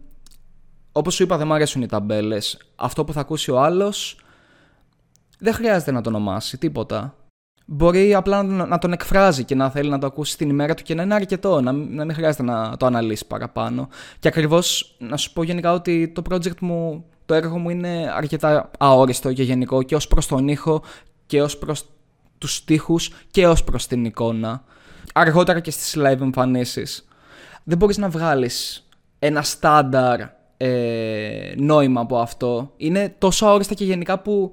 όπως 0.91 1.13
σου 1.13 1.23
είπα, 1.23 1.37
δεν 1.37 1.47
μου 1.47 1.53
αρέσουν 1.53 1.81
οι 1.81 1.87
ταμπέλες. 1.87 2.57
Αυτό 2.75 3.03
που 3.03 3.13
θα 3.13 3.19
ακούσει 3.19 3.51
ο 3.51 3.59
άλλος 3.59 4.17
δεν 5.39 5.53
χρειάζεται 5.53 5.91
να 5.91 6.01
το 6.01 6.09
ονομάσει 6.09 6.57
τίποτα. 6.57 7.15
Μπορεί 7.65 8.13
απλά 8.13 8.43
να 8.43 8.77
τον 8.77 8.93
εκφράζει 8.93 9.43
και 9.43 9.55
να 9.55 9.69
θέλει 9.69 9.89
να 9.89 9.99
το 9.99 10.05
ακούσει 10.05 10.37
την 10.37 10.49
ημέρα 10.49 10.73
του 10.73 10.83
και 10.83 10.93
να 10.93 11.03
είναι 11.03 11.13
αρκετό, 11.13 11.61
να, 11.61 11.71
να 11.71 12.05
μην 12.05 12.13
χρειάζεται 12.13 12.43
να 12.43 12.77
το 12.77 12.85
αναλύσει 12.85 13.27
παραπάνω. 13.27 13.89
Και 14.19 14.27
ακριβώς 14.27 14.95
να 14.99 15.17
σου 15.17 15.33
πω 15.33 15.43
γενικά 15.43 15.73
ότι 15.73 16.11
το 16.15 16.21
project 16.29 16.59
μου 16.59 17.05
το 17.25 17.33
έργο 17.33 17.57
μου 17.57 17.69
είναι 17.69 18.11
αρκετά 18.15 18.71
αόριστο 18.77 19.33
και 19.33 19.43
γενικό 19.43 19.83
και 19.83 19.95
ως 19.95 20.07
προς 20.07 20.27
τον 20.27 20.47
ήχο 20.47 20.83
και 21.25 21.41
ως 21.41 21.57
προς 21.57 21.85
τους 22.37 22.55
στίχους 22.55 23.11
και 23.31 23.47
ως 23.47 23.63
προς 23.63 23.87
την 23.87 24.05
εικόνα. 24.05 24.63
Αργότερα 25.13 25.59
και 25.59 25.71
στις 25.71 25.95
live 25.97 26.21
εμφανίσεις. 26.21 27.07
Δεν 27.63 27.77
μπορείς 27.77 27.97
να 27.97 28.09
βγάλεις 28.09 28.87
ένα 29.19 29.41
στάνταρ 29.41 30.19
ε, 30.57 31.53
νόημα 31.57 32.01
από 32.01 32.17
αυτό. 32.17 32.73
Είναι 32.77 33.15
τόσο 33.17 33.45
αόριστα 33.45 33.73
και 33.73 33.85
γενικά 33.85 34.19
που 34.19 34.51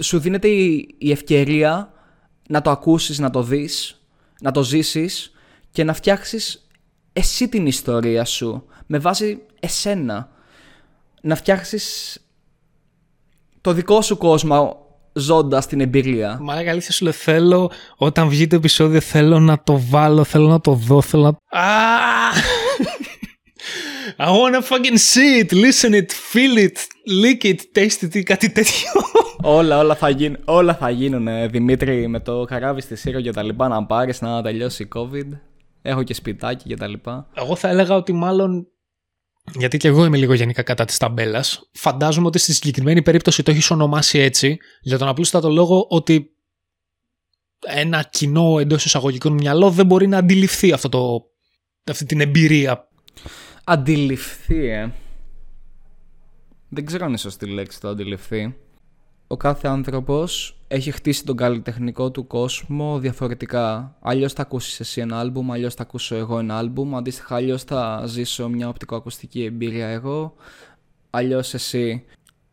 σου 0.00 0.18
δίνεται 0.18 0.48
η, 0.48 0.94
η 0.98 1.10
ευκαιρία 1.10 1.92
να 2.48 2.62
το 2.62 2.70
ακούσεις, 2.70 3.18
να 3.18 3.30
το 3.30 3.42
δεις, 3.42 4.00
να 4.40 4.50
το 4.50 4.62
ζήσεις 4.62 5.32
και 5.70 5.84
να 5.84 5.92
φτιάξεις 5.92 6.68
εσύ 7.12 7.48
την 7.48 7.66
ιστορία 7.66 8.24
σου 8.24 8.64
με 8.86 8.98
βάση 8.98 9.42
εσένα 9.60 10.30
να 11.22 11.34
φτιάξεις 11.36 12.18
το 13.60 13.72
δικό 13.72 14.02
σου 14.02 14.16
κόσμο 14.16 14.86
ζώντας 15.12 15.66
την 15.66 15.80
εμπειρία. 15.80 16.38
Μα 16.40 16.54
αλήθεια 16.54 16.92
σου 16.92 17.04
λέω, 17.04 17.12
θέλω 17.12 17.70
όταν 17.96 18.28
βγει 18.28 18.46
το 18.46 18.56
επεισόδιο, 18.56 19.00
θέλω 19.00 19.40
να 19.40 19.62
το 19.62 19.80
βάλω, 19.90 20.24
θέλω 20.24 20.48
να 20.48 20.60
το 20.60 20.72
δω, 20.72 21.00
θέλω 21.00 21.22
να. 21.22 21.38
Ah! 21.60 22.36
I 24.26 24.30
wanna 24.30 24.62
fucking 24.62 24.98
see 25.12 25.40
it, 25.40 25.52
listen 25.52 25.92
it, 25.92 26.12
feel 26.32 26.56
it, 26.56 26.78
lick 27.22 27.44
it, 27.44 27.60
taste 27.74 28.02
it, 28.02 28.22
κάτι 28.22 28.50
τέτοιο. 28.50 28.90
όλα, 29.58 29.78
όλα 29.78 29.94
θα, 29.94 30.08
γίν, 30.08 30.36
όλα 30.44 30.74
θα 30.74 30.90
γίνουν, 30.90 31.50
Δημήτρη, 31.50 32.08
με 32.08 32.20
το 32.20 32.44
καράβι 32.44 32.80
στη 32.80 32.96
Σύρο 32.96 33.20
και 33.20 33.30
τα 33.30 33.42
λοιπά, 33.42 33.68
να 33.68 33.86
πάρεις 33.86 34.20
να 34.20 34.42
τελειώσει 34.42 34.82
η 34.82 34.88
COVID. 34.94 35.38
Έχω 35.82 36.02
και 36.02 36.14
σπιτάκι 36.14 36.68
και 36.68 36.76
τα 36.76 36.86
λοιπά. 36.86 37.26
Εγώ 37.34 37.56
θα 37.56 37.68
έλεγα 37.68 37.94
ότι 37.94 38.12
μάλλον 38.12 38.66
γιατί 39.54 39.76
και 39.76 39.88
εγώ 39.88 40.04
είμαι 40.04 40.16
λίγο 40.16 40.34
γενικά 40.34 40.62
κατά 40.62 40.84
της 40.84 40.96
ταμπέλας. 40.96 41.68
Φαντάζομαι 41.72 42.26
ότι 42.26 42.38
στη 42.38 42.52
συγκεκριμένη 42.52 43.02
περίπτωση 43.02 43.42
το 43.42 43.50
έχεις 43.50 43.70
ονομάσει 43.70 44.18
έτσι, 44.18 44.58
για 44.80 44.98
τον 44.98 45.08
απλούστατο 45.08 45.50
λόγο 45.50 45.86
ότι 45.88 46.30
ένα 47.66 48.02
κοινό 48.02 48.58
εντός 48.58 48.84
εισαγωγικών 48.84 49.32
μυαλό 49.32 49.70
δεν 49.70 49.86
μπορεί 49.86 50.06
να 50.06 50.18
αντιληφθεί 50.18 50.72
αυτό 50.72 50.88
το, 50.88 51.22
αυτή 51.90 52.04
την 52.04 52.20
εμπειρία. 52.20 52.88
Αντιληφθεί, 53.64 54.68
ε. 54.68 54.92
Δεν 56.68 56.84
ξέρω 56.84 57.02
αν 57.02 57.08
είναι 57.08 57.18
σωστή 57.18 57.46
λέξη 57.46 57.80
το 57.80 57.88
αντιληφθεί 57.88 58.54
ο 59.26 59.36
κάθε 59.36 59.68
άνθρωπος 59.68 60.60
έχει 60.68 60.90
χτίσει 60.90 61.24
τον 61.24 61.36
καλλιτεχνικό 61.36 62.10
του 62.10 62.26
κόσμο 62.26 62.98
διαφορετικά. 62.98 63.96
Αλλιώς 64.00 64.32
θα 64.32 64.42
ακούσεις 64.42 64.80
εσύ 64.80 65.00
ένα 65.00 65.18
άλμπουμ, 65.18 65.52
αλλιώς 65.52 65.74
θα 65.74 65.82
ακούσω 65.82 66.14
εγώ 66.14 66.38
ένα 66.38 66.58
άλμπουμ, 66.58 66.96
αντίστοιχα 66.96 67.34
αλλιώς 67.34 67.62
θα 67.62 68.02
ζήσω 68.06 68.48
μια 68.48 68.68
οπτικοακουστική 68.68 69.44
εμπειρία 69.44 69.86
εγώ, 69.86 70.34
αλλιώς 71.10 71.54
εσύ. 71.54 72.04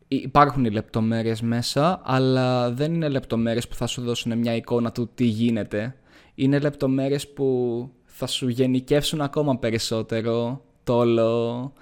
Υπάρχουν 0.08 0.66
οι 0.66 0.70
λεπτομέρειες 0.70 1.42
μέσα, 1.42 2.02
αλλά 2.04 2.72
δεν 2.72 2.94
είναι 2.94 3.10
λεπτομέρειες 3.10 3.68
που 3.68 3.76
θα 3.76 3.88
σου 3.88 4.02
δώσουν 4.02 4.38
μια 4.38 4.56
εικόνα 4.56 4.92
του 4.92 5.10
τι 5.16 5.26
γίνεται. 5.26 5.96
Είναι 6.36 6.60
λεπτομέρειες 6.60 7.28
που 7.28 7.90
θα 8.04 8.28
σου 8.28 8.48
γενικεύσουν 8.50 9.22
ακόμα 9.22 9.58
περισσότερο 9.58 10.62
το 10.84 10.98
όλο, 10.98 11.74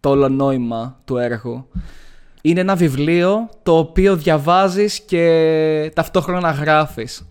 το 0.00 0.08
όλο 0.08 0.28
νόημα 0.28 1.00
του 1.04 1.16
έργου 1.16 1.68
είναι 2.46 2.60
ένα 2.60 2.76
βιβλίο 2.76 3.48
το 3.62 3.78
οποίο 3.78 4.16
διαβάζεις 4.16 5.00
και 5.00 5.92
ταυτόχρονα 5.94 6.50
γράφεις. 6.50 7.28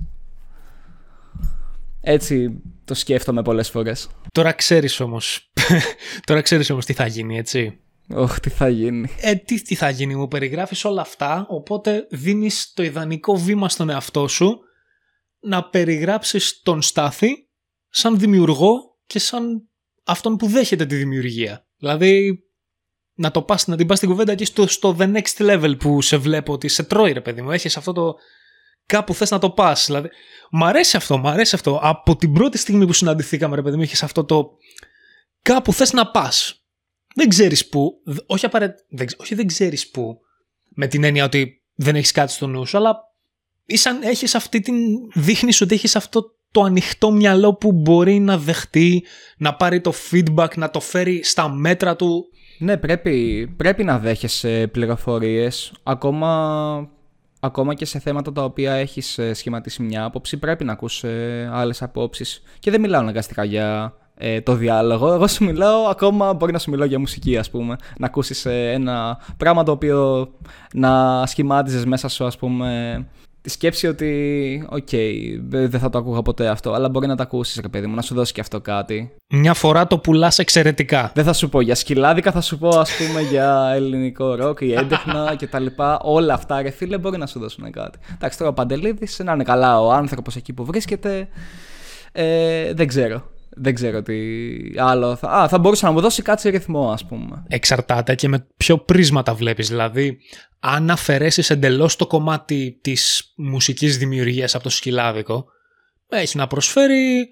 Έτσι 2.02 2.62
το 2.86 2.94
σκέφτομαι 2.94 3.42
πολλές 3.42 3.70
φορές. 3.70 4.10
Τώρα 4.32 4.52
ξέρεις 4.52 5.00
όμως, 5.00 5.52
τώρα 6.28 6.42
ξέρεις 6.42 6.70
όμως 6.70 6.86
τι 6.86 6.94
θα 6.94 7.08
γίνει, 7.08 7.38
έτσι. 7.38 7.80
Όχι, 8.10 8.40
τι 8.40 8.50
θα 8.50 8.70
γίνει. 8.70 9.10
Ε, 9.22 9.36
τι, 9.36 9.62
τι 9.62 9.76
θα 9.76 9.90
γίνει, 9.90 10.16
μου 10.16 10.28
περιγράφεις 10.28 10.86
όλα 10.86 11.02
αυτά, 11.02 11.46
οπότε 11.50 12.08
δίνεις 12.10 12.74
το 12.74 12.84
ιδανικό 12.84 13.36
βήμα 13.38 13.70
στον 13.70 13.90
εαυτό 13.90 14.28
σου 14.28 14.60
να 15.40 15.70
περιγράψεις 15.70 16.62
τον 16.64 16.82
Στάθη 16.82 17.50
σαν 17.90 18.20
δημιουργό 18.20 18.98
και 19.06 19.20
σαν 19.20 19.70
αυτόν 20.04 20.38
που 20.38 20.48
δέχεται 20.48 20.86
τη 20.86 20.96
δημιουργία. 20.96 21.68
Δηλαδή, 21.78 22.44
να, 23.14 23.32
το 23.32 23.42
πας, 23.42 23.68
να 23.68 23.76
την 23.76 23.88
πας 23.88 23.98
στην 23.98 24.10
κουβέντα 24.10 24.36
και 24.36 24.46
στο, 24.46 24.68
στο 24.68 24.96
the 25.00 25.14
next 25.14 25.52
level 25.52 25.76
που 25.80 26.02
σε 26.02 26.18
βλέπω 26.18 26.54
ότι 26.54 26.68
σε 26.68 26.84
τρώει 26.84 27.12
ρε 27.12 27.22
παιδί 27.22 27.42
μου. 27.42 27.52
Έχεις 27.52 27.78
αυτό 27.78 27.94
το 27.94 28.16
κάπου 28.86 29.14
θες 29.14 29.32
να 29.32 29.40
το 29.40 29.50
πας. 29.50 29.86
Δηλαδή, 29.86 30.10
μ' 30.52 30.64
αρέσει 30.64 30.98
αυτό, 30.98 31.18
μ' 31.18 31.28
αρέσει 31.28 31.56
αυτό. 31.56 31.80
Από 31.82 32.16
την 32.16 32.34
πρώτη 32.34 32.58
στιγμή 32.58 32.86
που 32.86 32.94
συναντηθήκαμε 32.94 33.56
ρε 33.56 33.62
παιδί 33.62 33.76
μου 33.76 33.82
έχεις 33.82 34.04
αυτό 34.04 34.24
το 34.24 34.50
κάπου 35.42 35.74
θες 35.74 35.94
να 35.94 36.12
πας. 36.12 36.64
δεν 37.16 37.30
ξέρεις 37.30 37.68
που, 37.68 37.92
όχι, 38.26 38.46
απαραίτητα, 38.46 38.84
δεν, 38.90 39.08
όχι 39.18 39.36
δεν 39.36 39.48
ξέρεις 39.48 39.90
που, 39.90 40.18
με 40.70 40.88
την 40.88 41.04
έννοια 41.04 41.26
ότι 41.26 41.64
δεν 41.76 41.96
έχεις 41.96 42.12
κάτι 42.12 42.32
στο 42.32 42.48
νου 42.48 42.66
σου, 42.66 42.78
αλλά 42.78 42.98
ήσαν, 43.66 44.02
έχεις 44.02 44.36
αυτή 44.36 44.60
την, 44.60 44.76
δείχνεις 45.14 45.62
ότι 45.62 45.74
έχεις 45.74 45.96
αυτό 45.96 46.24
το 46.52 46.62
ανοιχτό 46.62 47.12
μυαλό 47.12 47.56
που 47.56 47.72
μπορεί 47.72 48.20
να 48.20 48.38
δεχτεί, 48.38 49.06
να 49.38 49.56
πάρει 49.56 49.82
το 49.82 49.94
feedback, 50.12 50.56
να 50.56 50.70
το 50.70 50.80
φέρει 50.80 51.24
στα 51.24 51.50
μέτρα 51.50 51.96
του. 51.96 52.24
Ναι, 52.58 52.78
πρέπει, 52.78 53.48
πρέπει 53.58 53.84
να 53.84 54.00
δέχεσαι 54.00 54.68
πληροφορίες. 54.68 55.74
Ακόμα, 55.84 56.90
ακόμα 57.40 57.74
και 57.74 57.86
σε 57.86 58.00
θέματα 58.00 58.32
τα 58.32 58.44
οποία 58.44 58.74
έχεις 58.74 59.18
ε, 59.18 59.34
σχηματίσει 59.34 59.84
μια 59.84 60.04
άποψη, 60.04 60.38
πρέπει 60.38 60.64
να 60.64 60.72
ακούς 60.72 61.04
ε, 61.04 61.50
άλλες 61.54 61.82
απόψεις. 61.82 62.42
Και 62.60 62.72
δεν 62.72 62.82
μιλάω 62.82 63.02
αναγκαστικά 63.02 63.44
για 63.44 63.94
ε, 64.18 64.42
το 64.42 64.56
διάλογο. 64.56 65.14
Εγώ 65.14 65.28
σου 65.28 65.44
μιλάω, 65.44 65.86
ακόμα 65.86 66.34
μπορεί 66.34 66.52
να 66.52 66.60
σου 66.60 66.70
μιλάω 66.70 66.88
για 66.88 67.00
μουσική, 67.00 67.38
ας 67.38 67.50
πούμε. 67.50 67.76
Να 67.98 68.06
ακούσεις 68.06 68.46
ένα 68.46 69.20
πράγμα 69.38 69.64
το 69.64 69.72
οποίο 69.72 70.30
να 70.74 71.24
σχημάτιζες 71.26 71.86
μέσα 71.86 72.08
σου, 72.08 72.26
ας 72.26 72.38
πούμε, 72.38 73.08
τη 73.44 73.50
σκέψη 73.50 73.88
ότι, 73.88 74.68
οκ, 74.70 74.90
δεν 75.50 75.80
θα 75.80 75.90
το 75.90 75.98
ακούγα 75.98 76.22
ποτέ 76.22 76.48
αυτό, 76.48 76.72
αλλά 76.72 76.90
μπορεί 76.90 77.08
να 77.08 77.16
το 77.16 77.24
ακούσεις, 77.24 77.60
ρε 77.62 77.68
παιδί 77.68 77.88
μου, 77.88 77.96
να 77.96 78.02
σου 78.02 78.16
δώσει 78.16 78.34
και 78.34 78.42
αυτό 78.42 78.62
κάτι. 78.62 79.16
Μια 79.34 79.54
φορά 79.54 79.88
το 79.88 79.98
πουλάς 79.98 80.40
εξαιρετικά. 80.40 81.12
Δεν 81.16 81.24
θα 81.24 81.34
σου 81.34 81.50
πω 81.50 81.62
για 81.62 81.76
σκυλάδικα, 81.76 82.32
θα 82.32 82.42
σου 82.42 82.58
πω, 82.58 82.70
ας 82.70 82.92
πούμε, 82.98 83.22
για 83.22 83.72
ελληνικό 83.74 84.36
ροκ 84.36 84.62
ή 84.62 84.74
έντεχνα 84.74 85.36
κτλ. 85.40 85.66
Όλα 86.02 86.34
αυτά, 86.34 86.62
ρε 86.62 86.70
φίλε, 86.70 86.98
μπορεί 86.98 87.18
να 87.18 87.28
σου 87.28 87.40
δώσουν 87.40 87.72
κάτι. 87.72 88.00
Εντάξει, 88.14 88.38
τώρα 88.38 88.50
ο 88.50 88.54
Παντελίδης, 88.54 89.22
να 89.24 89.32
είναι 89.32 89.44
καλά 89.44 89.82
ο 89.82 89.92
άνθρωπος 89.92 90.36
εκεί 90.36 90.54
που 90.54 90.66
βρίσκεται. 90.66 91.28
Ε, 92.12 92.74
δεν 92.74 92.88
ξέρω. 92.88 93.33
Δεν 93.56 93.74
ξέρω 93.74 94.02
τι 94.02 94.16
άλλο. 94.78 95.16
Θα... 95.16 95.30
Α, 95.30 95.48
θα 95.48 95.60
μπορούσε 95.60 95.86
να 95.86 95.92
μου 95.92 96.00
δώσει 96.00 96.22
κάτι 96.22 96.50
ρυθμό, 96.50 96.92
ας 96.92 97.06
πούμε. 97.06 97.44
Εξαρτάται 97.48 98.16
και 98.16 98.28
με 98.28 98.48
ποιο 98.58 98.78
πρίσμα 98.78 99.24
τα 99.24 99.34
βλέπεις. 99.34 99.68
Δηλαδή, 99.68 100.18
αν 100.60 100.90
αφαιρέσεις 100.90 101.50
εντελώς 101.50 101.96
το 101.96 102.08
κομμάτι 102.08 102.80
της 102.82 103.34
μουσικής 103.38 103.98
δημιουργίας 103.98 104.56
από 104.56 104.64
το 104.64 104.70
σκυλάδικο, 104.70 105.46
έχει 106.10 106.38
να 106.38 106.48
προσφέρει 106.48 107.28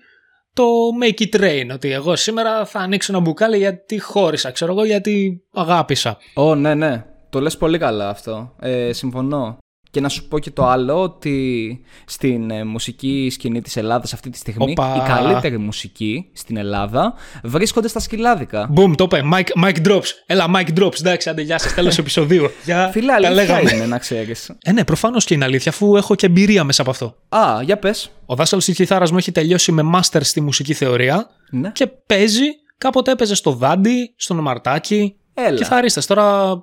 το 0.53 0.63
make 1.03 1.21
it 1.21 1.41
rain. 1.41 1.69
Ότι 1.73 1.91
εγώ 1.91 2.15
σήμερα 2.15 2.65
θα 2.65 2.79
ανοίξω 2.79 3.13
ένα 3.13 3.21
μπουκάλι 3.21 3.57
γιατί 3.57 3.99
χώρισα, 3.99 4.51
ξέρω 4.51 4.71
εγώ, 4.71 4.85
γιατί 4.85 5.43
αγάπησα. 5.53 6.17
Ω, 6.33 6.55
ναι, 6.55 6.75
ναι. 6.75 7.05
Το 7.29 7.41
λες 7.41 7.57
πολύ 7.57 7.77
καλά 7.77 8.09
αυτό. 8.09 8.55
Ε, 8.59 8.93
συμφωνώ. 8.93 9.57
Και 9.91 10.01
να 10.01 10.09
σου 10.09 10.27
πω 10.27 10.39
και 10.39 10.51
το 10.51 10.65
άλλο 10.67 11.01
ότι 11.01 11.79
στην 12.05 12.51
ε, 12.51 12.63
μουσική 12.63 13.27
σκηνή 13.31 13.61
της 13.61 13.75
Ελλάδας 13.77 14.13
αυτή 14.13 14.29
τη 14.29 14.37
στιγμή 14.37 14.71
Οπα. 14.71 14.95
η 14.95 15.07
καλύτερη 15.07 15.57
μουσική 15.57 16.29
στην 16.33 16.57
Ελλάδα 16.57 17.13
βρίσκονται 17.43 17.87
στα 17.87 17.99
σκυλάδικα. 17.99 18.69
Boom, 18.75 18.93
το 18.97 19.03
είπε. 19.03 19.21
Mike, 19.33 19.63
Mike 19.65 19.87
Drops. 19.87 20.05
Έλα, 20.25 20.45
Mike 20.55 20.79
Drops. 20.79 20.99
Εντάξει, 20.99 21.29
άντε, 21.29 21.41
γεια 21.41 21.57
σας, 21.59 21.73
τέλος 21.73 21.97
επεισοδίου. 21.97 22.49
Για, 22.65 22.89
Φίλε, 22.91 23.05
τα 23.07 23.13
αλήθεια 23.13 23.33
λέγαμε. 23.33 23.71
είναι 23.75 23.85
να 23.85 23.97
ξέρεις. 23.97 24.51
Ε, 24.63 24.71
ναι, 24.71 24.83
προφανώς 24.83 25.25
και 25.25 25.33
είναι 25.33 25.45
αλήθεια, 25.45 25.71
αφού 25.71 25.95
έχω 25.95 26.15
και 26.15 26.25
εμπειρία 26.25 26.63
μέσα 26.63 26.81
από 26.81 26.91
αυτό. 26.91 27.15
Α, 27.29 27.61
για 27.63 27.77
πες. 27.77 28.11
Ο 28.25 28.35
δάσκαλος 28.35 28.65
της 28.65 28.75
κιθάρας 28.75 29.11
μου 29.11 29.17
έχει 29.17 29.31
τελειώσει 29.31 29.71
με 29.71 29.81
μάστερ 29.81 30.23
στη 30.23 30.41
μουσική 30.41 30.73
θεωρία 30.73 31.29
Ναι. 31.51 31.71
και 31.71 31.87
παίζει, 31.87 32.45
κάποτε 32.77 33.11
έπαιζε 33.11 33.35
στο 33.35 33.51
Δάντι, 33.51 34.13
στον 34.15 34.37
Μαρτάκι. 34.39 35.15
Έλα. 35.33 35.57
Κιθαρίστας. 35.57 36.05
Τώρα 36.05 36.53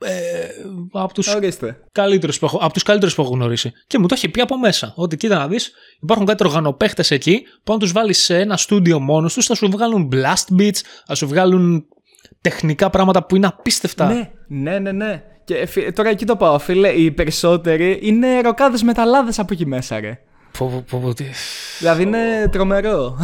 ε, 0.00 0.10
από 0.92 1.12
τους 1.14 1.34
Ορίστε. 1.34 1.80
καλύτερους 1.92 2.38
που 2.38 2.44
έχω, 2.44 2.58
από 2.62 2.72
τους 2.72 2.82
καλύτερους 2.82 3.14
που 3.14 3.22
έχω 3.22 3.30
γνωρίσει. 3.30 3.72
Και 3.86 3.98
μου 3.98 4.06
το 4.06 4.14
έχει 4.14 4.28
πει 4.28 4.40
από 4.40 4.58
μέσα. 4.58 4.92
Ότι 4.96 5.16
κοίτα 5.16 5.36
να 5.38 5.48
δεις, 5.48 5.72
υπάρχουν 6.02 6.26
κάτι 6.26 6.44
οργανοπαίχτες 6.46 7.10
εκεί 7.10 7.42
που 7.64 7.72
αν 7.72 7.78
τους 7.78 7.92
βάλεις 7.92 8.18
σε 8.18 8.38
ένα 8.38 8.56
στούντιο 8.56 9.00
μόνος 9.00 9.34
τους 9.34 9.46
θα 9.46 9.54
σου 9.54 9.68
βγάλουν 9.70 10.08
blast 10.12 10.58
beats, 10.60 10.80
θα 11.06 11.14
σου 11.14 11.26
βγάλουν 11.28 11.84
τεχνικά 12.40 12.90
πράγματα 12.90 13.24
που 13.26 13.36
είναι 13.36 13.46
απίστευτα. 13.46 14.06
Ναι, 14.08 14.30
ναι, 14.48 14.78
ναι, 14.78 14.92
ναι. 14.92 15.22
Και 15.44 15.66
φι- 15.66 15.92
τώρα 15.94 16.08
εκεί 16.08 16.24
το 16.24 16.36
πάω, 16.36 16.58
φίλε. 16.58 16.88
Οι 16.88 17.10
περισσότεροι 17.10 17.98
είναι 18.02 18.40
ροκάδες 18.40 18.82
μεταλλάδες 18.82 19.38
από 19.38 19.52
εκεί 19.52 19.66
μέσα, 19.66 20.00
ρε. 20.00 20.18
Πω, 20.58 20.66
πω, 20.68 20.84
πω, 20.90 20.98
πω, 21.04 21.14
τι- 21.14 21.24
Δηλαδή 21.78 22.02
είναι 22.02 22.48
τρομερό. 22.52 23.16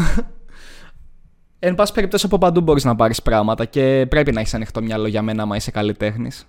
Εν 1.58 1.74
πάση 1.74 1.92
περιπτώσει 1.92 2.26
από 2.26 2.38
παντού 2.38 2.60
μπορείς 2.60 2.84
να 2.84 2.96
πάρεις 2.96 3.22
πράγματα 3.22 3.64
και 3.64 4.06
πρέπει 4.08 4.32
να 4.32 4.40
έχεις 4.40 4.54
ανοιχτό 4.54 4.82
μυαλό 4.82 5.06
για 5.06 5.22
μένα, 5.22 5.42
άμα 5.42 5.56
είσαι 5.56 5.70
καλλιτέχνης. 5.70 6.46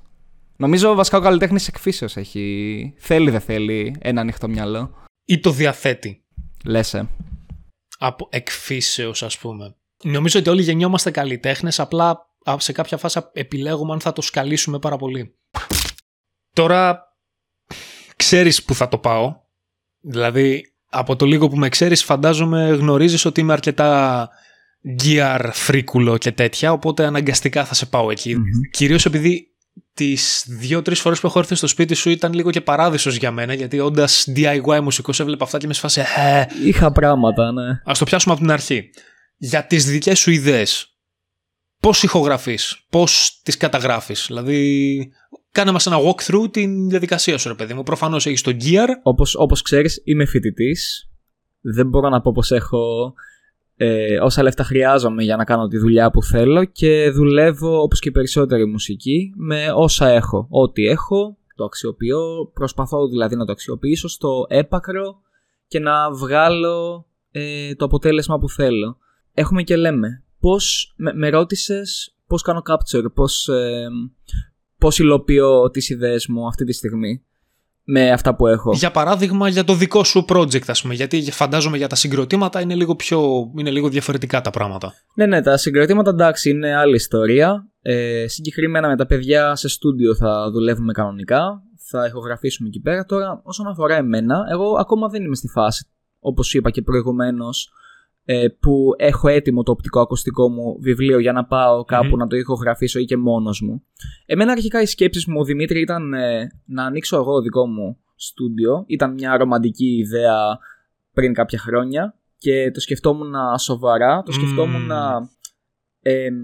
Νομίζω 0.57 0.93
βασικά 0.93 1.17
ο 1.17 1.21
καλλιτέχνης 1.21 1.67
εκφύσεως 1.67 2.17
έχει. 2.17 2.93
Θέλει, 2.97 3.29
δεν 3.29 3.39
θέλει 3.39 3.95
ένα 3.99 4.21
ανοιχτό 4.21 4.47
μυαλό. 4.47 4.95
Ή 5.25 5.39
το 5.39 5.51
διαθέτει. 5.51 6.23
Λέσαι. 6.65 7.09
από 7.97 8.27
εκφύσεως 8.31 9.23
ας 9.23 9.37
πούμε. 9.37 9.75
Νομίζω 10.03 10.39
ότι 10.39 10.49
όλοι 10.49 10.61
γεννιόμαστε 10.61 11.11
καλλιτέχνες, 11.11 11.79
απλά 11.79 12.29
α, 12.49 12.55
σε 12.59 12.71
κάποια 12.71 12.97
φάση 12.97 13.19
επιλέγουμε 13.33 13.93
αν 13.93 13.99
θα 13.99 14.13
το 14.13 14.21
σκαλίσουμε 14.21 14.79
πάρα 14.79 14.97
πολύ. 14.97 15.35
Τώρα 16.53 17.03
ξέρεις 18.15 18.63
που 18.63 18.73
θα 18.73 18.87
το 18.87 18.97
πάω. 18.97 19.35
Δηλαδή 20.01 20.73
από 20.89 21.15
το 21.15 21.25
λίγο 21.25 21.47
που 21.49 21.57
με 21.57 21.69
ξέρεις 21.69 22.03
φαντάζομαι 22.03 22.69
γνωρίζεις 22.69 23.25
ότι 23.25 23.41
είμαι 23.41 23.53
αρκετά 23.53 24.29
gear 25.03 25.49
φρίκουλο 25.53 26.17
και 26.17 26.31
τέτοια, 26.31 26.71
οπότε 26.71 27.05
αναγκαστικά 27.05 27.65
θα 27.65 27.73
σε 27.73 27.85
πάω 27.85 28.11
εκεί. 28.11 28.35
Κυρίως 28.71 29.05
επειδή 29.05 29.54
τις 29.95 30.45
δύο-τρεις 30.47 30.99
φορές 30.99 31.19
που 31.19 31.27
έχω 31.27 31.39
έρθει 31.39 31.55
στο 31.55 31.67
σπίτι 31.67 31.93
σου 31.93 32.09
ήταν 32.09 32.33
λίγο 32.33 32.49
και 32.49 32.61
παράδεισος 32.61 33.15
για 33.15 33.31
μένα, 33.31 33.53
γιατί 33.53 33.79
όντας 33.79 34.27
DIY 34.35 34.79
μουσικός 34.81 35.19
έβλεπα 35.19 35.43
αυτά 35.43 35.57
και 35.57 35.67
με 35.67 35.73
σφάσε 35.73 36.01
«Ε, 36.01 36.45
Είχα 36.65 36.91
πράγματα, 36.91 37.51
ναι. 37.51 37.81
Ας 37.85 37.99
το 37.99 38.05
πιάσουμε 38.05 38.33
από 38.33 38.43
την 38.43 38.51
αρχή. 38.51 38.89
Για 39.37 39.65
τις 39.65 39.85
δικές 39.85 40.19
σου 40.19 40.31
ιδέες, 40.31 40.97
πώς 41.79 42.03
ηχογραφείς, 42.03 42.85
πώς 42.89 43.39
τις 43.43 43.57
καταγράφεις. 43.57 44.23
Δηλαδή, 44.27 45.11
κάνε 45.51 45.71
μας 45.71 45.85
ένα 45.85 45.97
walkthrough 45.97 46.51
την 46.51 46.89
διαδικασία 46.89 47.37
σου, 47.37 47.47
ρε 47.47 47.55
παιδί 47.55 47.73
μου. 47.73 47.83
Προφανώς 47.83 48.25
έχεις 48.25 48.41
το 48.41 48.57
gear. 48.61 48.87
Όπως, 49.03 49.35
όπως 49.35 49.61
ξέρεις 49.61 50.01
είμαι 50.03 50.25
φοιτητής. 50.25 51.09
Δεν 51.61 51.87
μπορώ 51.87 52.09
να 52.09 52.21
πω 52.21 52.31
πως 52.31 52.51
έχω 52.51 53.13
ε, 53.77 54.19
όσα 54.19 54.43
λεφτά 54.43 54.63
χρειάζομαι 54.63 55.23
για 55.23 55.35
να 55.35 55.43
κάνω 55.43 55.67
τη 55.67 55.77
δουλειά 55.77 56.11
που 56.11 56.23
θέλω 56.23 56.65
και 56.65 57.09
δουλεύω 57.09 57.81
όπως 57.81 57.99
και 57.99 58.09
οι 58.09 58.11
περισσότεροι 58.11 58.65
μουσικοί 58.65 59.33
με 59.35 59.71
όσα 59.75 60.07
έχω. 60.07 60.47
Ό,τι 60.49 60.85
έχω 60.85 61.37
το 61.55 61.63
αξιοποιώ, 61.63 62.51
προσπαθώ 62.53 63.07
δηλαδή 63.07 63.35
να 63.35 63.45
το 63.45 63.51
αξιοποιήσω 63.51 64.07
στο 64.07 64.45
έπακρο 64.47 65.21
και 65.67 65.79
να 65.79 66.11
βγάλω 66.11 67.07
ε, 67.31 67.75
το 67.75 67.85
αποτέλεσμα 67.85 68.39
που 68.39 68.49
θέλω. 68.49 68.97
Έχουμε 69.33 69.63
και 69.63 69.75
λέμε, 69.75 70.23
πώς, 70.39 70.93
με, 70.97 71.13
με 71.13 71.29
ρώτησες 71.29 72.15
πώς 72.27 72.41
κάνω 72.41 72.61
capture, 72.65 73.05
πώς, 73.13 73.47
ε, 73.47 73.87
πώς 74.77 74.99
υλοποιώ 74.99 75.69
τις 75.69 75.89
ιδέες 75.89 76.27
μου 76.27 76.47
αυτή 76.47 76.65
τη 76.65 76.73
στιγμή 76.73 77.23
με 77.85 78.11
αυτά 78.11 78.35
που 78.35 78.47
έχω. 78.47 78.71
Για 78.73 78.91
παράδειγμα, 78.91 79.47
για 79.47 79.63
το 79.63 79.73
δικό 79.73 80.03
σου 80.03 80.25
project, 80.29 80.67
ας 80.67 80.81
πούμε. 80.81 80.93
Γιατί 80.93 81.31
φαντάζομαι 81.31 81.77
για 81.77 81.87
τα 81.87 81.95
συγκροτήματα 81.95 82.61
είναι 82.61 82.75
λίγο, 82.75 82.95
πιο, 82.95 83.51
είναι 83.57 83.69
λίγο 83.69 83.89
διαφορετικά 83.89 84.41
τα 84.41 84.49
πράγματα. 84.49 84.93
Ναι, 85.15 85.25
ναι, 85.25 85.41
τα 85.41 85.57
συγκροτήματα 85.57 86.09
εντάξει 86.09 86.49
είναι 86.49 86.75
άλλη 86.75 86.95
ιστορία. 86.95 87.67
Ε, 87.81 88.25
συγκεκριμένα 88.27 88.87
με 88.87 88.95
τα 88.95 89.05
παιδιά 89.05 89.55
σε 89.55 89.67
στούντιο 89.67 90.15
θα 90.15 90.51
δουλεύουμε 90.51 90.93
κανονικά. 90.93 91.63
Θα 91.87 92.05
ηχογραφήσουμε 92.05 92.67
εκεί 92.67 92.79
πέρα. 92.79 93.05
Τώρα, 93.05 93.41
όσον 93.43 93.67
αφορά 93.67 93.95
εμένα, 93.95 94.45
εγώ 94.51 94.75
ακόμα 94.79 95.07
δεν 95.07 95.23
είμαι 95.23 95.35
στη 95.35 95.47
φάση, 95.47 95.87
όπως 96.19 96.53
είπα 96.53 96.69
και 96.69 96.81
προηγουμένως, 96.81 97.71
ε, 98.25 98.47
που 98.59 98.93
έχω 98.97 99.27
έτοιμο 99.27 99.63
το 99.63 99.71
οπτικό 99.71 99.99
ακουστικό 99.99 100.49
μου 100.49 100.77
βιβλίο 100.79 101.19
για 101.19 101.31
να 101.31 101.45
πάω 101.45 101.83
κάπου 101.83 102.07
Μμμ. 102.07 102.17
να 102.17 102.27
το 102.27 102.35
ηχογραφήσω 102.35 102.99
ή 102.99 103.05
και 103.05 103.17
μόνος 103.17 103.61
μου. 103.61 103.83
Εμένα 104.25 104.51
αρχικά 104.51 104.81
οι 104.81 104.85
σκέψεις 104.85 105.25
μου, 105.25 105.39
ο 105.39 105.43
Δημήτρη, 105.43 105.79
ήταν 105.79 106.13
ε, 106.13 106.47
να 106.65 106.83
ανοίξω 106.83 107.17
εγώ 107.17 107.41
δικό 107.41 107.67
μου 107.67 107.97
στούντιο. 108.15 108.83
Ήταν 108.87 109.13
μια 109.13 109.37
ρομαντική 109.37 109.97
ιδέα 109.97 110.57
πριν 111.13 111.33
κάποια 111.33 111.59
χρόνια 111.59 112.15
και 112.37 112.71
το 112.71 112.79
σκεφτόμουν 112.79 113.33
σοβαρά. 113.59 114.23
Το 114.23 114.31
σκεφτόμουν 114.31 114.85
Μμμ. 114.85 115.27
εμ, 116.01 116.35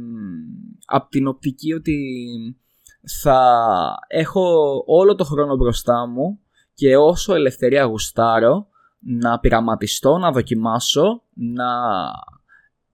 από 0.86 1.10
την 1.10 1.28
οπτική 1.28 1.74
ότι 1.74 1.98
θα 3.22 3.42
έχω 4.08 4.44
όλο 4.86 5.16
το 5.16 5.24
χρόνο 5.24 5.56
μπροστά 5.56 6.08
μου 6.08 6.40
και 6.74 6.98
όσο 6.98 7.34
ελευθερία 7.34 7.84
γουστάρω 7.84 8.68
να 9.06 9.40
πειραματιστώ, 9.40 10.18
να 10.18 10.32
δοκιμάσω, 10.32 11.24
να 11.34 11.66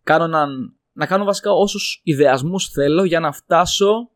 κάνω, 0.04 0.24
έναν- 0.24 0.74
να 0.94 1.06
κάνω 1.06 1.24
βασικά 1.24 1.52
όσους 1.52 2.02
ιδεασμούς 2.04 2.68
θέλω 2.68 3.04
για 3.04 3.20
να 3.20 3.32
φτάσω 3.32 4.10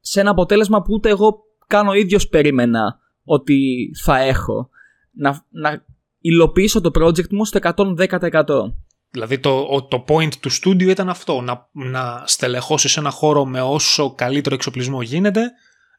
σε 0.00 0.20
ένα 0.20 0.30
αποτέλεσμα 0.30 0.82
που 0.82 0.92
ούτε 0.94 1.08
εγώ 1.08 1.38
κάνω 1.66 1.92
ίδιος 1.92 2.28
περίμενα 2.28 2.98
ότι 3.24 3.90
θα 4.02 4.18
έχω. 4.18 4.68
Να, 5.12 5.44
να 5.50 5.84
υλοποιήσω 6.18 6.80
το 6.80 6.90
project 7.02 7.28
μου 7.28 7.44
στο 7.44 7.58
110%. 7.62 8.72
Δηλαδή 9.10 9.38
το, 9.38 9.50
ο- 9.70 9.84
το 9.84 10.04
point 10.08 10.34
του 10.40 10.50
στούντιο 10.50 10.90
ήταν 10.90 11.08
αυτό, 11.08 11.40
να, 11.40 11.68
να 11.72 12.22
στελεχώσεις 12.26 12.96
ένα 12.96 13.10
χώρο 13.10 13.44
με 13.44 13.60
όσο 13.60 14.14
καλύτερο 14.14 14.54
εξοπλισμό 14.54 15.02
γίνεται 15.02 15.50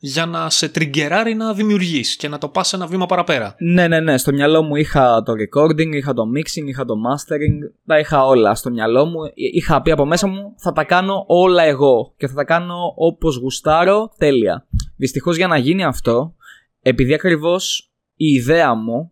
για 0.06 0.26
να 0.26 0.50
σε 0.50 0.70
τριγκεράρει 0.70 1.34
να 1.34 1.54
δημιουργείς 1.54 2.16
και 2.16 2.28
να 2.28 2.38
το 2.38 2.48
πας 2.50 2.74
ένα 2.74 2.88
βήμα 2.88 3.06
παραπέρα. 3.06 3.56
Ναι, 3.60 3.88
ναι, 3.88 4.00
ναι. 4.00 4.18
Στο 4.18 4.34
μυαλό 4.34 4.62
μου 4.62 4.76
είχα 4.76 5.24
το 5.24 5.34
recording, 5.34 5.92
είχα 5.94 6.14
το 6.14 6.24
mixing, 6.36 6.66
είχα 6.66 6.86
το 6.86 6.94
mastering. 6.94 7.74
Τα 7.86 8.00
είχα 8.00 8.26
όλα 8.26 8.56
στο 8.56 8.70
μυαλό 8.70 9.06
μου. 9.06 9.20
Είχα 9.34 9.82
πει 9.82 9.92
από 9.92 10.06
μέσα 10.06 10.28
μου 10.28 10.54
θα 10.58 10.72
τα 10.72 10.84
κάνω 10.84 11.24
όλα 11.28 11.64
εγώ 11.64 12.14
και 12.18 12.28
θα 12.28 12.34
τα 12.34 12.44
κάνω 12.44 12.76
όπως 12.96 13.38
γουστάρω 13.38 14.12
τέλεια. 14.18 14.68
Δυστυχώς 14.98 15.38
για 15.38 15.48
να 15.48 15.58
γίνει 15.58 15.84
αυτό, 15.84 16.36
επειδή 16.82 17.14
ακριβώς 17.14 17.92
η 18.16 18.26
ιδέα 18.26 18.74
μου, 18.74 19.12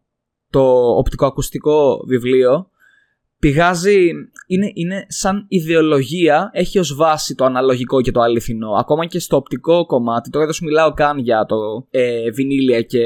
το 0.50 0.62
οπτικοακουστικό 0.98 2.04
βιβλίο, 2.08 2.70
πηγάζει, 3.42 4.10
είναι, 4.48 4.72
είναι 4.74 5.06
σαν 5.08 5.46
ιδεολογία, 5.48 6.50
έχει 6.54 6.80
ως 6.80 6.96
βάση 6.96 7.36
το 7.36 7.46
αναλογικό 7.46 8.02
και 8.02 8.12
το 8.12 8.22
αληθινό. 8.22 8.72
Ακόμα 8.72 9.06
και 9.06 9.20
στο 9.20 9.36
οπτικό 9.36 9.86
κομμάτι, 9.86 10.30
τώρα 10.30 10.46
δεν 10.46 10.54
σου 10.54 10.64
μιλάω 10.64 10.94
καν 10.94 11.18
για 11.18 11.46
το 11.46 11.56
ε, 11.90 12.32
βινίλια 12.32 12.82
και 12.82 13.00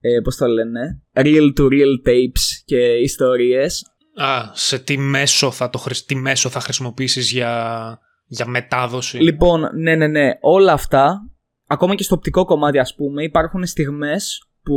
ε, 0.00 0.20
πώς 0.22 0.36
το 0.36 0.46
λένε, 0.46 1.02
real 1.14 1.52
to 1.58 1.62
real 1.62 2.08
tapes 2.08 2.62
και 2.64 2.78
ιστορίες. 2.78 3.86
Α, 4.14 4.50
σε 4.52 4.78
τι 4.78 4.98
μέσο 4.98 5.50
θα, 5.50 5.70
το, 5.70 5.84
τι 6.06 6.14
μέσο 6.14 6.48
θα 6.48 6.60
χρησιμοποιήσεις 6.60 7.30
για, 7.30 7.98
για 8.26 8.46
μετάδοση; 8.46 9.18
Λοιπόν, 9.18 9.68
ναι, 9.80 9.94
ναι, 9.94 10.06
ναι, 10.06 10.30
όλα 10.40 10.72
αυτά, 10.72 11.30
ακόμα 11.66 11.94
και 11.94 12.02
στο 12.02 12.14
οπτικό 12.14 12.44
κομμάτι 12.44 12.78
ας 12.78 12.94
πούμε, 12.94 13.22
υπάρχουν 13.22 13.66
στιγμές 13.66 14.48
που 14.62 14.76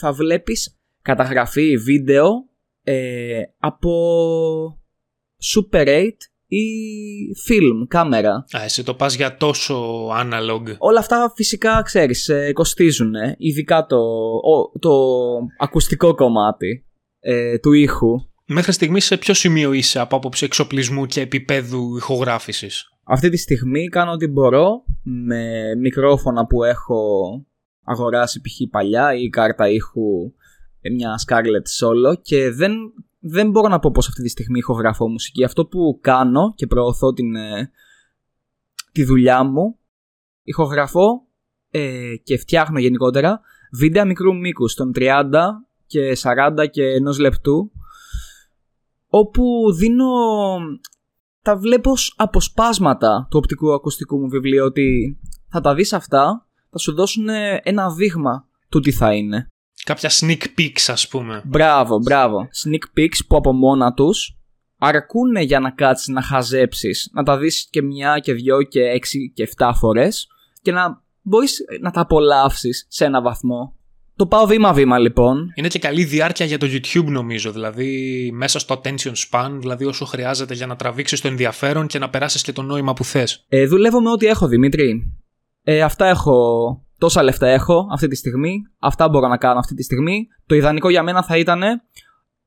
θα 0.00 0.12
βλέπεις 0.12 0.78
καταγραφή 1.02 1.76
βίντεο 1.76 2.48
ε, 2.84 3.42
από 3.58 3.90
Super 5.54 5.86
8 5.86 6.10
ή 6.46 6.66
film, 7.48 7.86
κάμερα. 7.88 8.44
Α, 8.56 8.62
εσύ 8.64 8.84
το 8.84 8.94
πας 8.94 9.14
για 9.14 9.36
τόσο 9.36 10.06
analog. 10.08 10.62
Όλα 10.78 10.98
αυτά 10.98 11.32
φυσικά 11.34 11.82
ξέρεις, 11.82 12.28
ε, 12.28 12.52
κοστίζουν, 12.52 13.12
ειδικά 13.36 13.86
το, 13.86 14.00
το 14.78 14.90
ακουστικό 15.58 16.14
κομμάτι 16.14 16.86
ε, 17.20 17.58
του 17.58 17.72
ήχου. 17.72 18.28
Μέχρι 18.46 18.72
στιγμής 18.72 19.04
σε 19.04 19.16
ποιο 19.16 19.34
σημείο 19.34 19.72
είσαι 19.72 20.00
από 20.00 20.16
άποψη 20.16 20.44
εξοπλισμού 20.44 21.06
και 21.06 21.20
επίπεδου 21.20 21.96
ηχογράφησης; 21.96 22.88
Αυτή 23.04 23.28
τη 23.28 23.36
στιγμή 23.36 23.88
κάνω 23.88 24.12
ό,τι 24.12 24.26
μπορώ 24.26 24.84
με 25.02 25.74
μικρόφωνα 25.80 26.46
που 26.46 26.64
έχω 26.64 26.98
αγοράσει 27.84 28.40
π.χ. 28.40 28.70
παλιά 28.70 29.14
ή 29.14 29.28
κάρτα 29.28 29.68
ήχου 29.68 30.32
μια 30.90 31.14
Scarlett 31.26 31.66
Solo 31.80 32.20
και 32.22 32.50
δεν, 32.50 32.72
δεν 33.18 33.50
μπορώ 33.50 33.68
να 33.68 33.78
πω 33.78 33.90
πως 33.90 34.08
αυτή 34.08 34.22
τη 34.22 34.28
στιγμή 34.28 34.58
ηχογραφώ 34.58 35.08
μουσική. 35.08 35.44
Αυτό 35.44 35.66
που 35.66 35.98
κάνω 36.00 36.52
και 36.54 36.66
προωθώ 36.66 37.12
την, 37.12 37.34
ε, 37.34 37.70
τη 38.92 39.04
δουλειά 39.04 39.42
μου, 39.42 39.78
ηχογραφώ 40.42 41.26
ε, 41.70 42.14
και 42.22 42.38
φτιάχνω 42.38 42.78
γενικότερα 42.78 43.40
βίντεο 43.72 44.06
μικρού 44.06 44.36
μήκους 44.36 44.74
των 44.74 44.92
30 44.94 45.32
και 45.86 46.16
40 46.22 46.66
και 46.70 46.84
ενός 46.84 47.18
λεπτού 47.18 47.72
όπου 49.06 49.72
δίνω 49.72 50.06
τα 51.42 51.56
βλέπω 51.56 51.90
ως 51.90 52.14
αποσπάσματα 52.16 53.26
του 53.30 53.38
οπτικού 53.38 53.72
ακουστικού 53.72 54.18
μου 54.18 54.28
βιβλίου 54.28 54.64
ότι 54.64 55.18
θα 55.48 55.60
τα 55.60 55.74
δεις 55.74 55.92
αυτά, 55.92 56.46
θα 56.70 56.78
σου 56.78 56.94
δώσουν 56.94 57.28
ένα 57.62 57.94
δείγμα 57.94 58.48
του 58.68 58.80
τι 58.80 58.92
θα 58.92 59.14
είναι. 59.14 59.48
Κάποια 59.84 60.10
sneak 60.10 60.42
peeks 60.58 60.84
ας 60.86 61.08
πούμε. 61.08 61.42
Μπράβο, 61.44 61.98
μπράβο. 61.98 62.48
Sneak 62.64 62.98
peeks 62.98 63.26
που 63.28 63.36
από 63.36 63.52
μόνα 63.52 63.92
τους 63.92 64.36
αρκούν 64.78 65.36
για 65.36 65.60
να 65.60 65.70
κάτσεις 65.70 66.08
να 66.08 66.22
χαζέψεις, 66.22 67.10
να 67.12 67.22
τα 67.22 67.38
δεις 67.38 67.68
και 67.70 67.82
μια 67.82 68.18
και 68.18 68.32
δυο 68.32 68.62
και 68.62 68.80
έξι 68.80 69.32
και 69.34 69.42
εφτά 69.42 69.74
φορές 69.74 70.26
και 70.62 70.72
να 70.72 71.02
μπορείς 71.22 71.64
να 71.80 71.90
τα 71.90 72.00
απολαύσεις 72.00 72.86
σε 72.88 73.04
ένα 73.04 73.22
βαθμό. 73.22 73.76
Το 74.16 74.26
πάω 74.26 74.46
βήμα-βήμα 74.46 74.98
λοιπόν. 74.98 75.52
Είναι 75.54 75.68
και 75.68 75.78
καλή 75.78 76.04
διάρκεια 76.04 76.46
για 76.46 76.58
το 76.58 76.66
YouTube 76.70 77.04
νομίζω, 77.04 77.52
δηλαδή 77.52 78.30
μέσα 78.34 78.58
στο 78.58 78.80
attention 78.80 79.12
span, 79.30 79.56
δηλαδή 79.60 79.84
όσο 79.84 80.04
χρειάζεται 80.04 80.54
για 80.54 80.66
να 80.66 80.76
τραβήξεις 80.76 81.20
το 81.20 81.28
ενδιαφέρον 81.28 81.86
και 81.86 81.98
να 81.98 82.10
περάσεις 82.10 82.42
και 82.42 82.52
το 82.52 82.62
νόημα 82.62 82.92
που 82.92 83.04
θες. 83.04 83.44
Ε, 83.48 83.66
δουλεύω 83.66 84.00
με 84.00 84.10
ό,τι 84.10 84.26
έχω 84.26 84.46
Δημήτρη. 84.46 85.12
Ε, 85.62 85.82
αυτά 85.82 86.06
έχω 86.06 86.83
τόσα 86.98 87.22
λεφτά 87.22 87.46
έχω 87.46 87.88
αυτή 87.92 88.08
τη 88.08 88.16
στιγμή, 88.16 88.62
αυτά 88.78 89.08
μπορώ 89.08 89.28
να 89.28 89.36
κάνω 89.36 89.58
αυτή 89.58 89.74
τη 89.74 89.82
στιγμή. 89.82 90.26
Το 90.46 90.54
ιδανικό 90.54 90.88
για 90.88 91.02
μένα 91.02 91.22
θα 91.22 91.38
ήταν 91.38 91.62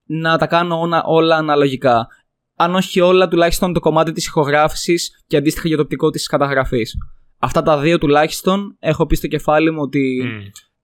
να 0.03 0.37
τα 0.37 0.47
κάνω 0.47 0.79
όλα, 0.79 1.03
όλα 1.05 1.35
αναλογικά. 1.35 2.07
Αν 2.55 2.75
όχι 2.75 2.99
όλα, 2.99 3.27
τουλάχιστον 3.27 3.73
το 3.73 3.79
κομμάτι 3.79 4.11
της 4.11 4.25
ηχογράφησης 4.25 5.23
και 5.27 5.37
αντίστοιχα 5.37 5.67
για 5.67 5.77
το 5.77 5.83
οπτικό 5.83 6.09
της 6.09 6.27
καταγραφής. 6.27 6.97
Αυτά 7.39 7.61
τα 7.61 7.79
δύο 7.79 7.97
τουλάχιστον 7.97 8.75
έχω 8.79 9.05
πει 9.05 9.15
στο 9.15 9.27
κεφάλι 9.27 9.71
μου 9.71 9.81
ότι 9.81 10.23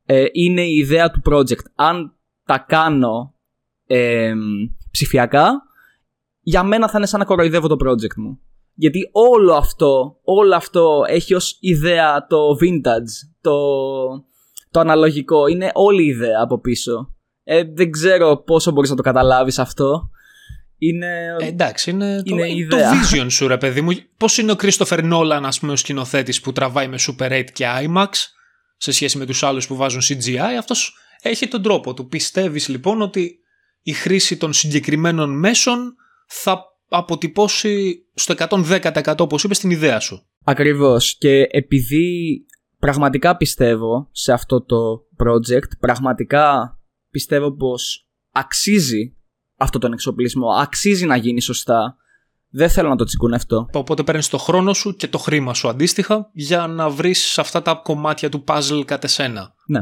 ε, 0.05 0.25
είναι 0.31 0.61
η 0.61 0.75
ιδέα 0.75 1.11
του 1.11 1.21
project. 1.25 1.65
Αν 1.75 2.15
τα 2.45 2.57
κάνω 2.57 3.33
ε, 3.87 4.33
ψηφιακά, 4.91 5.51
για 6.39 6.63
μένα 6.63 6.89
θα 6.89 6.97
είναι 6.97 7.07
σαν 7.07 7.19
να 7.19 7.25
κοροϊδεύω 7.25 7.67
το 7.67 7.75
project 7.85 8.15
μου. 8.15 8.39
Γιατί 8.75 9.09
όλο 9.11 9.53
αυτό, 9.53 10.19
όλο 10.23 10.55
αυτό 10.55 11.03
έχει 11.07 11.33
ως 11.33 11.57
ιδέα 11.59 12.27
το 12.27 12.37
vintage, 12.61 13.29
το, 13.41 13.57
το 14.71 14.79
αναλογικό. 14.79 15.47
Είναι 15.47 15.71
όλη 15.73 16.03
η 16.03 16.07
ιδέα 16.07 16.41
από 16.41 16.59
πίσω. 16.59 17.13
Ε, 17.43 17.63
δεν 17.73 17.91
ξέρω 17.91 18.37
πόσο 18.37 18.71
μπορείς 18.71 18.89
να 18.89 18.95
το 18.95 19.01
καταλάβεις 19.01 19.59
αυτό. 19.59 20.09
Είναι... 20.77 21.35
Ε, 21.39 21.47
εντάξει, 21.47 21.89
είναι, 21.89 22.21
είναι 22.23 22.41
το, 22.41 22.47
ιδέα. 22.47 22.91
το 22.91 22.97
vision 22.97 23.25
σου 23.29 23.47
ρε 23.47 23.57
παιδί 23.57 23.81
μου. 23.81 23.91
Πώς 24.17 24.37
είναι 24.37 24.51
ο 24.51 24.55
Christopher 24.61 25.13
Nolan 25.13 25.41
ας 25.43 25.59
πούμε 25.59 25.71
ο 25.71 25.75
σκηνοθέτης 25.75 26.41
που 26.41 26.51
τραβάει 26.51 26.87
με 26.87 26.97
Super 26.99 27.31
8 27.31 27.43
και 27.53 27.65
IMAX 27.85 28.09
σε 28.77 28.91
σχέση 28.91 29.17
με 29.17 29.25
τους 29.25 29.43
άλλους 29.43 29.67
που 29.67 29.75
βάζουν 29.75 30.01
CGI. 30.01 30.57
Αυτός 30.57 30.97
έχει 31.21 31.47
τον 31.47 31.61
τρόπο 31.61 31.93
του. 31.93 32.07
Πιστεύεις 32.07 32.67
λοιπόν 32.67 33.01
ότι 33.01 33.39
η 33.81 33.93
χρήση 33.93 34.37
των 34.37 34.53
συγκεκριμένων 34.53 35.39
μέσων 35.39 35.95
θα 36.27 36.72
αποτυπώσει 36.95 38.05
στο 38.13 38.33
110% 38.37 39.15
όπως 39.19 39.43
είπες 39.43 39.59
την 39.59 39.69
ιδέα 39.69 39.99
σου. 39.99 40.27
Ακριβώς 40.43 41.17
και 41.17 41.47
επειδή 41.51 42.45
πραγματικά 42.79 43.37
πιστεύω 43.37 44.09
σε 44.11 44.33
αυτό 44.33 44.63
το 44.63 44.77
project, 45.23 45.77
πραγματικά 45.79 46.77
πιστεύω 47.09 47.51
πως 47.51 48.07
αξίζει 48.31 49.15
αυτό 49.57 49.79
τον 49.79 49.93
εξοπλισμό, 49.93 50.47
αξίζει 50.49 51.05
να 51.05 51.15
γίνει 51.15 51.41
σωστά. 51.41 51.97
Δεν 52.49 52.69
θέλω 52.69 52.89
να 52.89 52.95
το 52.95 53.03
τσικουνευτώ. 53.03 53.69
Οπότε 53.73 54.03
παίρνεις 54.03 54.29
το 54.29 54.37
χρόνο 54.37 54.73
σου 54.73 54.95
και 54.95 55.07
το 55.07 55.17
χρήμα 55.17 55.53
σου 55.53 55.67
αντίστοιχα 55.69 56.29
για 56.33 56.67
να 56.67 56.89
βρεις 56.89 57.39
αυτά 57.39 57.61
τα 57.61 57.73
κομμάτια 57.73 58.29
του 58.29 58.43
puzzle 58.47 58.83
κατ' 58.85 59.03
εσένα. 59.03 59.53
Ναι. 59.67 59.79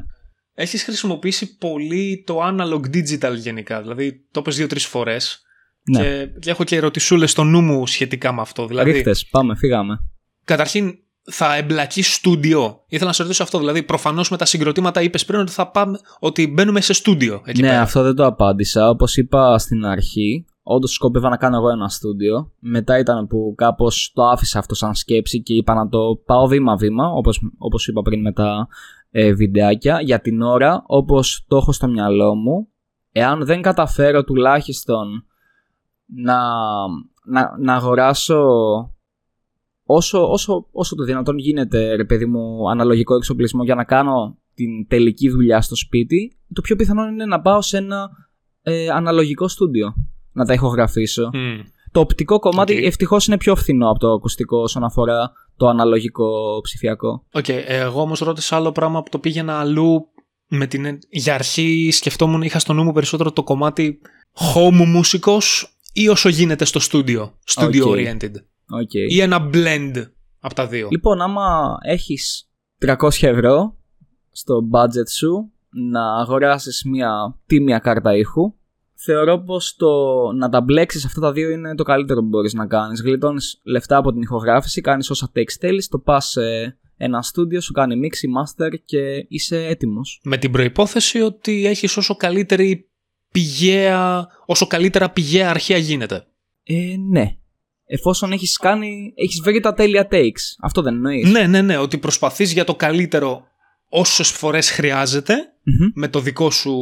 Έχεις 0.53 0.83
χρησιμοποιήσει 0.83 1.57
πολύ 1.57 2.23
το 2.25 2.39
analog 2.47 2.81
digital 2.93 3.35
γενικά. 3.35 3.81
Δηλαδή 3.81 4.27
το 4.31 4.41
πες 4.41 4.55
δύο-τρεις 4.55 4.85
φορές. 4.85 5.45
Ναι. 5.83 5.99
Και, 5.99 6.29
και, 6.39 6.49
έχω 6.49 6.63
και 6.63 6.75
ερωτησούλες 6.75 7.31
στο 7.31 7.43
νου 7.43 7.61
μου 7.61 7.87
σχετικά 7.87 8.33
με 8.33 8.41
αυτό. 8.41 8.67
Δηλαδή, 8.67 8.91
Ρίχτες, 8.91 9.25
πάμε, 9.25 9.55
φύγαμε. 9.55 9.99
Καταρχήν, 10.43 10.97
θα 11.23 11.55
εμπλακεί 11.55 12.01
στούντιο. 12.01 12.83
Ήθελα 12.87 13.07
να 13.07 13.13
σε 13.13 13.21
ρωτήσω 13.23 13.43
αυτό. 13.43 13.57
Δηλαδή, 13.57 13.83
προφανώς 13.83 14.29
με 14.29 14.37
τα 14.37 14.45
συγκροτήματα 14.45 15.01
είπες 15.01 15.25
πριν 15.25 15.39
ότι 15.39 15.51
θα 15.51 15.71
πάμε, 15.71 15.99
ότι 16.19 16.47
μπαίνουμε 16.47 16.81
σε 16.81 16.93
στούντιο. 16.93 17.41
ναι, 17.45 17.61
πέρα. 17.61 17.81
αυτό 17.81 18.03
δεν 18.03 18.15
το 18.15 18.25
απάντησα. 18.25 18.89
Όπως 18.89 19.17
είπα 19.17 19.57
στην 19.57 19.85
αρχή, 19.85 20.45
όντως 20.63 20.91
σκόπευα 20.91 21.29
να 21.29 21.37
κάνω 21.37 21.57
εγώ 21.57 21.69
ένα 21.69 21.89
στούντιο. 21.89 22.51
Μετά 22.59 22.97
ήταν 22.97 23.27
που 23.27 23.53
κάπως 23.57 24.11
το 24.13 24.23
άφησα 24.23 24.59
αυτό 24.59 24.75
σαν 24.75 24.95
σκέψη 24.95 25.41
και 25.41 25.53
είπα 25.53 25.73
να 25.73 25.89
το 25.89 25.99
πάω 26.25 26.47
βήμα-βήμα, 26.47 27.07
όπως 27.07 27.41
όπως 27.57 27.87
είπα 27.87 28.01
πριν 28.01 28.21
με 28.21 28.31
τα 28.31 28.67
ε, 29.11 29.33
βιντεάκια. 29.33 30.01
Για 30.01 30.21
την 30.21 30.41
ώρα, 30.41 30.83
όπως 30.85 31.45
το 31.47 31.57
έχω 31.57 31.71
στο 31.71 31.87
μυαλό 31.87 32.35
μου, 32.35 32.67
εάν 33.11 33.45
δεν 33.45 33.61
καταφέρω 33.61 34.23
τουλάχιστον 34.23 35.25
να, 36.15 36.39
να, 37.25 37.57
να 37.59 37.73
αγοράσω 37.75 38.43
όσο, 39.83 40.31
όσο, 40.31 40.67
όσο 40.71 40.95
το 40.95 41.03
δυνατόν 41.03 41.37
γίνεται, 41.37 41.95
ρε 41.95 42.05
παιδί 42.05 42.25
μου, 42.25 42.69
αναλογικό 42.69 43.15
εξοπλισμό 43.15 43.63
για 43.63 43.75
να 43.75 43.83
κάνω 43.83 44.37
την 44.53 44.87
τελική 44.87 45.29
δουλειά 45.29 45.61
στο 45.61 45.75
σπίτι, 45.75 46.37
το 46.53 46.61
πιο 46.61 46.75
πιθανό 46.75 47.07
είναι 47.07 47.25
να 47.25 47.41
πάω 47.41 47.61
σε 47.61 47.77
ένα 47.77 48.09
ε, 48.61 48.89
αναλογικό 48.89 49.47
στούντιο 49.47 49.93
να 50.31 50.45
τα 50.45 50.53
ηχογραφήσω. 50.53 51.29
Το 51.91 51.99
οπτικό 51.99 52.39
κομμάτι 52.39 52.77
okay. 52.77 52.85
ευτυχώς 52.85 53.27
είναι 53.27 53.37
πιο 53.37 53.55
φθηνό 53.55 53.89
από 53.89 53.99
το 53.99 54.11
ακουστικό 54.11 54.61
όσον 54.61 54.83
αφορά 54.83 55.31
το 55.55 55.67
αναλογικό 55.67 56.59
ψηφιακό. 56.63 57.25
Ok, 57.31 57.45
okay, 57.47 57.61
εγώ 57.65 58.01
όμως 58.01 58.19
ρώτησα 58.19 58.55
άλλο 58.55 58.71
πράγμα 58.71 59.03
που 59.03 59.09
το 59.09 59.19
πήγαινα 59.19 59.59
αλλού. 59.59 60.05
Με 60.47 60.67
την... 60.67 60.99
Για 61.09 61.33
αρχή 61.33 61.89
σκεφτόμουν, 61.91 62.41
είχα 62.41 62.59
στο 62.59 62.73
νου 62.73 62.83
μου 62.83 62.91
περισσότερο 62.91 63.31
το 63.31 63.43
κομμάτι 63.43 63.99
home 64.33 64.85
μουσικός 64.87 65.77
ή 65.93 66.07
όσο 66.07 66.29
γίνεται 66.29 66.65
στο 66.65 66.79
στούντιο, 66.79 67.37
studio 67.55 67.83
okay. 67.83 67.91
oriented. 67.91 68.35
Okay. 68.81 69.09
Ή 69.09 69.21
ένα 69.21 69.49
blend 69.53 69.93
από 70.39 70.53
τα 70.53 70.67
δύο. 70.67 70.87
Λοιπόν, 70.91 71.21
άμα 71.21 71.77
έχεις 71.81 72.49
300 72.85 72.95
ευρώ 73.21 73.77
στο 74.31 74.59
budget 74.73 75.09
σου 75.09 75.51
να 75.69 76.19
αγοράσεις 76.19 76.83
μια 76.85 77.39
τίμια 77.45 77.79
κάρτα 77.79 78.15
ήχου, 78.15 78.53
θεωρώ 78.95 79.39
πως 79.39 79.75
το 79.75 79.87
να 80.31 80.49
τα 80.49 80.61
μπλέξεις 80.61 81.05
αυτά 81.05 81.21
τα 81.21 81.31
δύο 81.31 81.49
είναι 81.49 81.75
το 81.75 81.83
καλύτερο 81.83 82.21
που 82.21 82.27
μπορείς 82.27 82.53
να 82.53 82.67
κάνεις. 82.67 83.01
Γλιτώνεις 83.01 83.61
λεφτά 83.63 83.97
από 83.97 84.11
την 84.11 84.21
ηχογράφηση, 84.21 84.81
κάνεις 84.81 85.09
όσα 85.09 85.31
takes 85.35 85.55
θέλεις, 85.59 85.87
το 85.87 85.99
πας 85.99 86.25
σε 86.25 86.77
ένα 86.97 87.21
στούντιο, 87.21 87.61
σου 87.61 87.71
κάνει 87.71 87.95
mix 88.03 88.15
ή 88.23 88.27
master 88.39 88.73
και 88.85 89.25
είσαι 89.27 89.65
έτοιμος. 89.65 90.19
Με 90.23 90.37
την 90.37 90.51
προϋπόθεση 90.51 91.21
ότι 91.21 91.65
έχεις 91.65 91.97
όσο 91.97 92.15
καλύτερη 92.15 92.90
πηγαία, 93.31 94.27
όσο 94.45 94.67
καλύτερα 94.67 95.09
πηγαία 95.09 95.49
αρχαία 95.49 95.77
γίνεται. 95.77 96.25
Ε, 96.63 96.75
ναι. 97.09 97.35
Εφόσον 97.85 98.31
έχεις 98.31 98.57
κάνει, 98.57 99.13
έχεις 99.15 99.41
βρει 99.43 99.59
τα 99.59 99.73
τέλεια 99.73 100.07
takes. 100.11 100.55
Αυτό 100.61 100.81
δεν 100.81 100.93
εννοείς. 100.93 101.29
Ναι, 101.29 101.47
ναι, 101.47 101.61
ναι, 101.61 101.77
ότι 101.77 101.97
προσπαθείς 101.97 102.51
για 102.51 102.63
το 102.63 102.75
καλύτερο 102.75 103.43
όσες 103.89 104.29
φορές 104.29 104.71
χρειάζεται 104.71 105.35
Μμμ. 105.63 105.91
με 105.93 106.07
το 106.07 106.19
δικό 106.19 106.51
σου 106.51 106.75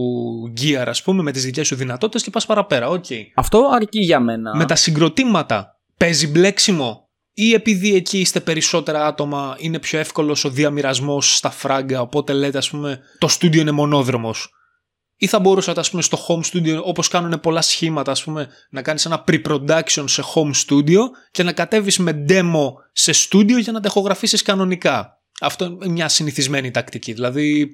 gear 0.62 0.84
ας 0.88 1.04
πούμε, 1.04 1.24
με 1.24 1.32
τις 1.32 1.44
δικές 1.46 1.68
σου 1.68 1.76
δυνατότητες 1.76 2.24
και 2.24 2.30
πας 2.30 2.46
παραπέρα, 2.46 2.90
οκ. 2.90 3.06
Αυτό 3.36 3.70
αρκεί 3.74 4.00
για 4.00 4.20
μένα. 4.20 4.56
Με 4.56 4.66
τα 4.66 4.76
συγκροτήματα 4.76 5.80
παίζει 5.98 6.28
μπλέξιμο 6.28 7.10
ή 7.34 7.54
επειδή 7.54 7.96
εκεί 7.96 8.20
είστε 8.20 8.40
περισσότερα 8.40 9.06
άτομα 9.06 9.56
είναι 9.60 9.80
πιο 9.80 10.00
εύκολος 10.00 10.46
ο 10.46 10.50
διαμοιρασμός 10.50 11.36
στα 11.36 11.50
φράγκα 11.50 12.02
οπότε 12.02 12.34
λέτε 12.34 12.58
ας 12.58 12.70
πούμε 12.70 13.00
το 13.18 13.28
στούντιο 13.28 13.62
είναι 13.62 13.72
μονόδρομος 13.72 14.50
ή 15.22 15.28
θα 15.28 15.40
μπορούσατε 15.40 15.80
ας 15.80 15.90
πούμε 15.90 16.02
στο 16.02 16.18
home 16.28 16.42
studio 16.42 16.82
όπως 16.84 17.08
κάνουν 17.08 17.40
πολλά 17.40 17.62
σχήματα 17.62 18.12
ας 18.12 18.24
πούμε 18.24 18.48
να 18.70 18.82
κάνεις 18.82 19.06
ένα 19.06 19.24
pre-production 19.28 20.04
σε 20.06 20.24
home 20.36 20.52
studio 20.66 21.00
και 21.32 21.44
να 21.44 21.54
κατέβεις 21.54 21.98
με 21.98 22.26
demo 22.30 22.72
σε 22.92 23.12
studio 23.16 23.62
για 23.62 23.72
να 23.72 23.80
τα 23.80 23.88
ηχογραφήσεις 23.88 24.42
κανονικά. 24.42 25.22
Αυτό 25.42 25.66
είναι 25.66 25.88
μια 25.88 26.08
συνηθισμένη 26.08 26.72
τακτική. 26.72 27.14
Δηλαδή 27.14 27.70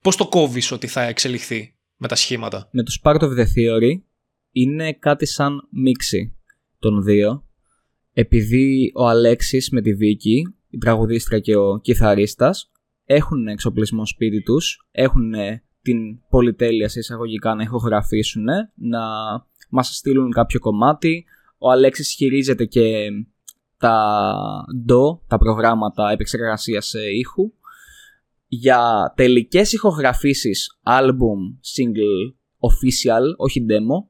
πώς 0.00 0.16
το 0.16 0.28
κόβεις 0.28 0.70
ότι 0.70 0.86
θα 0.86 1.02
εξελιχθεί 1.02 1.76
με 1.96 2.08
τα 2.08 2.14
σχήματα; 2.14 2.68
με 2.72 2.82
το 2.82 2.92
Spark 3.02 3.18
of 3.18 3.38
the 3.38 3.44
Theory 3.44 4.00
είναι 4.50 4.92
κάτι 4.92 5.26
σαν 5.26 5.68
μίξη 5.70 6.36
των 6.78 7.02
δύο 7.02 7.44
επειδή 8.12 8.92
ο 8.94 9.08
Αλέξης 9.08 9.70
με 9.70 9.80
τη 9.80 9.94
Βίκη, 9.94 10.42
η 10.70 10.78
τραγουδίστρια 10.78 11.38
και 11.38 11.56
ο 11.56 11.78
κιθαρίστας 11.78 12.70
έχουν 13.04 13.48
εξοπλισμό 13.48 14.06
σπίτι 14.06 14.42
τους, 14.42 14.86
έχουν 14.90 15.34
την 15.84 16.28
πολυτέλεια 16.28 16.88
σε 16.88 16.98
εισαγωγικά 16.98 17.54
να 17.54 17.62
ηχογραφήσουν, 17.62 18.44
να 18.74 19.00
μας 19.70 19.96
στείλουν 19.96 20.30
κάποιο 20.30 20.60
κομμάτι. 20.60 21.24
Ο 21.58 21.70
Αλέξης 21.70 22.14
χειρίζεται 22.14 22.64
και 22.64 23.08
τα 23.78 24.24
DO, 24.88 25.18
τα 25.26 25.38
προγράμματα 25.38 26.10
επεξεργασίας 26.10 26.94
ε, 26.94 27.16
ήχου. 27.18 27.52
Για 28.46 29.12
τελικές 29.16 29.72
ηχογραφήσεις, 29.72 30.78
album, 30.82 31.40
single, 31.76 32.34
official, 32.58 33.22
όχι 33.36 33.66
demo, 33.68 34.08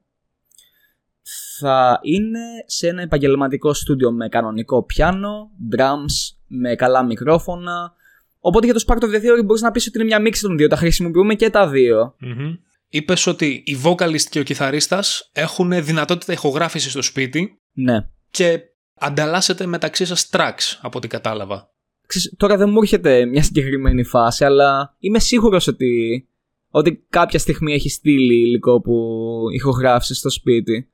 θα 1.57 1.99
είναι 2.01 2.39
σε 2.65 2.87
ένα 2.87 3.01
επαγγελματικό 3.01 3.73
στούντιο 3.73 4.11
με 4.11 4.29
κανονικό 4.29 4.83
πιάνο, 4.83 5.51
drums, 5.75 6.35
με 6.47 6.75
καλά 6.75 7.03
μικρόφωνα. 7.03 7.93
Οπότε 8.47 8.65
για 8.65 8.73
το 8.75 8.83
Spark 8.87 8.97
of 9.03 9.07
the 9.15 9.15
Theory 9.17 9.45
μπορείς 9.45 9.61
να 9.61 9.71
πεις 9.71 9.87
ότι 9.87 9.97
είναι 9.97 10.07
μια 10.07 10.19
μίξη 10.19 10.41
των 10.41 10.57
δύο, 10.57 10.67
τα 10.67 10.75
χρησιμοποιούμε 10.75 11.35
και 11.35 11.49
τα 11.49 11.67
δύο. 11.69 12.15
mm 12.21 12.57
Είπες 12.89 13.27
ότι 13.27 13.63
οι 13.65 13.77
vocalist 13.83 14.21
και 14.21 14.39
ο 14.39 14.43
κιθαρίστας 14.43 15.29
έχουν 15.33 15.83
δυνατότητα 15.83 16.33
ηχογράφησης 16.33 16.91
στο 16.91 17.01
σπίτι 17.01 17.59
Ναι. 17.73 18.07
και 18.29 18.59
ανταλλάσσετε 18.99 19.65
μεταξύ 19.65 20.05
σας 20.05 20.29
tracks 20.31 20.77
από 20.81 20.97
ό,τι 20.97 21.07
κατάλαβα. 21.07 21.73
Ξέρεις, 22.07 22.33
τώρα 22.37 22.57
δεν 22.57 22.69
μου 22.69 22.79
έρχεται 22.81 23.25
μια 23.25 23.43
συγκεκριμένη 23.43 24.03
φάση, 24.03 24.45
αλλά 24.45 24.95
είμαι 24.99 25.19
σίγουρος 25.19 25.67
ότι, 25.67 26.27
ότι 26.69 27.05
κάποια 27.09 27.39
στιγμή 27.39 27.73
έχει 27.73 27.89
στείλει 27.89 28.33
υλικό 28.35 28.81
που 28.81 28.95
ηχογράφησες 29.53 30.17
στο 30.17 30.29
σπίτι. 30.29 30.89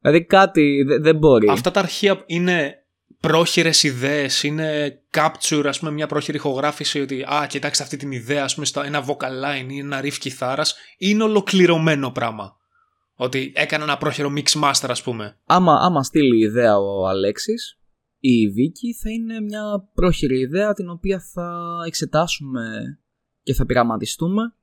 Δηλαδή 0.00 0.24
κάτι 0.24 0.82
δε- 0.86 0.98
δεν 0.98 1.16
μπορεί. 1.16 1.48
Αυτά 1.48 1.70
τα 1.70 1.80
αρχεία 1.80 2.22
είναι 2.26 2.83
πρόχειρες 3.20 3.82
ιδέες, 3.82 4.42
είναι 4.42 4.98
capture, 5.10 5.64
ας 5.66 5.78
πούμε, 5.78 5.90
μια 5.90 6.06
πρόχειρη 6.06 6.36
ηχογράφηση 6.36 7.00
ότι 7.00 7.22
«Α, 7.22 7.46
κοιτάξτε 7.48 7.82
αυτή 7.82 7.96
την 7.96 8.12
ιδέα, 8.12 8.44
ας 8.44 8.54
πούμε, 8.54 8.66
στο 8.66 8.80
ένα 8.80 9.04
vocal 9.06 9.44
line 9.44 9.70
ή 9.72 9.78
ένα 9.78 10.00
riff 10.00 10.16
κιθάρας». 10.18 10.74
Είναι 10.98 11.22
ολοκληρωμένο 11.22 12.10
πράγμα. 12.10 12.56
Ότι 13.14 13.52
έκανα 13.54 13.84
ένα 13.84 13.98
πρόχειρο 13.98 14.32
mix 14.36 14.62
master, 14.62 14.88
ας 14.88 15.02
πούμε. 15.02 15.38
Άμα, 15.46 15.78
άμα 15.80 16.02
στείλει 16.02 16.44
ιδέα 16.44 16.78
ο 16.78 17.06
Αλέξης 17.06 17.78
ή 18.18 18.40
η 18.40 18.48
Βίκη 18.48 18.94
θα 18.94 19.10
είναι 19.10 19.40
μια 19.40 19.62
πρόχειρη 19.94 20.38
ιδέα 20.38 20.72
την 20.72 20.88
οποία 20.88 21.20
θα 21.32 21.78
εξετάσουμε 21.86 22.98
και 23.42 23.54
θα 23.54 23.66
πειραματιστούμε. 23.66 24.54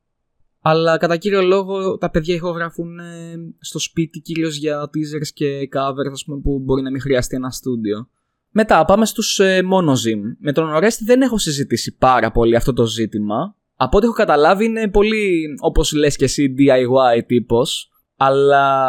Αλλά 0.61 0.97
κατά 0.97 1.17
κύριο 1.17 1.41
λόγο 1.41 1.97
τα 1.97 2.09
παιδιά 2.09 2.35
ηχογραφούν 2.35 2.99
ε, 2.99 3.35
στο 3.59 3.79
σπίτι 3.79 4.19
κυρίως 4.19 4.55
για 4.55 4.83
teasers 4.83 5.27
και 5.33 5.69
covers 5.73 6.11
ας 6.11 6.23
πούμε, 6.25 6.41
που 6.41 6.59
μπορεί 6.59 6.81
να 6.81 6.91
μην 6.91 7.01
χρειαστεί 7.01 7.35
ένα 7.35 7.49
στούντιο. 7.49 8.09
Μετά 8.51 8.85
πάμε 8.85 9.05
στους 9.05 9.39
ε, 9.39 9.59
monozyme. 9.73 10.35
Με 10.39 10.51
τον 10.51 10.73
Ορέστη 10.73 11.03
δεν 11.03 11.21
έχω 11.21 11.37
συζητήσει 11.37 11.95
πάρα 11.97 12.31
πολύ 12.31 12.55
αυτό 12.55 12.73
το 12.73 12.85
ζήτημα. 12.85 13.55
Από 13.75 13.97
ό,τι 13.97 14.05
έχω 14.05 14.15
καταλάβει 14.15 14.65
είναι 14.65 14.89
πολύ 14.89 15.45
όπως 15.59 15.91
λες 15.91 16.15
και 16.15 16.23
εσύ 16.23 16.53
DIY 16.57 17.21
τύπος. 17.25 17.89
Αλλά 18.15 18.85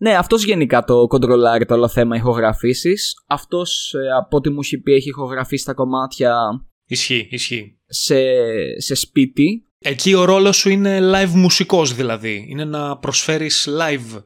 ναι, 0.00 0.14
αυτός 0.16 0.44
γενικά 0.44 0.84
το 0.84 1.06
κοντρολάρει 1.06 1.64
το 1.64 1.74
όλο 1.74 1.88
θέμα 1.88 2.16
ηχογραφήσεις. 2.16 3.24
Αυτός 3.26 3.94
ε, 3.94 4.10
από 4.18 4.36
ό,τι 4.36 4.50
μου 4.50 4.58
έχει 4.60 4.78
πει 4.78 4.92
έχει 4.92 5.08
ηχογραφήσει 5.08 5.64
τα 5.64 5.74
κομμάτια 5.74 6.36
Ισχύει, 6.86 7.28
ισχύει. 7.30 7.78
σε, 7.86 8.16
σε 8.80 8.94
σπίτι. 8.94 9.62
Εκεί 9.78 10.14
ο 10.14 10.24
ρόλος 10.24 10.56
σου 10.56 10.68
είναι 10.70 10.98
live 11.02 11.30
μουσικός 11.34 11.94
δηλαδή. 11.94 12.46
Είναι 12.48 12.64
να 12.64 12.96
προσφέρεις 12.98 13.68
live 13.80 14.22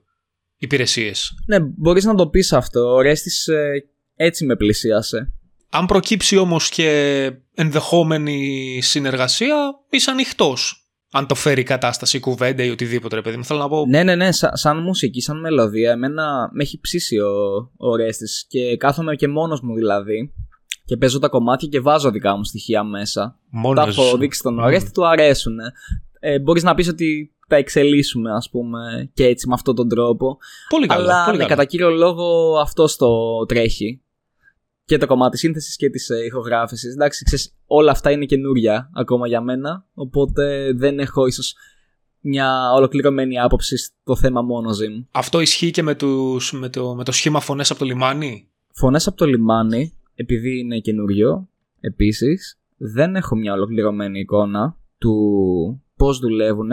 υπηρεσίες. 0.57 1.35
Ναι, 1.47 1.61
μπορείς 1.61 2.05
να 2.05 2.15
το 2.15 2.29
πεις 2.29 2.53
αυτό. 2.53 2.95
Ο 2.95 3.01
Ρέστης 3.01 3.47
ε, 3.49 3.92
έτσι 4.25 4.45
με 4.45 4.57
πλησίασε. 4.57 5.33
Αν 5.71 5.87
προκύψει 5.87 6.37
όμως 6.37 6.69
και 6.69 7.31
ενδεχόμενη 7.55 8.79
συνεργασία, 8.83 9.57
είσαι 9.91 10.11
ανοιχτός. 10.11 10.77
Αν 11.13 11.27
το 11.27 11.35
φέρει 11.35 11.61
η 11.61 11.65
κατάσταση, 11.65 12.17
η 12.17 12.21
κουβέντα 12.21 12.65
ή 12.65 12.71
οτιδήποτε, 12.71 13.15
ρε 13.15 13.23
παιδί 13.23 13.37
μου. 13.37 13.45
Θέλω 13.45 13.59
να 13.59 13.69
πω. 13.69 13.87
Ναι, 13.87 14.03
ναι, 14.03 14.15
ναι, 14.15 14.33
σα- 14.33 14.57
σαν 14.57 14.83
μουσική, 14.83 15.21
σαν 15.21 15.41
μελωδία, 15.41 15.91
εμένα 15.91 16.51
με 16.53 16.63
έχει 16.63 16.81
ψήσει 16.81 17.19
ο, 17.19 17.31
ο 17.77 17.97
Ρέστης 17.97 18.47
και 18.49 18.77
κάθομαι 18.77 19.15
και 19.17 19.29
μόνος 19.29 19.61
μου 19.61 19.75
δηλαδή 19.75 20.33
και 20.85 20.97
παίζω 20.97 21.19
τα 21.19 21.29
κομμάτια 21.29 21.69
και 21.69 21.81
βάζω 21.81 22.11
δικά 22.11 22.37
μου 22.37 22.45
στοιχεία 22.45 22.85
μέσα. 22.85 23.39
Μόνος 23.51 23.85
τα 23.85 23.91
έχω 23.91 24.09
σου. 24.09 24.19
δείξει 24.19 24.39
στον 24.39 24.55
Μμμ. 24.55 24.63
Ορέστη, 24.65 24.91
του 24.91 25.07
αρέσουν. 25.07 25.57
Ε, 26.21 26.39
μπορείς 26.39 26.63
να 26.63 26.75
πεις 26.75 26.89
ότι 26.89 27.35
τα 27.49 27.57
εξελίσσουμε, 27.57 28.31
ας 28.33 28.51
πούμε, 28.51 29.11
και 29.15 29.27
έτσι 29.27 29.49
με 29.49 29.55
αυτόν 29.55 29.75
τον 29.75 29.89
τρόπο. 29.89 30.39
Πολύ 30.69 30.87
καλό. 30.87 31.03
Αλλά 31.03 31.25
πολύ 31.25 31.37
ναι, 31.37 31.43
καλό. 31.43 31.55
κατά 31.57 31.65
κύριο 31.69 31.91
λόγο 31.91 32.57
αυτό 32.61 32.85
το 32.97 33.09
τρέχει. 33.47 34.02
Και 34.93 34.99
το 34.99 35.07
κομμάτι 35.07 35.39
σύνθεσης 35.39 35.77
και 35.77 35.91
της 35.91 36.11
ε, 36.11 36.25
ηχογράφησης. 36.25 36.93
Εντάξει, 36.93 37.25
ξέρεις, 37.25 37.55
όλα 37.67 37.91
αυτά 37.91 38.11
είναι 38.11 38.25
καινούρια 38.25 38.91
ακόμα 38.95 39.27
για 39.27 39.41
μένα. 39.41 39.87
Οπότε 39.95 40.73
δεν 40.73 40.99
έχω 40.99 41.27
ίσως 41.27 41.55
μια 42.21 42.73
ολοκληρωμένη 42.75 43.41
άποψη 43.41 43.77
στο 43.77 44.17
θέμα 44.17 44.41
monozyme. 44.41 45.07
Αυτό 45.11 45.41
ισχύει 45.41 45.71
και 45.71 45.83
με, 45.83 45.95
τους, 45.95 46.53
με, 46.53 46.69
το, 46.69 46.95
με 46.95 47.05
το 47.05 47.13
σχήμα 47.13 47.41
φωνές 47.41 47.71
από 47.71 47.79
το 47.79 47.85
λιμάνι; 47.85 48.49
Φωνές 48.73 49.07
από 49.07 49.17
το 49.17 49.27
λιμάνι, 49.27 49.93
επειδή 50.15 50.59
είναι 50.59 50.79
καινούριο, 50.79 51.49
επίσης, 51.81 52.59
δεν 52.77 53.17
έχω 53.17 53.37
μια 53.37 53.53
ολοκληρωμένη 53.53 54.21
εικόνα 54.21 54.77
του 54.99 55.15
πώς 55.97 56.19
δουλεύουν. 56.19 56.71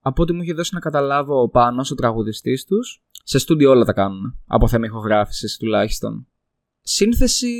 Από 0.00 0.22
ό,τι 0.22 0.32
μου 0.32 0.40
έχει 0.40 0.52
δώσει 0.52 0.74
να 0.74 0.80
καταλάβω 0.80 1.42
ο 1.42 1.48
Πάνος, 1.48 1.90
ο 1.90 1.94
τραγουδιστής 1.94 2.64
τους, 2.64 3.02
σε 3.24 3.38
στούντιο 3.38 3.70
όλα 3.70 3.84
τα 3.84 3.92
κάνουν, 3.92 4.38
από 4.46 4.68
θέμα 4.68 4.86
ηχογράφησης 4.86 5.56
τουλάχιστον. 5.56 6.26
Σύνθεση 6.82 7.54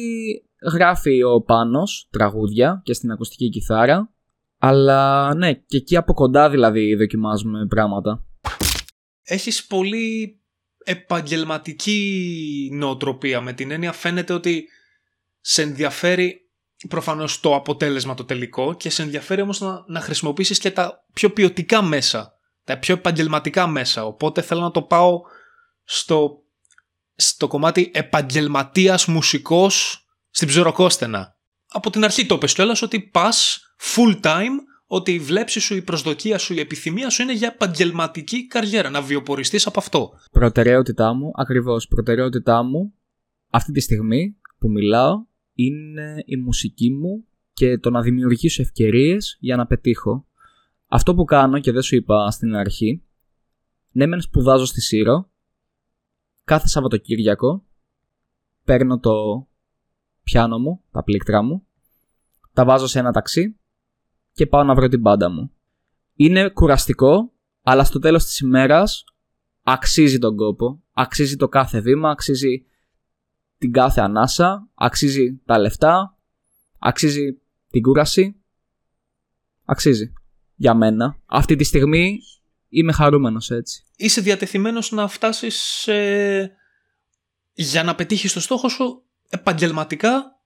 γράφει 0.73 1.23
ο 1.23 1.41
Πάνος, 1.41 2.09
τραγούδια 2.11 2.81
και 2.85 2.93
στην 2.93 3.11
ακουστική 3.11 3.49
κιθάρα, 3.49 4.13
αλλά 4.59 5.35
ναι, 5.35 5.53
και 5.55 5.77
εκεί 5.77 5.97
από 5.97 6.15
κοντά 6.15 6.51
δηλαδή 6.51 6.95
δοκιμάζουμε 6.95 7.67
πράγματα. 7.67 8.25
Έχεις 9.23 9.67
πολύ 9.67 10.41
επαγγελματική 10.85 12.71
νοοτροπία. 12.73 13.41
Με 13.41 13.53
την 13.53 13.71
έννοια 13.71 13.93
φαίνεται 13.93 14.33
ότι 14.33 14.69
σε 15.41 15.63
ενδιαφέρει 15.63 16.51
προφανώς 16.89 17.41
το 17.41 17.55
αποτέλεσμα 17.55 18.15
το 18.15 18.25
τελικό 18.25 18.75
και 18.75 18.91
σε 18.91 19.03
ενδιαφέρει 19.03 19.41
όμως 19.41 19.61
να, 19.61 19.85
να 19.87 20.01
χρησιμοποιήσεις 20.01 20.59
και 20.59 20.71
τα 20.71 21.05
πιο 21.13 21.31
ποιοτικά 21.31 21.83
μέσα. 21.83 22.33
Τα 22.65 22.79
πιο 22.79 22.95
επαγγελματικά 22.95 23.67
μέσα. 23.67 24.07
Οπότε 24.07 24.41
θέλω 24.41 24.61
να 24.61 24.71
το 24.71 24.83
πάω 24.83 25.21
στο, 25.85 26.42
στο 27.15 27.47
κομμάτι 27.47 27.91
επαγγελματίας 27.95 29.07
μουσικός 29.07 30.07
στην 30.31 30.49
ψωροκόστενα. 30.49 31.37
Από 31.69 31.91
την 31.91 32.05
αρχή 32.05 32.27
το 32.27 32.35
είπες 32.35 32.55
κιόλας 32.55 32.83
ότι 32.83 33.01
πας 33.01 33.61
full 33.81 34.21
time 34.21 34.57
ότι 34.87 35.13
η 35.13 35.19
βλέψη 35.19 35.61
σου, 35.61 35.75
η 35.75 35.83
προσδοκία 35.83 36.39
σου, 36.39 36.55
η 36.55 36.61
επιθυμία 36.61 37.11
σου 37.11 37.23
είναι 37.23 37.33
για 37.33 37.53
επαγγελματική 37.55 38.47
καριέρα, 38.47 38.91
να 38.91 39.03
βιοποριστείς 39.03 39.67
από 39.67 39.79
αυτό. 39.79 40.11
Προτεραιότητά 40.31 41.15
μου, 41.15 41.31
ακριβώς, 41.35 41.89
προτεραιότητά 41.89 42.63
μου 42.63 42.95
αυτή 43.51 43.73
τη 43.73 43.81
στιγμή 43.81 44.37
που 44.59 44.71
μιλάω 44.71 45.25
είναι 45.55 46.23
η 46.27 46.37
μουσική 46.37 46.91
μου 46.91 47.25
και 47.53 47.79
το 47.79 47.91
να 47.91 48.03
δημιουργήσω 48.03 48.63
ευκαιρίες 48.63 49.37
για 49.41 49.57
να 49.57 49.67
πετύχω. 49.67 50.27
Αυτό 50.87 51.15
που 51.15 51.25
κάνω 51.25 51.59
και 51.59 51.73
δεν 51.73 51.83
σου 51.83 51.97
είπα 51.97 52.31
στην 52.31 52.55
αρχή, 52.55 53.03
ναι 53.93 54.07
μεν 54.07 54.21
σπουδάζω 54.21 54.65
στη 54.65 54.81
Σύρο, 54.81 55.31
κάθε 56.45 56.69
Σαββατοκύριακο 56.69 57.65
παίρνω 58.65 58.99
το 58.99 59.47
πιάνω 60.23 60.59
μου, 60.59 60.83
τα 60.91 61.03
πλήκτρα 61.03 61.43
μου, 61.43 61.67
τα 62.53 62.65
βάζω 62.65 62.87
σε 62.87 62.99
ένα 62.99 63.13
ταξί 63.13 63.57
και 64.33 64.47
πάω 64.47 64.63
να 64.63 64.75
βρω 64.75 64.89
την 64.89 65.03
πάντα 65.03 65.31
μου. 65.31 65.51
Είναι 66.15 66.49
κουραστικό, 66.49 67.33
αλλά 67.63 67.85
στο 67.85 67.99
τέλος 67.99 68.25
της 68.25 68.39
ημέρας 68.39 69.05
αξίζει 69.63 70.19
τον 70.19 70.37
κόπο, 70.37 70.83
αξίζει 70.93 71.37
το 71.37 71.49
κάθε 71.49 71.81
βήμα, 71.81 72.11
αξίζει 72.11 72.67
την 73.59 73.73
κάθε 73.73 74.01
ανάσα, 74.01 74.69
αξίζει 74.75 75.41
τα 75.45 75.59
λεφτά, 75.59 76.19
αξίζει 76.79 77.41
την 77.71 77.83
κούραση, 77.83 78.37
αξίζει 79.65 80.13
για 80.55 80.75
μένα. 80.75 81.21
Αυτή 81.27 81.57
τη 81.57 81.65
στιγμή 81.65 82.19
είμαι 82.73 82.93
χαρούμενος 82.93 83.51
έτσι. 83.51 83.85
Είσαι 83.97 84.21
διατεθειμένος 84.21 84.91
να 84.91 85.09
φτάσεις 85.09 85.89
για 87.53 87.83
να 87.83 87.95
πετύχεις 87.95 88.33
το 88.33 88.41
στόχο 88.41 88.69
σου 88.69 89.03
επαγγελματικά 89.29 90.37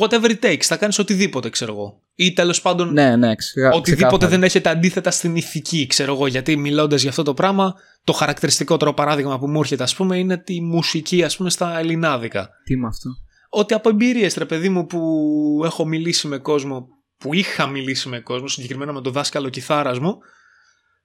whatever 0.00 0.30
it 0.30 0.38
takes, 0.40 0.62
θα 0.62 0.76
κάνεις 0.76 0.98
οτιδήποτε 0.98 1.50
ξέρω 1.50 1.72
εγώ. 1.72 2.02
Ή 2.14 2.32
τέλος 2.32 2.60
πάντων 2.60 2.92
ναι, 2.92 3.16
ναι, 3.16 3.32
οτιδήποτε 3.72 4.26
δεν 4.26 4.42
έχετε 4.42 4.68
αντίθετα 4.68 5.10
στην 5.10 5.36
ηθική 5.36 5.86
ξέρω 5.86 6.12
εγώ. 6.12 6.26
Γιατί 6.26 6.56
μιλώντας 6.56 7.00
για 7.00 7.10
αυτό 7.10 7.22
το 7.22 7.34
πράγμα 7.34 7.74
το 8.04 8.12
χαρακτηριστικότερο 8.12 8.94
παράδειγμα 8.94 9.38
που 9.38 9.48
μου 9.48 9.60
έρχεται 9.60 9.82
ας 9.82 9.94
πούμε 9.94 10.18
είναι 10.18 10.36
τη 10.36 10.60
μουσική 10.60 11.24
ας 11.24 11.36
πούμε 11.36 11.50
στα 11.50 11.78
ελληνάδικα. 11.78 12.48
Τι 12.64 12.76
με 12.76 12.86
αυτό; 12.86 13.10
Ότι 13.48 13.74
από 13.74 13.88
εμπειρίες 13.88 14.34
ρε 14.34 14.44
παιδί 14.44 14.68
μου 14.68 14.86
που 14.86 15.62
έχω 15.64 15.84
μιλήσει 15.84 16.26
με 16.26 16.38
κόσμο 16.38 16.88
που 17.18 17.34
είχα 17.34 17.66
μιλήσει 17.66 18.08
με 18.08 18.20
κόσμο, 18.20 18.48
συγκεκριμένα 18.48 18.92
με 18.92 19.00
τον 19.00 19.12
δάσκαλο 19.12 19.48
κιθάρας 19.48 19.98
μου, 19.98 20.18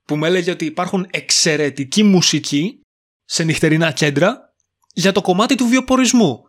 που 0.05 0.15
με 0.15 0.27
έλεγε 0.27 0.51
ότι 0.51 0.65
υπάρχουν 0.65 1.07
εξαιρετική 1.11 2.03
μουσική 2.03 2.79
σε 3.25 3.43
νυχτερινά 3.43 3.91
κέντρα 3.91 4.53
για 4.93 5.11
το 5.11 5.21
κομμάτι 5.21 5.55
του 5.55 5.65
βιοπορισμού. 5.65 6.43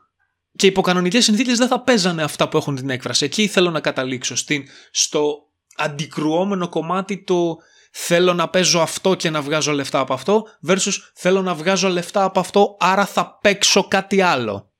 Και 0.57 0.67
υπό 0.67 0.81
κανονικέ 0.81 1.21
συνθήκες 1.21 1.59
δεν 1.59 1.69
θα 1.69 1.81
παίζανε 1.81 2.23
αυτά 2.23 2.49
που 2.49 2.57
έχουν 2.57 2.77
την 2.77 2.91
έκφραση. 2.91 3.25
Εκεί 3.25 3.47
θέλω 3.47 3.71
να 3.71 3.81
καταλήξω. 3.81 4.37
Στην, 4.37 4.65
στο 4.91 5.37
αντικρουόμενο 5.77 6.69
κομμάτι 6.69 7.25
το 7.25 7.57
θέλω 7.91 8.35
να 8.35 8.49
παίζω 8.49 8.81
αυτό 8.81 9.15
και 9.15 9.31
να 9.31 9.43
βγάζω 9.43 9.73
λεφτά 9.73 9.99
από 9.99 10.15
αυτό 10.15 10.47
versus 10.69 10.93
θέλω 11.15 11.43
να 11.43 11.55
βγάζω 11.55 11.89
λεφτά 11.89 12.25
από 12.25 12.41
αυτό 12.41 12.77
άρα 12.79 13.07
θα 13.07 13.39
παίξω 13.43 13.89
κάτι 13.89 14.21
άλλο. 14.21 14.73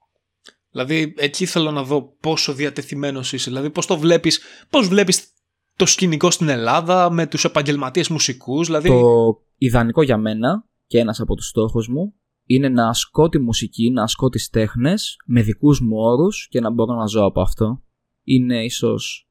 Δηλαδή 0.71 1.15
εκεί 1.17 1.47
θέλω 1.47 1.71
να 1.71 1.83
δω 1.83 2.17
πόσο 2.21 2.53
διατεθειμένος 2.53 3.33
είσαι. 3.33 3.51
Δηλαδή 3.51 3.71
πώς 3.71 3.87
το 3.87 3.99
βλέπεις, 3.99 4.41
πώς 4.71 4.89
βλέπεις 4.89 5.34
το 5.77 5.87
σκηνικό 5.87 6.31
στην 6.31 6.49
Ελλάδα 6.49 7.11
με 7.11 7.27
τους 7.27 7.45
επαγγελματίες 7.45 8.09
μουσικούς. 8.09 8.67
Δηλαδή... 8.67 8.89
Το 8.89 9.43
ιδανικό 9.59 10.03
για 10.03 10.17
μένα 10.17 10.65
και 10.87 10.99
ένας 10.99 11.21
από 11.21 11.35
τους 11.35 11.47
στόχους 11.47 11.89
μου 11.89 12.15
είναι 12.47 12.69
να 12.69 12.89
ασκώ 12.89 13.29
τη 13.29 13.39
μουσική, 13.39 13.91
να 13.91 14.03
ασκώ 14.03 14.29
τις 14.29 14.49
τέχνες 14.49 15.17
με 15.27 15.43
δικούς 15.43 15.81
μου 15.81 15.97
όρους 15.97 16.49
και 16.51 16.61
να 16.61 16.71
μπορώ 16.71 16.95
να 16.95 17.07
ζω 17.07 17.25
από 17.25 17.41
αυτό. 17.41 17.83
Είναι 18.23 18.65
ίσως 18.65 19.29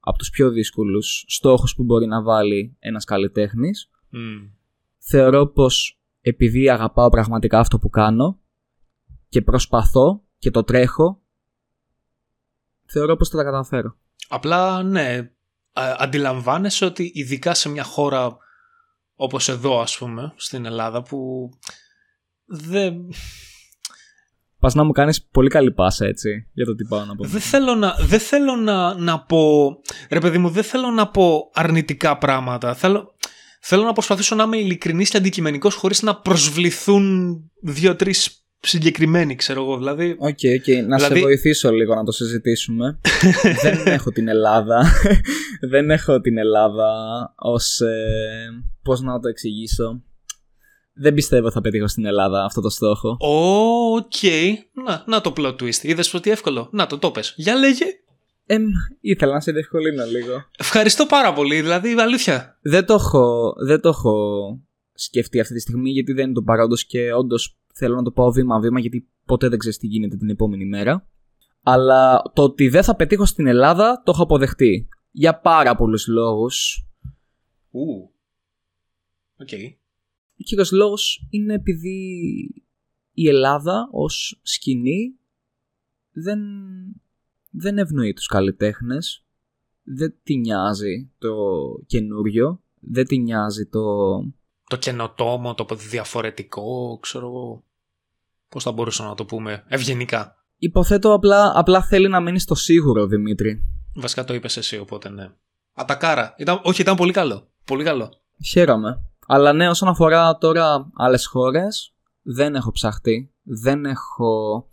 από 0.00 0.18
τους 0.18 0.30
πιο 0.30 0.50
δύσκολους 0.50 1.24
στόχους 1.28 1.74
που 1.74 1.84
μπορεί 1.84 2.06
να 2.06 2.22
βάλει 2.22 2.76
ένας 2.78 3.04
καλλιτέχνης. 3.04 3.90
Mm. 4.12 4.50
Θεωρώ 4.98 5.46
πως 5.46 6.00
επειδή 6.20 6.70
αγαπάω 6.70 7.08
πραγματικά 7.08 7.58
αυτό 7.58 7.78
που 7.78 7.88
κάνω 7.88 8.40
και 9.28 9.42
προσπαθώ 9.42 10.22
και 10.38 10.50
το 10.50 10.64
τρέχω, 10.64 11.22
θεωρώ 12.84 13.16
πως 13.16 13.28
θα 13.28 13.36
τα 13.36 13.44
καταφέρω. 13.44 13.96
Απλά 14.28 14.82
ναι, 14.82 15.30
αντιλαμβάνεσαι 15.76 16.84
ότι 16.84 17.10
ειδικά 17.14 17.54
σε 17.54 17.68
μια 17.68 17.84
χώρα 17.84 18.36
όπως 19.14 19.48
εδώ 19.48 19.80
ας 19.80 19.98
πούμε 19.98 20.32
στην 20.36 20.64
Ελλάδα 20.64 21.02
που 21.02 21.48
δεν... 22.44 22.94
Πας 24.58 24.74
να 24.74 24.84
μου 24.84 24.92
κάνεις 24.92 25.24
πολύ 25.24 25.48
καλή 25.48 25.72
πάσα 25.72 26.06
έτσι 26.06 26.48
για 26.52 26.64
το 26.64 26.74
τι 26.74 26.84
πάω 26.84 27.04
να 27.04 27.14
πω. 27.14 27.24
Δεν 27.24 27.40
θέλω 27.40 27.74
να, 27.74 27.94
δεν 28.00 28.20
θέλω 28.20 28.56
να, 28.56 28.94
να 28.94 29.20
πω... 29.20 29.70
Ρε 30.10 30.20
παιδί 30.20 30.38
μου, 30.38 30.48
δεν 30.48 30.62
θέλω 30.62 30.90
να 30.90 31.08
πω 31.08 31.50
αρνητικά 31.54 32.18
πράγματα. 32.18 32.74
Θέλω, 32.74 33.14
θέλω 33.60 33.82
να 33.82 33.92
προσπαθήσω 33.92 34.34
να 34.34 34.42
είμαι 34.42 34.56
ειλικρινής 34.56 35.10
και 35.10 35.16
αντικειμενικός 35.16 35.74
χωρίς 35.74 36.02
να 36.02 36.16
προσβληθούν 36.16 37.36
δύο-τρεις 37.62 38.45
συγκεκριμένοι, 38.60 39.34
ξέρω 39.34 39.62
εγώ. 39.62 39.76
Δηλαδή, 39.76 40.16
Ok, 40.18 40.38
okay, 40.42 40.68
okay. 40.68 40.86
να 40.86 40.96
δηλαδή... 40.96 41.18
σε 41.18 41.20
βοηθήσω 41.20 41.70
λίγο 41.70 41.94
να 41.94 42.04
το 42.04 42.12
συζητήσουμε. 42.12 43.00
δεν 43.62 43.86
έχω 43.86 44.10
την 44.10 44.28
Ελλάδα. 44.28 44.92
δεν 45.70 45.90
έχω 45.90 46.20
την 46.20 46.38
Ελλάδα 46.38 46.90
ως... 47.36 47.80
Ε, 47.80 48.64
πώς 48.82 49.00
να 49.00 49.20
το 49.20 49.28
εξηγήσω 49.28 50.02
δεν 50.98 51.14
πιστεύω 51.14 51.50
θα 51.50 51.60
πετύχω 51.60 51.88
στην 51.88 52.04
Ελλάδα 52.04 52.44
αυτό 52.44 52.60
το 52.60 52.68
στόχο. 52.68 53.16
Ok. 53.20 54.12
Okay. 54.22 54.52
Να, 54.86 55.04
να 55.06 55.20
το 55.20 55.32
plot 55.36 55.56
twist. 55.56 55.82
Είδες 55.82 56.14
ότι 56.14 56.30
εύκολο. 56.30 56.68
Να 56.72 56.86
το 56.86 56.98
το 56.98 57.10
πες. 57.10 57.34
Για 57.36 57.54
λέγε. 57.54 57.84
Ε, 58.46 58.56
ήθελα 59.00 59.32
να 59.32 59.40
σε 59.40 59.52
διευκολύνω 59.52 60.04
λίγο. 60.04 60.44
Ευχαριστώ 60.58 61.06
πάρα 61.06 61.32
πολύ. 61.32 61.60
Δηλαδή, 61.60 61.94
αλήθεια. 61.98 62.58
Δεν 62.62 62.86
το 62.86 62.94
έχω, 62.94 63.54
δεν 63.66 63.80
το 63.80 63.88
έχω 63.88 64.14
σκεφτεί 64.94 65.40
αυτή 65.40 65.54
τη 65.54 65.60
στιγμή 65.60 65.90
γιατί 65.90 66.12
δεν 66.12 66.24
είναι 66.24 66.34
το 66.34 66.42
παρόντος 66.42 66.84
και 66.84 67.12
όντως 67.12 67.56
θέλω 67.78 67.94
να 67.94 68.02
το 68.02 68.10
πάω 68.10 68.30
βήμα-βήμα 68.30 68.80
γιατί 68.80 69.08
ποτέ 69.24 69.48
δεν 69.48 69.58
ξέρεις 69.58 69.78
τι 69.78 69.86
γίνεται 69.86 70.16
την 70.16 70.30
επόμενη 70.30 70.64
μέρα. 70.66 71.08
Αλλά 71.62 72.22
το 72.34 72.42
ότι 72.42 72.68
δεν 72.68 72.82
θα 72.82 72.96
πετύχω 72.96 73.24
στην 73.24 73.46
Ελλάδα 73.46 74.02
το 74.04 74.10
έχω 74.14 74.22
αποδεχτεί. 74.22 74.88
Για 75.10 75.40
πάρα 75.40 75.76
πολλούς 75.76 76.06
λόγους. 76.06 76.86
Ου. 77.70 78.10
Οκ. 79.36 79.48
Ο 80.38 80.42
κύριος 80.42 80.72
λόγος 80.72 81.26
είναι 81.30 81.54
επειδή 81.54 82.08
η 83.12 83.28
Ελλάδα 83.28 83.88
ως 83.92 84.40
σκηνή 84.42 85.18
δεν, 86.12 86.40
δεν 87.50 87.78
ευνοεί 87.78 88.12
τους 88.12 88.26
καλλιτέχνες, 88.26 89.24
δεν 89.82 90.14
τη 90.22 90.36
νοιάζει 90.36 91.10
το 91.18 91.34
καινούριο, 91.86 92.62
δεν 92.80 93.06
τη 93.06 93.18
νοιάζει 93.18 93.66
το... 93.66 93.82
Το 94.68 94.76
καινοτόμο, 94.78 95.54
το 95.54 95.66
διαφορετικό, 95.74 96.98
ξέρω 97.02 97.26
εγώ. 97.26 97.64
Πώς 98.48 98.62
θα 98.62 98.72
μπορούσα 98.72 99.04
να 99.04 99.14
το 99.14 99.24
πούμε 99.24 99.64
ευγενικά; 99.68 100.36
Υποθέτω 100.58 101.12
απλά, 101.12 101.52
απλά 101.54 101.82
θέλει 101.82 102.08
να 102.08 102.20
μείνει 102.20 102.38
στο 102.38 102.54
σίγουρο, 102.54 103.06
Δημήτρη. 103.06 103.64
Βασικά 103.94 104.24
το 104.24 104.34
είπες 104.34 104.56
εσύ, 104.56 104.78
οπότε 104.78 105.08
ναι. 105.08 105.30
Ατακάρα. 105.72 106.34
Ήταν, 106.38 106.60
όχι, 106.62 106.80
ήταν 106.80 106.96
πολύ 106.96 107.12
καλό. 107.12 107.48
Πολύ 107.64 107.84
καλό. 107.84 108.12
Χαίρομαι. 108.48 109.00
Αλλά 109.26 109.52
ναι, 109.52 109.68
όσον 109.68 109.88
αφορά 109.88 110.38
τώρα 110.38 110.90
άλλες 110.94 111.26
χώρες, 111.26 111.94
δεν 112.22 112.54
έχω 112.54 112.70
ψαχτεί. 112.70 113.34
Δεν 113.42 113.84
έχω 113.84 114.64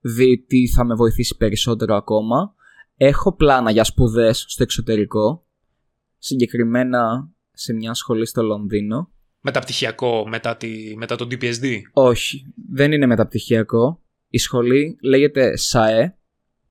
δει 0.00 0.44
τι 0.46 0.68
θα 0.68 0.84
με 0.84 0.94
βοηθήσει 0.94 1.36
περισσότερο 1.36 1.96
ακόμα. 1.96 2.54
Έχω 2.96 3.34
πλάνα 3.34 3.70
για 3.70 3.84
σπουδές 3.84 4.44
στο 4.48 4.62
εξωτερικό. 4.62 5.46
Συγκεκριμένα 6.18 7.30
σε 7.52 7.72
μια 7.72 7.94
σχολή 7.94 8.26
στο 8.26 8.42
Λονδίνο. 8.42 9.10
Μεταπτυχιακό 9.40 10.28
μετά, 10.28 10.56
τη, 10.56 10.96
μετά 10.96 11.16
το 11.16 11.26
DPSD. 11.30 11.80
Όχι, 11.92 12.52
δεν 12.70 12.92
είναι 12.92 13.06
μεταπτυχιακό. 13.06 14.02
Η 14.28 14.38
σχολή 14.38 14.98
λέγεται 15.02 15.56
ΣΑΕ 15.56 16.16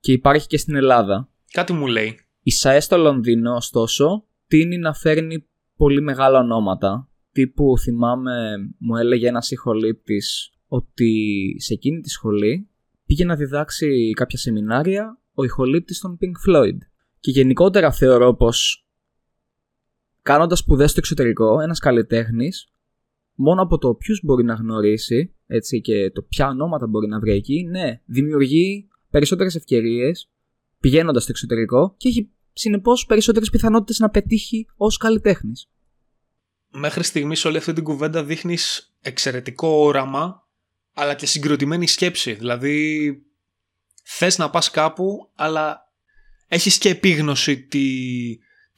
και 0.00 0.12
υπάρχει 0.12 0.46
και 0.46 0.56
στην 0.56 0.74
Ελλάδα. 0.74 1.28
Κάτι 1.52 1.72
μου 1.72 1.86
λέει. 1.86 2.18
Η 2.42 2.50
ΣΑΕ 2.50 2.80
στο 2.80 2.96
Λονδίνο, 2.96 3.54
ωστόσο, 3.54 4.24
τίνει 4.46 4.78
να 4.78 4.94
φέρνει 4.94 5.46
πολύ 5.76 6.00
μεγάλα 6.00 6.38
ονόματα 6.38 7.10
τύπου 7.32 7.78
θυμάμαι 7.78 8.56
μου 8.78 8.96
έλεγε 8.96 9.28
ένας 9.28 9.50
ηχολήπτης 9.50 10.52
ότι 10.66 11.54
σε 11.58 11.72
εκείνη 11.72 12.00
τη 12.00 12.08
σχολή 12.08 12.68
πήγε 13.06 13.24
να 13.24 13.36
διδάξει 13.36 14.12
κάποια 14.16 14.38
σεμινάρια 14.38 15.18
ο 15.34 15.44
ηχολήπτης 15.44 16.00
των 16.00 16.18
Pink 16.20 16.50
Floyd. 16.50 16.76
Και 17.20 17.30
γενικότερα 17.30 17.92
θεωρώ 17.92 18.34
πως 18.34 18.86
κάνοντας 20.22 20.58
σπουδές 20.58 20.90
στο 20.90 20.98
εξωτερικό 20.98 21.60
ένας 21.60 21.78
καλλιτέχνης 21.78 22.68
μόνο 23.34 23.62
από 23.62 23.78
το 23.78 23.94
ποιους 23.94 24.20
μπορεί 24.24 24.44
να 24.44 24.54
γνωρίσει 24.54 25.34
έτσι, 25.46 25.80
και 25.80 26.10
το 26.10 26.22
ποια 26.22 26.48
ονόματα 26.48 26.86
μπορεί 26.86 27.06
να 27.06 27.20
βρει 27.20 27.32
εκεί, 27.32 27.66
ναι, 27.70 28.00
δημιουργεί 28.04 28.88
περισσότερες 29.10 29.54
ευκαιρίες 29.54 30.30
πηγαίνοντας 30.80 31.22
στο 31.22 31.32
εξωτερικό 31.32 31.94
και 31.96 32.08
έχει 32.08 32.30
συνεπώς 32.52 33.06
περισσότερες 33.06 33.50
πιθανότητες 33.50 33.98
να 33.98 34.10
πετύχει 34.10 34.66
ως 34.76 34.96
καλλιτέχνης 34.96 35.68
μέχρι 36.70 37.04
στιγμής 37.04 37.44
όλη 37.44 37.56
αυτή 37.56 37.72
την 37.72 37.84
κουβέντα 37.84 38.24
δείχνεις 38.24 38.94
εξαιρετικό 39.00 39.68
όραμα, 39.68 40.48
αλλά 40.94 41.14
και 41.14 41.26
συγκροτημένη 41.26 41.86
σκέψη. 41.86 42.32
Δηλαδή, 42.32 43.12
θες 44.02 44.38
να 44.38 44.50
πας 44.50 44.70
κάπου, 44.70 45.30
αλλά 45.34 45.92
έχεις 46.48 46.78
και 46.78 46.88
επίγνωση 46.88 47.62
τη, 47.62 47.80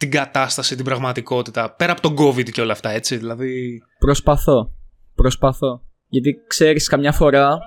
την 0.03 0.11
κατάσταση, 0.11 0.77
την 0.77 0.85
πραγματικότητα, 0.85 1.75
πέρα 1.75 1.93
από 1.93 2.01
τον 2.01 2.17
COVID 2.19 2.51
και 2.51 2.61
όλα 2.61 2.73
αυτά, 2.73 2.91
έτσι. 2.91 3.17
Δηλαδή... 3.17 3.83
Προσπαθώ. 3.99 4.75
Προσπαθώ. 5.15 5.83
Γιατί 6.09 6.37
ξέρεις 6.47 6.89
καμιά 6.89 7.13
φορά 7.13 7.59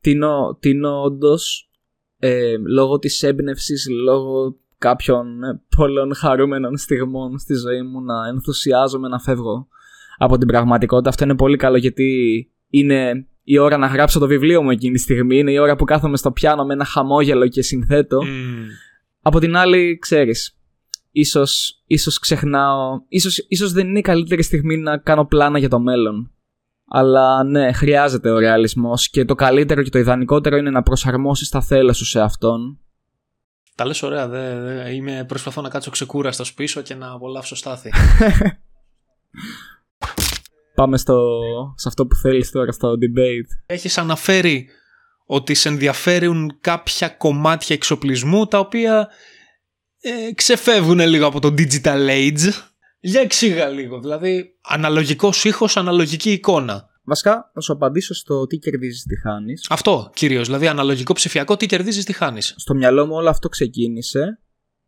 τίνω, 0.00 0.56
τίνω 0.60 1.02
όντως 1.02 1.70
ε, 2.18 2.54
λόγω 2.66 2.98
της 2.98 3.22
έμπνευσης, 3.22 3.86
λόγω 4.04 4.56
κάποιων 4.78 5.42
ε, 5.42 5.60
πολλών 5.76 6.14
χαρούμενων 6.14 6.76
στιγμών 6.76 7.38
στη 7.38 7.54
ζωή 7.54 7.82
μου 7.82 8.02
να 8.02 8.26
ενθουσιάζομαι 8.28 9.08
να 9.08 9.18
φεύγω 9.18 9.68
από 10.18 10.38
την 10.38 10.46
πραγματικότητα. 10.46 11.08
Αυτό 11.08 11.24
είναι 11.24 11.36
πολύ 11.36 11.56
καλό 11.56 11.76
γιατί 11.76 12.50
είναι 12.68 13.26
η 13.42 13.58
ώρα 13.58 13.76
να 13.76 13.86
γράψω 13.86 14.18
το 14.18 14.26
βιβλίο 14.26 14.62
μου 14.62 14.70
εκείνη 14.70 14.94
τη 14.94 15.00
στιγμή, 15.00 15.38
είναι 15.38 15.52
η 15.52 15.58
ώρα 15.58 15.76
που 15.76 15.84
κάθομαι 15.84 16.16
στο 16.16 16.32
πιάνο 16.32 16.64
με 16.64 16.72
ένα 16.72 16.84
χαμόγελο 16.84 17.48
και 17.48 17.62
συνθέτω. 17.62 18.24
Μμμ. 18.24 18.64
Από 19.22 19.38
την 19.38 19.56
άλλη, 19.56 19.98
ξέρεις, 19.98 20.55
ίσως, 21.18 21.82
ίσως 21.86 22.18
ξεχνάω, 22.18 23.00
ίσως, 23.08 23.44
ίσως 23.48 23.72
δεν 23.72 23.88
είναι 23.88 23.98
η 23.98 24.02
καλύτερη 24.02 24.42
στιγμή 24.42 24.76
να 24.76 24.98
κάνω 24.98 25.24
πλάνα 25.24 25.58
για 25.58 25.68
το 25.68 25.78
μέλλον. 25.80 26.30
Αλλά 26.88 27.44
ναι, 27.44 27.72
χρειάζεται 27.72 28.30
ο 28.30 28.38
ρεαλισμός 28.38 29.08
και 29.08 29.24
το 29.24 29.34
καλύτερο 29.34 29.82
και 29.82 29.90
το 29.90 29.98
ιδανικότερο 29.98 30.56
είναι 30.56 30.70
να 30.70 30.82
προσαρμόσεις 30.82 31.48
τα 31.48 31.62
θέλω 31.62 31.92
σου 31.92 32.04
σε 32.04 32.20
αυτόν. 32.20 32.78
Τα 33.74 33.86
λες 33.86 34.02
ωραία. 34.02 34.28
Δε, 34.28 34.60
δε- 34.60 34.90
είμαι, 34.92 35.24
προσπαθώ 35.28 35.60
να 35.60 35.68
κάτσω 35.68 35.90
ξεκούραστος 35.90 36.54
πίσω 36.54 36.80
και 36.80 36.94
να 36.94 37.12
απολαύσω 37.12 37.56
στάθη. 37.56 37.90
Πάμε 40.74 40.98
στο, 40.98 41.40
σε 41.74 41.88
αυτό 41.88 42.06
που 42.06 42.14
θέλεις 42.14 42.50
τώρα, 42.50 42.72
στο 42.72 42.88
debate. 42.90 43.62
Έχεις 43.66 43.98
αναφέρει 43.98 44.68
ότι 45.26 45.54
σε 45.54 45.68
ενδιαφέρουν 45.68 46.56
κάποια 46.60 47.08
κομμάτια 47.08 47.76
εξοπλισμού 47.76 48.46
τα 48.46 48.58
οποία 48.58 49.08
ε, 50.08 50.32
ξεφεύγουν 50.32 50.98
λίγο 50.98 51.26
από 51.26 51.40
το 51.40 51.54
digital 51.58 52.08
age. 52.08 52.52
Για 53.00 53.20
εξήγα 53.20 53.68
λίγο. 53.68 54.00
Δηλαδή, 54.00 54.58
αναλογικός 54.62 55.44
ήχος, 55.44 55.76
αναλογική 55.76 56.32
εικόνα. 56.32 56.88
Βασικά, 57.04 57.50
να 57.54 57.60
σου 57.60 57.72
απαντήσω 57.72 58.14
στο 58.14 58.46
τι 58.46 58.58
κερδίζεις, 58.58 59.02
τι 59.02 59.20
χάνεις. 59.20 59.66
Αυτό 59.70 60.10
κυρίως. 60.14 60.46
Δηλαδή, 60.46 60.66
αναλογικό 60.66 61.12
ψηφιακό, 61.12 61.56
τι 61.56 61.66
κερδίζεις, 61.66 62.04
τι 62.04 62.12
χάνεις. 62.12 62.54
στο 62.56 62.74
μυαλό 62.74 63.06
μου 63.06 63.14
όλο 63.14 63.28
αυτό 63.28 63.48
ξεκίνησε 63.48 64.40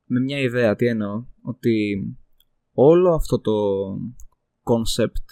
με 0.04 0.20
μια 0.20 0.38
ιδέα. 0.38 0.76
Τι 0.76 0.86
εννοώ, 0.86 1.24
ότι 1.42 1.98
όλο 2.72 3.14
αυτό 3.14 3.40
το 3.40 3.52
concept 4.62 5.24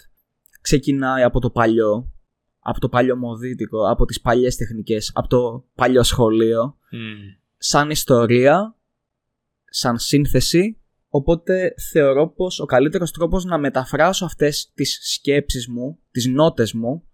ξεκινάει 0.61 1.23
από 1.23 1.39
το 1.39 1.49
παλιό, 1.49 2.11
από 2.59 2.79
το 2.79 2.89
παλιό 2.89 3.15
μοδίτικο, 3.15 3.89
από 3.89 4.05
τις 4.05 4.21
παλιές 4.21 4.55
τεχνικές, 4.55 5.11
από 5.13 5.27
το 5.27 5.65
παλιό 5.75 6.03
σχολείο, 6.03 6.77
σαν 7.57 7.89
ιστορία, 7.89 8.76
σαν 9.69 9.99
σύνθεση, 9.99 10.77
οπότε 11.09 11.73
θεωρώ 11.91 12.27
πως 12.29 12.59
ο 12.59 12.65
καλύτερος 12.65 13.11
τρόπος 13.11 13.45
να 13.45 13.57
μεταφράσω 13.57 14.25
αυτές 14.25 14.71
τις 14.73 14.99
σκέψεις 15.01 15.67
μου, 15.67 15.99
τις 16.11 16.27
νότες 16.27 16.73
μου, 16.73 17.07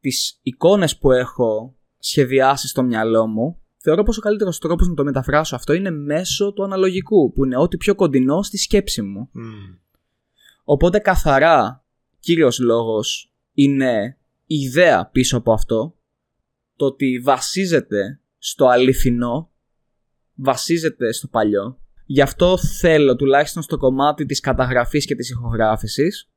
τις 0.00 0.38
εικόνες 0.42 0.98
που 0.98 1.12
έχω 1.12 1.76
σχεδιάσει 1.98 2.68
στο 2.68 2.82
μυαλό 2.82 3.26
μου, 3.26 3.60
θεωρώ 3.76 4.02
πως 4.02 4.18
ο 4.18 4.20
καλύτερος 4.20 4.58
τρόπος 4.58 4.88
να 4.88 4.94
το 4.94 5.04
μεταφράσω 5.04 5.56
αυτό 5.56 5.72
είναι 5.72 5.90
μέσω 5.90 6.52
του 6.52 6.64
αναλογικού, 6.64 7.32
που 7.32 7.44
είναι 7.44 7.56
ό,τι 7.56 7.76
πιο 7.76 7.94
κοντινό 7.94 8.42
στη 8.42 8.56
σκέψη 8.56 9.02
μου. 9.02 9.28
Μμμ. 9.32 9.78
Οπότε 10.64 10.98
καθαρά 10.98 11.84
κύριος 12.20 12.58
λόγος 12.58 13.32
είναι 13.52 14.18
η 14.46 14.54
ιδέα 14.54 15.06
πίσω 15.06 15.36
από 15.36 15.52
αυτό, 15.52 15.96
το 16.76 16.84
ότι 16.84 17.18
βασίζεται 17.18 18.20
στο 18.38 18.66
αληθινό, 18.66 19.50
βασίζεται 20.38 21.12
στο 21.12 21.26
παλιό. 21.26 21.78
Γι' 22.06 22.20
αυτό 22.20 22.58
θέλω 22.58 23.16
τουλάχιστον 23.16 23.62
στο 23.62 23.76
κομμάτι 23.76 24.24
της 24.24 24.40
καταγραφής 24.40 25.06
και 25.06 25.14
της 25.14 25.30
ηχογράφησης 25.30 26.30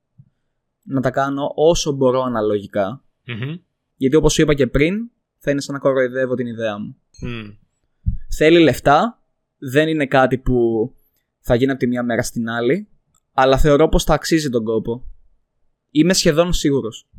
να 0.84 1.02
τα 1.02 1.12
κάνω 1.12 1.52
όσο 1.56 1.91
μπορώ 1.91 2.22
αναλογικά. 2.22 3.04
Μμμ. 3.26 3.56
Γιατί 3.95 4.16
όπως 4.16 4.34
σου 4.34 4.41
είπα 4.41 4.54
και 4.54 4.68
πριν, 4.68 5.12
θα 5.38 5.52
είναι 5.52 5.62
σαν 5.62 5.74
να 5.74 5.80
κοροϊδεύω 5.80 6.36
την 6.36 6.47
ιδέα 6.47 6.80
μου. 6.80 6.95
Μμ. 7.20 7.49
Θέλει 8.38 8.60
λεφτά, 8.60 9.24
δεν 9.58 9.88
είναι 9.88 10.06
κάτι 10.06 10.38
που 10.38 10.56
θα 11.39 11.56
γίνει 11.56 11.72
από 11.72 11.80
τη 11.80 11.88
μία 11.88 12.04
μέρα 12.04 12.22
στην 12.22 12.49
άλλη, 12.49 12.88
αλλά 13.34 13.58
θεωρώ 13.58 13.89
πως 13.89 14.04
θα 14.04 14.14
αξίζει 14.14 14.49
τον 14.49 14.64
κόπο. 14.64 15.08
Είμαι 15.91 16.14
σχεδόν 16.14 16.54
σίγουρος. 16.54 17.10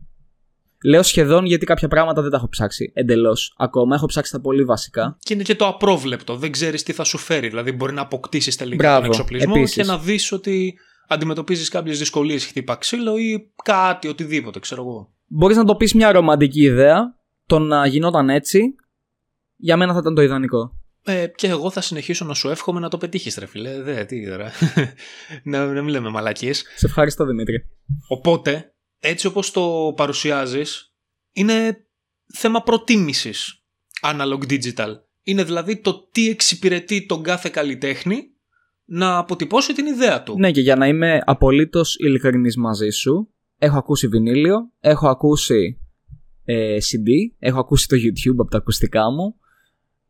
Λέω 0.84 1.02
σχεδόν 1.02 1.44
γιατί 1.44 1.66
κάποια 1.66 1.88
πράγματα 1.88 2.22
δεν 2.22 2.30
τα 2.30 2.36
έχω 2.36 2.48
ψάξει 2.48 2.92
εντελώς 2.94 3.54
ακόμα. 3.56 3.94
Έχω 3.94 4.06
ψάξει 4.06 4.32
τα 4.32 4.40
πολύ 4.40 4.64
βασικά. 4.64 5.16
Και 5.22 5.34
είναι 5.34 5.42
και 5.42 5.54
το 5.54 5.66
απρόβλεπτο. 5.66 6.36
Δεν 6.36 6.52
ξέρεις 6.52 6.82
τι 6.82 6.92
θα 6.92 7.04
σου 7.04 7.18
φέρει. 7.18 7.48
Δηλαδή, 7.48 7.72
μπορεί 7.72 7.92
να 7.92 8.00
αποκτήσεις 8.00 8.56
τελικά 8.56 8.82
Μπράβο, 8.82 9.00
τον 9.00 9.10
εξοπλισμό 9.10 9.52
επίσης. 9.56 9.74
και 9.74 9.84
να 9.84 9.98
δεις 9.98 10.32
ότι 10.32 10.74
αντιμετωπίζεις 11.08 11.68
κάποιες 11.68 11.98
δυσκολίες, 11.98 12.46
χτύπα 12.46 12.76
ξύλο 12.76 13.16
ή 13.18 13.52
κάτι, 13.64 14.08
οτιδήποτε, 14.08 14.58
ξέρω 14.58 14.82
εγώ. 14.82 15.12
Μπορείς 15.26 15.56
να 15.56 15.64
το 15.64 15.76
πεις 15.76 15.94
μια 15.94 16.12
ρομαντική 16.12 16.62
ιδέα. 16.62 17.20
Το 17.46 17.58
να 17.58 17.86
γινόταν 17.86 18.30
έτσι, 18.30 18.60
για 19.56 19.76
μένα 19.76 19.92
θα 19.92 19.98
ήταν 19.98 20.14
το 20.14 20.22
ιδανικό. 20.22 20.76
Ε, 21.04 21.26
και 21.26 21.46
εγώ 21.46 21.70
θα 21.70 21.80
συνεχίσω 21.80 22.24
να 22.24 22.34
σου 22.34 22.48
εύχομαι 22.48 22.80
να 22.80 22.88
το 22.88 22.98
πετύχεις, 22.98 23.36
ρε 23.36 23.46
φίλε. 23.46 23.82
Δε, 23.82 24.04
τι 24.04 24.28
τώρα. 24.28 24.50
να, 25.44 25.66
να 25.66 25.82
μην 25.82 25.88
λέμε 25.88 26.08
μαλακίες. 26.08 26.64
Σε 26.76 26.86
ευχαριστώ 26.86 27.24
Δημήτρη. 27.24 27.66
Οπότε, 28.08 28.74
έτσι 29.04 29.26
όπως 29.26 29.50
το 29.50 29.92
παρουσιάζεις, 29.96 30.94
είναι 31.32 31.86
θέμα 32.34 32.62
προτίμησης 32.62 33.64
analog 34.02 34.38
digital. 34.50 34.94
Είναι 35.22 35.44
δηλαδή 35.44 35.80
το 35.80 36.08
τι 36.12 36.28
εξυπηρετεί 36.28 37.06
τον 37.06 37.22
κάθε 37.22 37.48
καλλιτέχνη 37.48 38.22
να 38.84 39.16
αποτυπώσει 39.18 39.72
την 39.72 39.86
ιδέα 39.86 40.22
του. 40.22 40.38
Ναι, 40.38 40.50
και 40.50 40.60
για 40.60 40.76
να 40.76 40.86
είμαι 40.86 41.22
απολύτως 41.24 41.96
ειλικρινής 41.98 42.56
μαζί 42.56 42.90
σου, 42.90 43.28
έχω 43.58 43.78
ακούσει 43.78 44.08
βινίλιο, 44.08 44.70
έχω 44.80 45.08
ακούσει 45.08 45.78
ε, 46.44 46.76
CD, 46.76 47.08
έχω 47.38 47.60
ακούσει 47.60 47.88
το 47.88 47.96
YouTube 47.96 48.38
από 48.38 48.50
τα 48.50 48.58
ακουστικά 48.58 49.10
μου. 49.10 49.36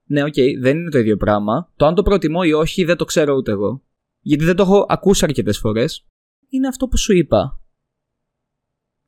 Ναι, 0.04 0.22
οκ, 0.22 0.34
δεν 0.60 0.78
είναι 0.78 0.90
το 0.90 0.98
ίδιο 0.98 1.16
πράγμα. 1.16 1.72
Το 1.76 1.86
αν 1.86 1.94
το 1.94 2.02
προτιμώ 2.02 2.40
ή 2.44 2.52
όχι 2.52 2.84
δεν 2.84 2.96
το 2.96 3.04
ξέρω 3.04 3.34
ούτε 3.34 3.50
εγώ. 3.50 3.82
Γιατί 4.20 4.44
δεν 4.44 4.56
το 4.56 4.62
έχω 4.62 4.86
ακούσει 4.88 5.24
αρκετές 5.24 5.58
φορές. 5.58 6.06
Είναι 6.48 6.68
αυτό 6.68 6.88
που 6.88 6.96
σου 6.96 7.12
είπα. 7.12 7.61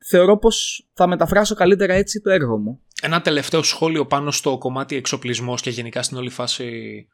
Θεωρώ 0.07 0.37
πως 0.37 0.85
θα 0.93 1.07
μεταφράσω 1.07 1.55
καλύτερα 1.55 1.93
έτσι 1.93 2.21
το 2.21 2.29
έργο 2.29 2.57
μου. 2.57 2.81
Ένα 3.01 3.21
τελευταίο 3.21 3.63
σχόλιο 3.63 4.05
πάνω 4.05 4.31
στο 4.31 4.57
κομμάτι 4.57 4.95
εξοπλισμός 4.95 5.61
και 5.61 5.69
γενικά 5.69 6.03
στην 6.03 6.17
όλη 6.17 6.29
φάση 6.29 7.07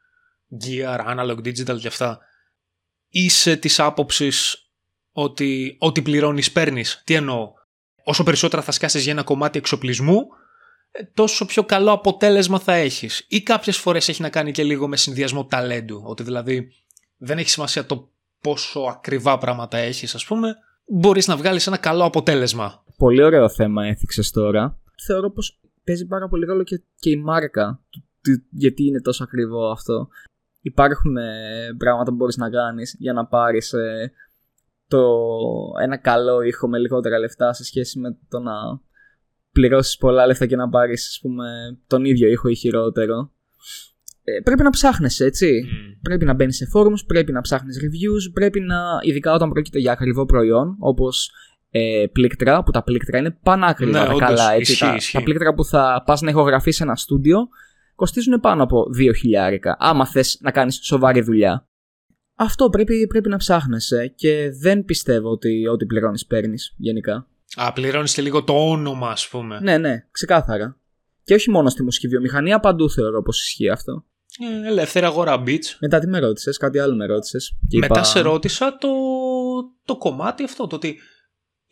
gear, 0.66 1.00
analog 1.00 1.38
digital 1.38 1.80
και 1.80 1.88
αυτά. 1.88 2.20
Είσαι 3.10 3.56
της 3.56 3.80
άποψης 3.80 4.66
ότι 5.12 5.76
ό,τι 5.80 6.02
πληρώνεις 6.02 6.52
παίρνεις. 6.52 7.02
Τι 7.06 7.14
εννοώ; 7.14 7.54
Όσο 8.04 8.24
περισσότερα 8.24 8.62
θα 8.62 8.72
σκάσεις 8.72 9.04
για 9.04 9.12
ένα 9.12 9.24
κομμάτι 9.24 9.58
εξοπλισμού, 9.58 10.28
ε, 10.92 11.04
τόσο 11.04 11.46
πιο 11.46 11.64
καλό 11.64 11.92
αποτέλεσμα 11.92 12.60
θα 12.60 12.74
έχεις. 12.74 13.26
Ή 13.28 13.42
κάποιες 13.42 13.78
φορές 13.78 14.10
έχει 14.10 14.22
να 14.22 14.30
κάνει 14.30 14.52
και 14.52 14.64
λίγο 14.64 14.88
με 14.88 14.98
συνδυασμό 14.98 15.46
ταλέντου. 15.46 16.04
Ότι 16.06 16.24
δηλαδή 16.24 16.72
δεν 17.18 17.38
έχει 17.38 17.50
σημασία 17.50 17.86
το 17.86 18.10
πόσο 18.42 18.80
ακριβά 18.80 19.38
πράγματα 19.38 19.78
έχεις 19.78 20.16
ας 20.16 20.26
πούμε. 20.26 20.56
Μπορείς 20.86 21.28
να 21.28 21.38
βγάλεις 21.38 21.68
ένα 21.68 21.78
καλό 21.78 22.04
αποτέλεσμα. 22.04 22.81
Πολύ 23.02 23.24
ωραίο 23.24 23.50
θέμα 23.50 23.86
έθιξες 23.86 24.32
τώρα. 24.32 24.80
Θεωρώ 25.06 25.32
πως 25.32 25.60
παίζει 25.84 26.06
πάρα 26.06 26.28
πολύ 26.28 26.46
ρόλο 26.46 26.64
και, 26.64 26.82
και 26.96 27.10
η 27.10 27.18
μάρκα. 27.18 27.84
του- 27.90 28.04
του- 28.24 28.46
γιατί 28.52 28.84
είναι 28.84 29.02
τόσο 29.02 29.24
ακριβό 29.24 29.72
αυτό. 29.72 30.08
Υπάρχουν 30.62 31.18
ε, 31.18 31.74
πράγματα 31.78 32.10
που 32.12 32.16
μπορείς 32.18 32.38
να 32.38 32.50
κάνεις 32.50 32.96
για 33.00 33.14
να 33.14 33.26
πάρεις 33.26 33.74
ε, 33.74 34.12
το, 34.88 35.04
ένα 35.82 35.98
καλό 35.98 36.42
ήχο 36.42 36.68
με 36.68 36.78
λιγότερα 36.78 37.20
λεφτά 37.20 37.54
σε 37.54 37.64
σχέση 37.64 38.00
με 38.00 38.18
το 38.30 38.40
να 38.40 38.54
πληρώσεις 39.52 39.98
πολλά 39.98 40.26
λεφτά 40.26 40.46
και 40.46 40.56
να 40.56 40.70
πάρεις 40.70 41.08
ας 41.08 41.20
πούμε, 41.22 41.46
τον 41.88 42.06
ίδιο 42.06 42.30
ήχο 42.30 42.50
ή 42.50 42.56
χειρότερο. 42.56 43.32
Ε, 44.24 44.40
πρέπει 44.44 44.64
να 44.64 44.70
ψάχνεσαι, 44.70 45.26
έτσι. 45.26 45.64
Πρέπει 46.02 46.26
να 46.26 46.34
μπαίνεις 46.34 46.56
σε 46.56 46.68
forums, 46.76 47.06
πρέπει 47.08 47.32
να 47.32 47.42
ψάχνεις 47.42 47.78
reviews, 47.84 48.32
πρέπει 48.34 48.60
να, 48.60 48.78
ειδικά 49.02 49.34
όταν 49.34 49.50
πρόκειται 49.50 49.80
για 49.80 49.92
ακριβό 49.92 50.26
προϊόν, 50.26 50.76
όπως 50.80 51.32
ε, 51.74 52.06
πλήκτρα, 52.12 52.64
που 52.64 52.72
τα 52.72 52.84
πλήκτρα 52.84 53.18
είναι 53.18 53.32
πανάκριβα 53.44 54.00
Ναι, 54.00 54.06
τα 54.06 54.14
όντως, 54.14 54.28
καλά, 54.28 54.52
έτσι. 54.54 54.72
ισχύει, 54.72 54.86
τα, 54.86 54.96
ισχύει. 54.96 55.18
τα 55.18 55.24
πλήκτρα 55.24 55.54
που 55.54 55.66
θα 55.66 56.04
πας 56.06 56.22
να 56.22 56.30
ηχογραφείς 56.30 56.76
σε 56.76 56.84
ένα 56.84 56.96
στούντιο 56.96 57.48
κοστίζουν 57.96 58.40
πάνω 58.40 58.64
από 58.64 58.84
2 58.98 59.12
χιλιάρικα, 59.18 59.76
άμα 59.80 60.08
θες 60.08 60.38
να 60.42 60.52
κάνεις 60.52 60.80
σοβαρή 60.84 61.22
δουλειά. 61.22 61.68
Αυτό 62.36 62.70
πρέπει, 62.70 63.08
πρέπει 63.08 63.30
να 63.30 63.38
ψάχνεσαι 63.38 64.08
και 64.16 64.50
δεν 64.62 64.86
πιστεύω 64.86 65.30
ότι 65.30 65.68
ό,τι 65.68 65.86
πληρώνεις 65.86 66.26
παίρνεις 66.26 66.74
γενικά. 66.78 67.28
Α, 67.56 67.74
πληρώνεις 67.74 68.14
και 68.14 68.22
λίγο 68.22 68.44
το 68.44 68.70
όνομα 68.70 69.10
ας 69.10 69.28
πούμε. 69.28 69.60
Ναι, 69.62 69.78
ναι, 69.78 69.96
ξεκάθαρα. 70.12 70.78
Και 71.24 71.34
όχι 71.34 71.50
μόνο 71.50 71.70
στη 71.70 71.84
μουσική 71.84 72.08
βιομηχανία, 72.08 72.60
παντού 72.60 72.90
θεωρώ 72.90 73.22
πως 73.22 73.40
ισχύει 73.42 73.70
αυτό. 73.70 74.06
Ε, 74.64 74.68
ελεύθερη 74.68 75.06
αγορά 75.06 75.44
beats. 75.46 75.76
Μετά 75.80 76.00
τι 76.00 76.08
με 76.08 76.20
ρώτησες, 76.20 76.58
κάτι 76.58 76.80
άλλο 76.80 76.96
με 76.96 77.06
ρώτησες. 77.06 77.58
και 77.68 77.78
Μετά 77.78 77.94
είπα- 77.94 78.04
σε 78.04 78.20
ρώτησα 78.20 78.78
το, 78.78 78.88
το 79.86 79.98
κομμάτι 79.98 80.44
αυτό, 80.44 80.68
το 80.68 80.76
ότι 80.76 80.98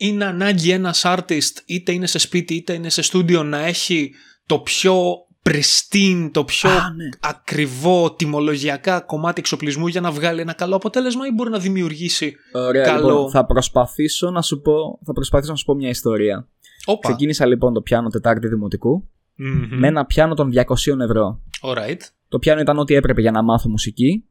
είναι 0.01 0.25
ανάγκη 0.25 0.71
ένας 0.71 1.01
artist 1.05 1.53
είτε 1.65 1.91
είναι 1.91 2.07
σε 2.07 2.17
σπίτι 2.17 2.53
είτε 2.55 2.73
είναι 2.73 2.89
σε 2.89 3.01
στούντιο 3.01 3.43
να 3.43 3.57
έχει 3.57 4.11
το 4.45 4.59
πιο 4.59 4.95
pristine, 5.43 6.29
το 6.31 6.43
πιο 6.43 6.69
Α, 6.69 6.93
ναι. 6.95 7.09
ακριβό 7.19 8.13
τιμολογιακά 8.13 8.99
κομμάτι 8.99 9.39
εξοπλισμού 9.39 9.87
για 9.87 10.01
να 10.01 10.11
βγάλει 10.11 10.41
ένα 10.41 10.53
καλό 10.53 10.75
αποτέλεσμα 10.75 11.27
ή 11.27 11.31
μπορεί 11.31 11.49
να 11.49 11.59
δημιουργήσει. 11.59 12.35
Ωραία, 12.53 12.83
Καλό. 12.83 13.07
λοιπόν, 13.07 13.29
θα 13.29 13.45
προσπαθήσω 13.45 14.31
να 14.31 14.41
σου 14.41 14.61
πω, 14.61 14.99
θα 15.05 15.13
προσπαθήσω 15.13 15.51
να 15.51 15.57
σου 15.57 15.65
πω 15.65 15.73
μια 15.73 15.89
ιστορία. 15.89 16.47
Όπα. 16.85 17.07
Ξεκίνησα 17.07 17.45
λοιπόν 17.45 17.73
το 17.73 17.81
πιάνο 17.81 18.09
Τετάρτη 18.09 18.47
Δημοτικού 18.47 19.09
Μμμ. 19.35 19.67
με 19.79 19.87
ένα 19.87 20.05
πιάνο 20.05 20.33
των 20.33 20.51
200 20.53 20.99
ευρώ. 20.99 21.41
Alright. 21.61 21.99
Το 22.27 22.39
πιάνο 22.39 22.61
ήταν 22.61 22.77
ό,τι 22.77 22.93
έπρεπε 22.93 23.21
για 23.21 23.31
να 23.31 23.43
μάθω 23.43 23.69
μουσική. 23.69 24.25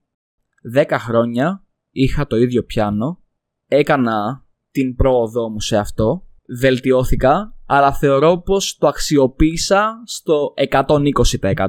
10 0.76 0.84
χρόνια 0.98 1.64
είχα 1.90 2.26
το 2.26 2.36
ίδιο 2.36 2.62
πιάνο. 2.64 3.22
Έκανα 3.68 4.44
την 4.70 4.94
πρόοδό 4.96 5.48
μου 5.48 5.60
σε 5.60 5.76
αυτό. 5.76 6.22
βελτιώθηκα, 6.60 7.54
αλλά 7.66 7.92
θεωρώ 7.92 8.38
πως 8.38 8.76
το 8.78 8.86
αξιοποίησα 8.86 10.02
στο 10.04 10.54
120%. 10.70 11.66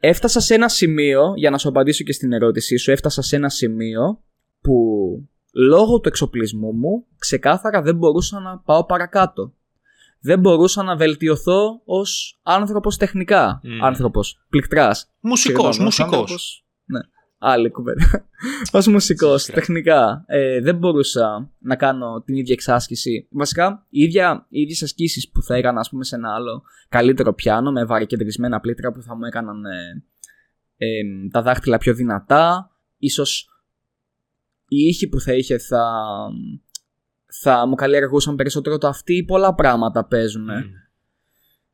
Έφτασα 0.00 0.40
σε 0.40 0.54
ένα 0.54 0.68
σημείο, 0.68 1.32
για 1.36 1.50
να 1.50 1.58
σου 1.58 1.68
απαντήσω 1.68 2.04
και 2.04 2.12
στην 2.12 2.32
ερώτησή 2.32 2.76
σου, 2.76 2.90
έφτασα 2.90 3.22
σε 3.22 3.36
ένα 3.36 3.48
σημείο 3.48 4.20
που 4.60 4.74
λόγω 5.52 6.00
του 6.00 6.08
εξοπλισμού 6.08 6.72
μου 6.72 7.04
ξεκάθαρα 7.18 7.82
δεν 7.82 7.96
μπορούσα 7.96 8.40
να 8.40 8.58
πάω 8.58 8.84
παρακάτω. 8.84 9.52
Δεν 10.20 10.40
μπορούσα 10.40 10.82
να 10.82 10.96
βελτιωθώ 10.96 11.80
ως 11.84 12.38
άνθρωπος 12.42 12.96
τεχνικά. 12.96 13.60
Mm. 13.64 13.68
Άνθρωπος, 13.82 14.44
πληκτράς. 14.48 15.10
Μουσικός, 15.20 15.40
Συγγνώμη, 15.40 15.68
ως 15.68 15.78
μουσικός. 15.98 16.12
άνθρωπος- 16.18 16.64
Ναι, 16.64 16.67
άλλη 17.38 17.70
κουβέντα. 17.70 18.28
Ως 18.72 18.86
μουσικός, 18.86 19.42
Σύστρα. 19.42 19.54
τεχνικά. 19.54 20.24
Ε, 20.26 20.60
δεν 20.60 20.76
μπορούσα 20.76 21.50
να 21.58 21.76
κάνω 21.76 22.22
την 22.24 22.34
ίδια 22.34 22.52
εξάσκηση. 22.52 23.28
Βασικά, 23.30 23.86
οι, 23.88 24.02
ίδια, 24.02 24.46
οι 24.48 24.60
ίδιες 24.60 24.82
ασκήσεις 24.82 25.30
που 25.30 25.42
θα 25.42 25.56
έκανα, 25.56 25.80
ας 25.80 25.90
πούμε, 25.90 26.04
σε 26.04 26.16
ένα 26.16 26.34
άλλο 26.34 26.62
καλύτερο 26.88 27.34
πιάνο, 27.34 27.72
με 27.72 27.84
βαρικεντρισμένα 27.84 28.60
πλήκτρα 28.60 28.92
που 28.92 29.02
θα 29.02 29.16
μου 29.16 29.24
έκαναν 29.24 29.64
ε, 29.64 30.04
ε, 30.76 31.02
τα 31.30 31.42
δάχτυλα 31.42 31.78
πιο 31.78 31.94
δυνατά. 31.94 32.70
Ίσως 32.98 33.48
οι 34.68 34.76
ήχοι 34.76 35.08
που 35.08 35.20
θα 35.20 35.32
είχε 35.32 35.58
θα, 35.58 35.84
θα 37.42 37.66
μου 37.66 37.74
καλλιεργούσαν 37.74 38.36
περισσότερο 38.36 38.78
το 38.78 38.88
αυτή. 38.88 39.24
Πολλά 39.26 39.54
πράγματα 39.54 40.04
παίζουν. 40.04 40.44
Μμ. 40.44 40.70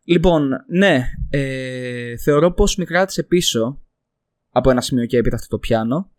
Λοιπόν, 0.05 0.51
ναι, 0.69 1.05
ε, 1.31 2.17
θεωρώ 2.17 2.53
πως 2.53 2.77
με 2.77 2.85
κράτησε 2.85 3.23
πίσω 3.23 3.79
από 4.55 4.71
ένα 4.71 4.81
σημείο 4.81 5.07
και 5.07 5.17
έπειτα 5.17 5.37
αυτό 5.37 5.49
το 5.49 5.59
πιάνο 5.59 6.11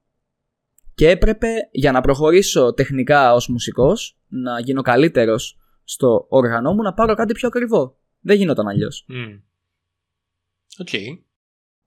και 0.96 1.10
έπρεπε 1.10 1.48
για 1.72 1.92
να 1.92 2.02
προχωρήσω 2.02 2.74
τεχνικά 2.74 3.34
ως 3.34 3.48
μουσικός, 3.48 4.18
να 4.28 4.60
γίνω 4.60 4.82
καλύτερος 4.82 5.60
στο 5.84 6.26
όργανό 6.30 6.74
μου, 6.74 6.82
να 6.82 6.94
πάρω 6.94 7.14
κάτι 7.14 7.34
πιο 7.34 7.48
ακριβό. 7.48 7.98
Δεν 8.20 8.38
γινόταν 8.38 8.68
αλλιώς. 8.68 9.06
Μμ. 9.08 9.40
Οκ. 10.80 10.90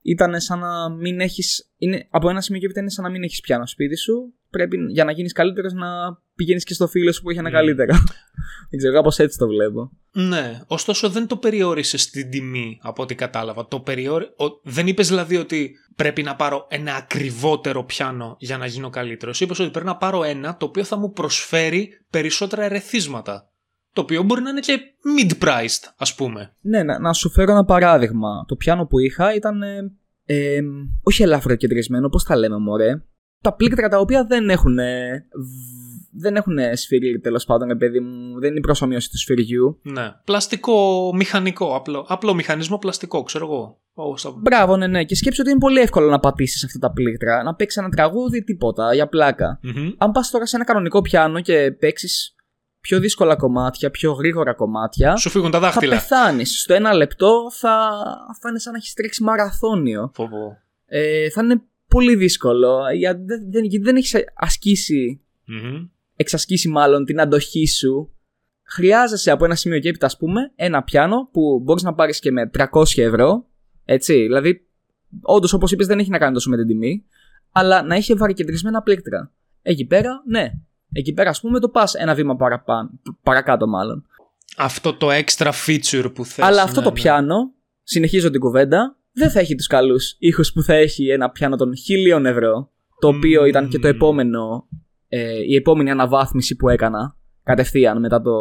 Ήταν 0.02 0.40
σαν 0.40 0.58
να 0.58 0.90
μην 0.90 1.20
έχεις... 1.20 1.72
Είναι, 1.76 2.06
από 2.10 2.30
ένα 2.30 2.40
σημείο 2.40 2.60
και 2.60 2.66
έπειτα 2.66 2.80
είναι 2.80 2.90
σαν 2.90 3.04
να 3.04 3.10
μην 3.10 3.22
έχεις 3.22 3.40
πιάνο 3.40 3.66
σπίτι 3.66 3.96
σου. 3.96 4.32
Πρέπει 4.50 4.76
για 4.92 5.04
να 5.04 5.12
γίνεις 5.12 5.32
καλύτερος 5.32 5.72
να 5.72 5.88
πηγαίνεις 6.34 6.64
και 6.64 6.74
στο 6.74 6.86
φίλο 6.88 7.12
σου 7.12 7.22
που 7.22 7.30
έχει 7.30 7.38
ένα 7.38 7.48
Μμ. 7.48 7.52
καλύτερο. 7.52 7.94
Δεν 8.70 8.78
ξέρω, 8.78 8.94
κάπως 8.94 9.18
έτσι 9.18 9.38
το 9.38 9.46
βλέπω. 9.46 9.90
Ναι, 10.12 10.60
ωστόσο 10.66 11.08
δεν 11.08 11.26
το 11.26 11.36
περιόρισες 11.36 12.02
στην 12.02 12.30
τιμή 12.30 12.78
από 12.82 13.02
ό,τι 13.02 13.14
κατάλαβα. 13.14 13.66
Το 13.68 13.80
περιόρι... 13.80 14.24
ο- 14.24 14.60
Δεν 14.62 14.86
είπες 14.86 15.08
δηλαδή 15.08 15.36
ότι 15.36 15.74
πρέπει 15.96 16.22
να 16.22 16.36
πάρω 16.36 16.66
ένα 16.70 16.94
ακριβότερο 16.94 17.84
πιάνο 17.84 18.36
για 18.38 18.58
να 18.58 18.66
γίνω 18.66 18.90
καλύτερος. 18.90 19.40
Είπες 19.40 19.58
ότι 19.58 19.70
πρέπει 19.70 19.86
να 19.86 19.96
πάρω 19.96 20.24
ένα 20.24 20.56
το 20.56 20.66
οποίο 20.66 20.84
θα 20.84 20.96
μου 20.96 21.12
προσφέρει 21.12 21.88
περισσότερα 22.10 22.62
ερεθίσματα. 22.64 23.50
Το 23.98 24.04
οποίο 24.04 24.22
μπορεί 24.22 24.42
να 24.42 24.50
είναι 24.50 24.60
και 24.60 24.78
mid-priced, 25.18 25.92
ας 25.96 26.14
πούμε. 26.14 26.54
Ναι, 26.60 26.82
να, 26.82 26.98
να 26.98 27.12
σου 27.12 27.30
φέρω 27.30 27.52
ένα 27.52 27.64
παράδειγμα. 27.64 28.44
Το 28.48 28.56
πιάνο 28.56 28.86
που 28.86 28.98
είχα 28.98 29.34
ήταν. 29.34 29.62
Ε, 29.62 29.92
ε, 30.26 30.60
όχι 31.02 31.22
ελαφρύ 31.22 31.56
κεντρισμένο, 31.56 32.08
πώς 32.08 32.24
τα 32.24 32.36
λέμε, 32.36 32.58
μωρέ. 32.58 33.02
Τα 33.40 33.54
πλήκτρα 33.54 33.88
τα 33.88 33.98
οποία 33.98 34.24
δεν 34.24 34.50
έχουν. 34.50 34.78
ε, 34.78 35.26
β- 35.34 36.20
δεν 36.20 36.36
έχουν 36.36 36.56
σφυρί, 36.74 37.20
τέλος 37.20 37.44
πάντων, 37.44 37.68
ρε 37.68 37.74
παιδί 37.74 38.00
μου. 38.00 38.40
Δεν 38.40 38.48
είναι 38.50 38.58
η 38.58 38.62
προσωμείωση 38.62 39.10
του 39.10 39.18
σφυριού. 39.18 39.78
Ναι. 39.82 40.12
Πλαστικό, 40.24 41.10
μηχανικό, 41.14 41.76
απλό, 41.76 42.04
απλό 42.08 42.34
μηχανισμό 42.34 42.78
πλαστικό, 42.78 43.22
ξέρω 43.22 43.44
εγώ. 43.46 43.80
Όπως 43.94 44.22
τα- 44.22 44.34
Μπράβο, 44.38 44.76
ναι, 44.76 44.86
ναι. 44.86 45.04
Και 45.04 45.14
σκέψου 45.14 45.40
ότι 45.40 45.50
είναι 45.50 45.58
πολύ 45.60 45.80
εύκολο 45.80 46.08
να 46.10 46.18
πατήσεις 46.20 46.64
αυτά 46.64 46.78
τα 46.78 46.90
πλήκτρα. 46.92 47.42
Να 47.42 47.54
παίξεις 47.54 47.82
ένα 47.82 47.88
τραγούδι, 47.88 48.44
τίποτα, 48.44 48.94
για 48.94 49.08
πλάκα. 49.08 49.58
Μμμ. 49.62 49.90
Αν 49.98 50.10
πας 50.12 50.30
τώρα 50.30 50.46
σε 50.46 50.56
ένα 50.56 50.64
κανονικό 50.64 51.00
πιάνο 51.02 51.40
και 51.40 51.70
παίξεις 51.78 52.34
πιο 52.80 52.98
δύσκολα 53.00 53.36
κομμάτια, 53.36 53.90
πιο 53.90 54.12
γρήγορα 54.12 54.54
κομμάτια. 54.54 55.16
Σου 55.16 55.30
φύγουν 55.30 55.50
τα 55.50 55.58
Θα 55.58 55.64
δάχτυλα. 55.64 55.94
πεθάνεις. 55.94 56.60
Στο 56.60 56.74
ένα 56.74 56.92
λεπτό 56.94 57.46
θα, 57.52 57.90
θα 58.40 58.48
είναι 58.48 58.58
σαν 58.58 58.72
να 58.72 58.78
έχεις 58.78 58.92
τρέξει 58.94 59.22
μαραθώνιο. 59.22 60.10
Πω, 60.14 60.28
πω. 60.28 60.56
ε, 60.86 61.30
θα 61.30 61.42
είναι 61.42 61.62
πολύ 61.88 62.16
δύσκολο. 62.16 62.78
Γιατί 62.96 63.22
δεν, 63.24 63.50
δεν, 63.50 63.64
γιατί 63.64 63.84
δεν 63.84 63.96
έχεις 63.96 64.14
ασκήσει, 64.34 65.20
Μμμ. 65.44 65.86
εξασκήσει 66.16 66.68
μάλλον 66.68 67.04
την 67.04 67.20
αντοχή 67.20 67.66
σου. 67.66 68.12
Χρειάζεσαι 68.70 69.30
από 69.30 69.44
ένα 69.44 69.54
σημείο 69.54 69.78
και 69.78 69.88
έπειτα, 69.88 70.06
ας 70.06 70.16
πούμε, 70.16 70.52
ένα 70.56 70.82
πιάνο 70.82 71.28
που 71.32 71.60
μπορείς 71.62 71.82
να 71.82 71.94
πάρεις 71.94 72.18
και 72.18 72.30
με 72.32 72.50
300 72.58 72.64
ευρώ. 72.96 73.46
Έτσι, 73.84 74.12
δηλαδή, 74.14 74.66
όντως 75.22 75.52
όπως 75.52 75.72
είπες, 75.72 75.86
δεν 75.86 75.98
έχει 75.98 76.10
να 76.10 76.18
κάνει 76.18 76.32
τόσο 76.32 76.50
με 76.50 76.56
την 76.56 76.66
τιμή, 76.66 77.04
αλλά 77.52 77.82
να 77.82 77.94
έχει 77.94 78.14
βαρικεντρισμένα 78.14 78.82
πλήκτρα. 78.82 79.32
Εκεί 79.62 79.84
πέρα, 79.84 80.22
ναι. 80.26 80.50
Εκεί 80.92 81.12
πέρα, 81.12 81.30
ας 81.30 81.40
πούμε, 81.40 81.60
το 81.60 81.68
πας 81.68 81.94
ένα 81.94 82.14
βήμα 82.14 82.36
παραπάνω, 82.36 82.90
παρακάτω, 83.22 83.66
μάλλον. 83.66 84.06
Αυτό 84.56 84.94
το 84.94 85.08
extra 85.10 85.50
feature 85.66 86.10
που 86.14 86.24
θες. 86.24 86.44
Αλλά 86.44 86.62
αυτό 86.62 86.78
ναι, 86.78 86.86
το 86.86 86.92
ναι. 86.92 87.00
πιάνο, 87.00 87.52
συνεχίζω 87.82 88.30
την 88.30 88.40
κουβέντα, 88.40 88.96
δεν 89.12 89.30
θα 89.30 89.40
έχει 89.40 89.54
τους 89.54 89.66
καλούς 89.66 90.16
ήχους 90.18 90.52
που 90.52 90.62
θα 90.62 90.74
έχει 90.74 91.08
ένα 91.08 91.30
πιάνο 91.30 91.56
των 91.56 91.76
χιλίων 91.76 92.26
ευρώ. 92.26 92.70
Το 93.00 93.08
οποίο 93.08 93.40
Μμμ. 93.40 93.48
ήταν 93.48 93.68
και 93.68 93.78
το 93.78 93.88
επόμενο, 93.88 94.68
ε, 95.08 95.42
η 95.42 95.54
επόμενη 95.54 95.90
αναβάθμιση 95.90 96.56
που 96.56 96.68
έκανα 96.68 97.16
κατευθείαν 97.42 98.00
μετά 98.00 98.22
το 98.22 98.32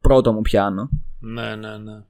πρώτο 0.00 0.32
μου 0.32 0.40
πιάνο. 0.40 0.90
Ναι, 1.20 1.54
ναι, 1.56 1.76
ναι. 1.76 2.04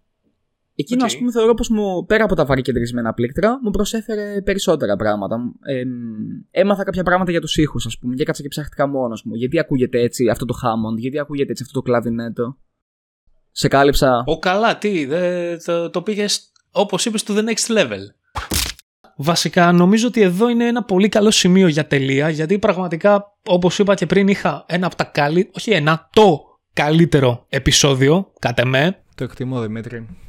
Εκείνο, 0.80 1.00
Οκ. 1.02 1.06
ας 1.06 1.18
πούμε, 1.18 1.30
θεωρώ 1.30 1.54
πως 1.54 1.68
μου, 1.68 2.04
πέρα 2.06 2.24
από 2.24 2.34
τα 2.34 2.44
βαρικεντρισμένα 2.44 3.12
πλήκτρα, 3.12 3.58
μου 3.62 3.70
προσέφερε 3.70 4.42
περισσότερα 4.42 4.96
πράγματα. 4.96 5.36
Ε, 5.62 5.82
έμαθα 6.50 6.84
κάποια 6.84 7.02
πράγματα 7.02 7.30
για 7.30 7.40
τους 7.40 7.56
ήχους, 7.56 7.86
ας 7.86 7.98
πούμε, 7.98 8.14
και 8.14 8.22
έκατσα 8.22 8.42
και 8.42 8.48
ψάχτηκα 8.48 8.86
μόνος 8.86 9.22
μου. 9.24 9.34
Γιατί 9.34 9.58
ακούγεται 9.58 10.00
έτσι 10.00 10.28
αυτό 10.28 10.44
το 10.44 10.54
Hammond, 10.62 10.98
γιατί 10.98 11.18
ακούγεται 11.18 11.50
έτσι 11.50 11.62
αυτό 11.62 11.80
το 11.80 11.84
κλαβινέτο. 11.86 12.56
Σε 13.50 13.68
κάλυψα. 13.68 14.22
Ο 14.26 14.38
καλά, 14.38 14.78
τι, 14.78 15.04
δε, 15.04 15.56
το, 15.56 15.90
το 15.90 16.02
πήγες 16.02 16.52
όπως 16.70 17.06
είπες 17.06 17.24
to 17.26 17.32
the 17.32 17.44
next 17.44 17.78
level. 17.78 18.00
Βασικά, 19.16 19.72
νομίζω 19.72 20.06
ότι 20.06 20.20
εδώ 20.20 20.48
είναι 20.48 20.66
ένα 20.66 20.82
πολύ 20.84 21.08
καλό 21.08 21.30
σημείο 21.30 21.68
για 21.68 21.86
τελεία, 21.86 22.28
γιατί 22.28 22.58
πραγματικά, 22.58 23.36
όπως 23.46 23.78
είπα 23.78 23.94
και 23.94 24.06
πριν, 24.06 24.28
είχα 24.28 24.64
ένα 24.68 24.86
από 24.86 24.96
τα 24.96 25.04
καλύτερα, 25.04 25.52
όχι 25.56 25.70
ένα, 25.70 26.08
το 26.12 26.58
καλύτερο 26.72 27.46
επεισόδιο, 27.48 28.32
κατ' 28.38 28.58
εμέ. 28.58 29.02
Το 29.14 29.24
εκτιμώ, 29.24 29.60
Δημήτρη. 29.60 30.27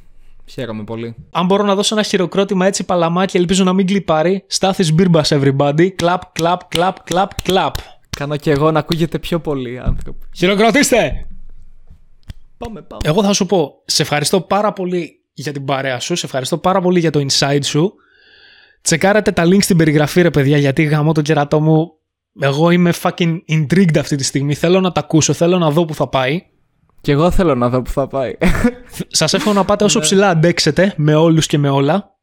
Χαίρομαι 0.50 0.84
πολύ. 0.84 1.16
Αν 1.32 1.46
μπορώ 1.46 1.64
να 1.64 1.76
δώσω 1.76 1.96
ένα 1.96 2.04
χειροκρότημα 2.04 2.66
έτσι 2.66 2.86
παλαμάκι, 2.86 3.38
ελπίζω 3.38 3.64
να 3.64 3.74
μην 3.74 3.86
κλιπάρει. 3.86 4.44
Στάθης 4.48 4.94
Μπίρμπας, 4.94 5.32
everybody. 5.34 5.90
Κλαπ, 5.96 6.32
κλαπ, 6.32 6.68
κλαπ, 6.68 7.04
κλαπ, 7.04 7.42
κλαπ. 7.42 7.76
Κάνω 8.18 8.36
και 8.36 8.52
εγώ 8.52 8.72
να 8.72 8.80
ακούγεται 8.80 9.20
πιο 9.20 9.40
πολύ 9.40 9.80
άνθρωποι. 9.80 10.26
Χειροκροτήστε! 10.36 11.28
Πάμε, 12.58 12.82
πάμε. 12.82 13.02
Εγώ 13.06 13.24
θα 13.24 13.34
σου 13.34 13.46
πω, 13.46 13.82
σε 13.86 14.02
ευχαριστώ 14.02 14.42
πάρα 14.42 14.74
πολύ 14.74 15.20
για 15.34 15.52
την 15.52 15.66
παρέα 15.66 16.00
σου, 16.00 16.16
σε 16.16 16.26
ευχαριστώ 16.26 16.58
πάρα 16.58 16.82
πολύ 16.82 17.00
για 17.00 17.12
το 17.12 17.26
insight 17.30 17.64
σου. 17.64 17.94
Τσεκάρατε 18.82 19.32
τα 19.32 19.44
link 19.46 19.62
στην 19.62 19.78
περιγραφή 19.78 20.22
ρε 20.22 20.30
παιδιά 20.30 20.58
γιατί 20.58 20.84
γαμώ 20.84 21.14
το 21.14 21.22
κερατό 21.22 21.60
μου. 21.60 21.92
Εγώ 22.40 22.70
είμαι 22.70 22.94
fucking 23.02 23.38
intrigued 23.50 23.98
αυτή 24.00 24.16
τη 24.16 24.24
στιγμή. 24.24 24.54
Θέλω 24.54 24.80
να 24.80 24.92
τα 24.92 25.00
ακούσω, 25.00 25.34
θέλω 25.34 25.58
να 25.58 25.72
δω 25.72 25.86
που 25.86 25.94
θα 25.94 26.08
πάει. 26.08 26.44
Και 27.02 27.12
εγώ 27.12 27.32
θέλω 27.32 27.56
να 27.56 27.70
δω 27.70 27.82
που 27.82 27.90
θα 27.90 28.08
πάει. 28.08 28.38
Σας 29.08 29.34
εύχομαι 29.34 29.56
να 29.56 29.66
πάτε 29.66 29.84
όσο 29.84 30.00
ψηλά 30.00 30.30
αντέξετε 30.30 30.94
με 30.98 31.16
όλους 31.16 31.46
και 31.48 31.58
με 31.58 31.70
όλα. 31.70 32.16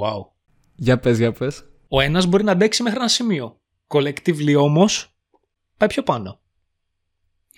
Wow. 0.00 0.26
για 0.74 0.98
πες, 0.98 1.18
για 1.18 1.32
πες. 1.32 1.64
Ο 1.88 2.00
ένας 2.00 2.26
μπορεί 2.26 2.44
να 2.44 2.52
αντέξει 2.52 2.82
μέχρι 2.82 2.98
ένα 2.98 3.08
σημείο. 3.08 3.60
Collectively 3.88 4.54
όμως 4.58 5.14
πάει 5.76 5.88
πιο 5.88 6.02
πάνω. 6.02 6.40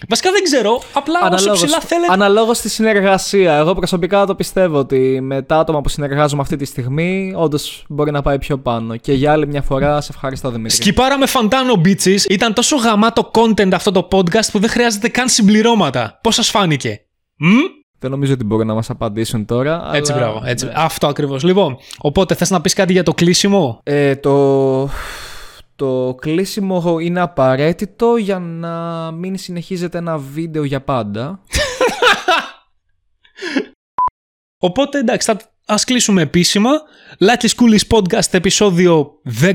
Βασικά 0.08 0.30
δεν 0.30 0.42
ξέρω, 0.42 0.82
απλά 0.92 1.20
όσο 1.32 1.52
ψηλά 1.52 1.80
θέλετε. 1.80 2.12
αναλόγως 2.12 2.56
στη 2.56 2.68
συνεργασία. 2.68 3.54
Εγώ 3.54 3.74
προσωπικά 3.74 4.26
το 4.26 4.34
πιστεύω 4.34 4.78
ότι 4.78 5.18
με 5.22 5.42
τα 5.42 5.58
άτομα 5.58 5.80
που 5.80 5.88
συνεργάζομαι 5.88 6.42
αυτή 6.42 6.56
τη 6.56 6.64
στιγμή, 6.64 7.32
όντως 7.36 7.84
μπορεί 7.88 8.10
να 8.10 8.22
πάει 8.22 8.38
πιο 8.38 8.58
πάνω. 8.58 8.96
Και 8.96 9.12
για 9.12 9.32
άλλη 9.32 9.46
μια 9.46 9.62
φορά, 9.62 10.00
σε 10.00 10.12
ευχαριστώ 10.14 10.50
Δημήτρη. 10.50 10.76
Σκυπάραμε 10.76 11.26
φαντάνο 11.26 11.80
bitches. 11.84 12.20
Ήταν 12.28 12.54
τόσο 12.54 12.76
γαμάτο 12.76 13.30
content 13.34 13.72
αυτό 13.72 13.90
το 13.92 14.08
podcast 14.12 14.48
που 14.52 14.58
δεν 14.58 14.70
χρειάζεται 14.70 15.08
καν 15.08 15.28
συμπληρώματα. 15.28 16.18
Πώς 16.22 16.34
σας 16.34 16.50
φάνηκε; 16.50 17.00
Μμ; 17.36 17.48
Δεν 17.98 18.10
νομίζω 18.10 18.32
ότι 18.32 18.44
μπορούν 18.44 18.66
να 18.66 18.74
μας 18.74 18.90
απαντήσουν 18.90 19.44
τώρα. 19.44 19.90
Έτσι, 19.92 20.12
αλλά... 20.12 20.20
μπράβο. 20.20 20.42
Έτσι. 20.44 20.64
ναι. 20.64 20.72
Αυτό 20.74 21.06
ακριβώς. 21.06 21.42
Λοιπόν, 21.42 21.76
οπότε 21.98 22.34
θες 22.34 22.50
να 22.50 22.60
πεις 22.60 22.74
κάτι 22.74 22.92
για 22.92 23.02
το 23.02 23.14
κλείσιμο; 23.14 23.80
Ε, 23.82 24.16
το... 24.16 24.88
το 25.80 26.14
κλείσιμο 26.20 26.98
είναι 27.00 27.20
απαραίτητο 27.20 28.16
για 28.16 28.38
να 28.38 29.10
μην 29.10 29.38
συνεχίζεται 29.38 29.98
ένα 29.98 30.18
βίντεο 30.18 30.64
για 30.64 30.80
πάντα. 30.80 31.38
Οπότε 34.68 34.98
εντάξει, 34.98 35.32
θα 35.32 35.40
ας 35.66 35.84
κλείσουμε 35.84 36.22
επίσημα. 36.22 36.70
Like 37.18 37.48
Coolies 37.56 37.96
Podcast 37.96 38.34
επεισόδιο 38.34 39.10
10. 39.42 39.54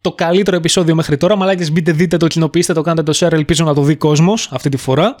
Το 0.00 0.12
καλύτερο 0.12 0.56
επεισόδιο 0.56 0.94
μέχρι 0.94 1.16
τώρα. 1.16 1.36
Μαλάκες 1.36 1.72
μπείτε 1.72 1.92
δείτε 1.92 2.16
το, 2.16 2.26
κοινοποιήστε 2.26 2.72
το, 2.72 2.82
κάντε 2.82 3.02
το 3.02 3.12
share. 3.16 3.32
Ελπίζω 3.32 3.64
να 3.64 3.74
το 3.74 3.82
δει 3.82 3.96
κόσμος 3.96 4.48
αυτή 4.52 4.68
τη 4.68 4.76
φορά. 4.76 5.14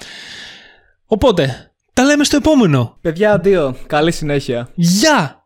Οπότε, 1.06 1.72
τα 1.92 2.04
λέμε 2.04 2.24
στο 2.24 2.36
επόμενο. 2.36 2.96
Παιδιά, 3.00 3.32
αντίο. 3.32 3.76
Καλή 3.86 4.12
συνέχεια. 4.12 4.68
Γεια! 4.74 5.37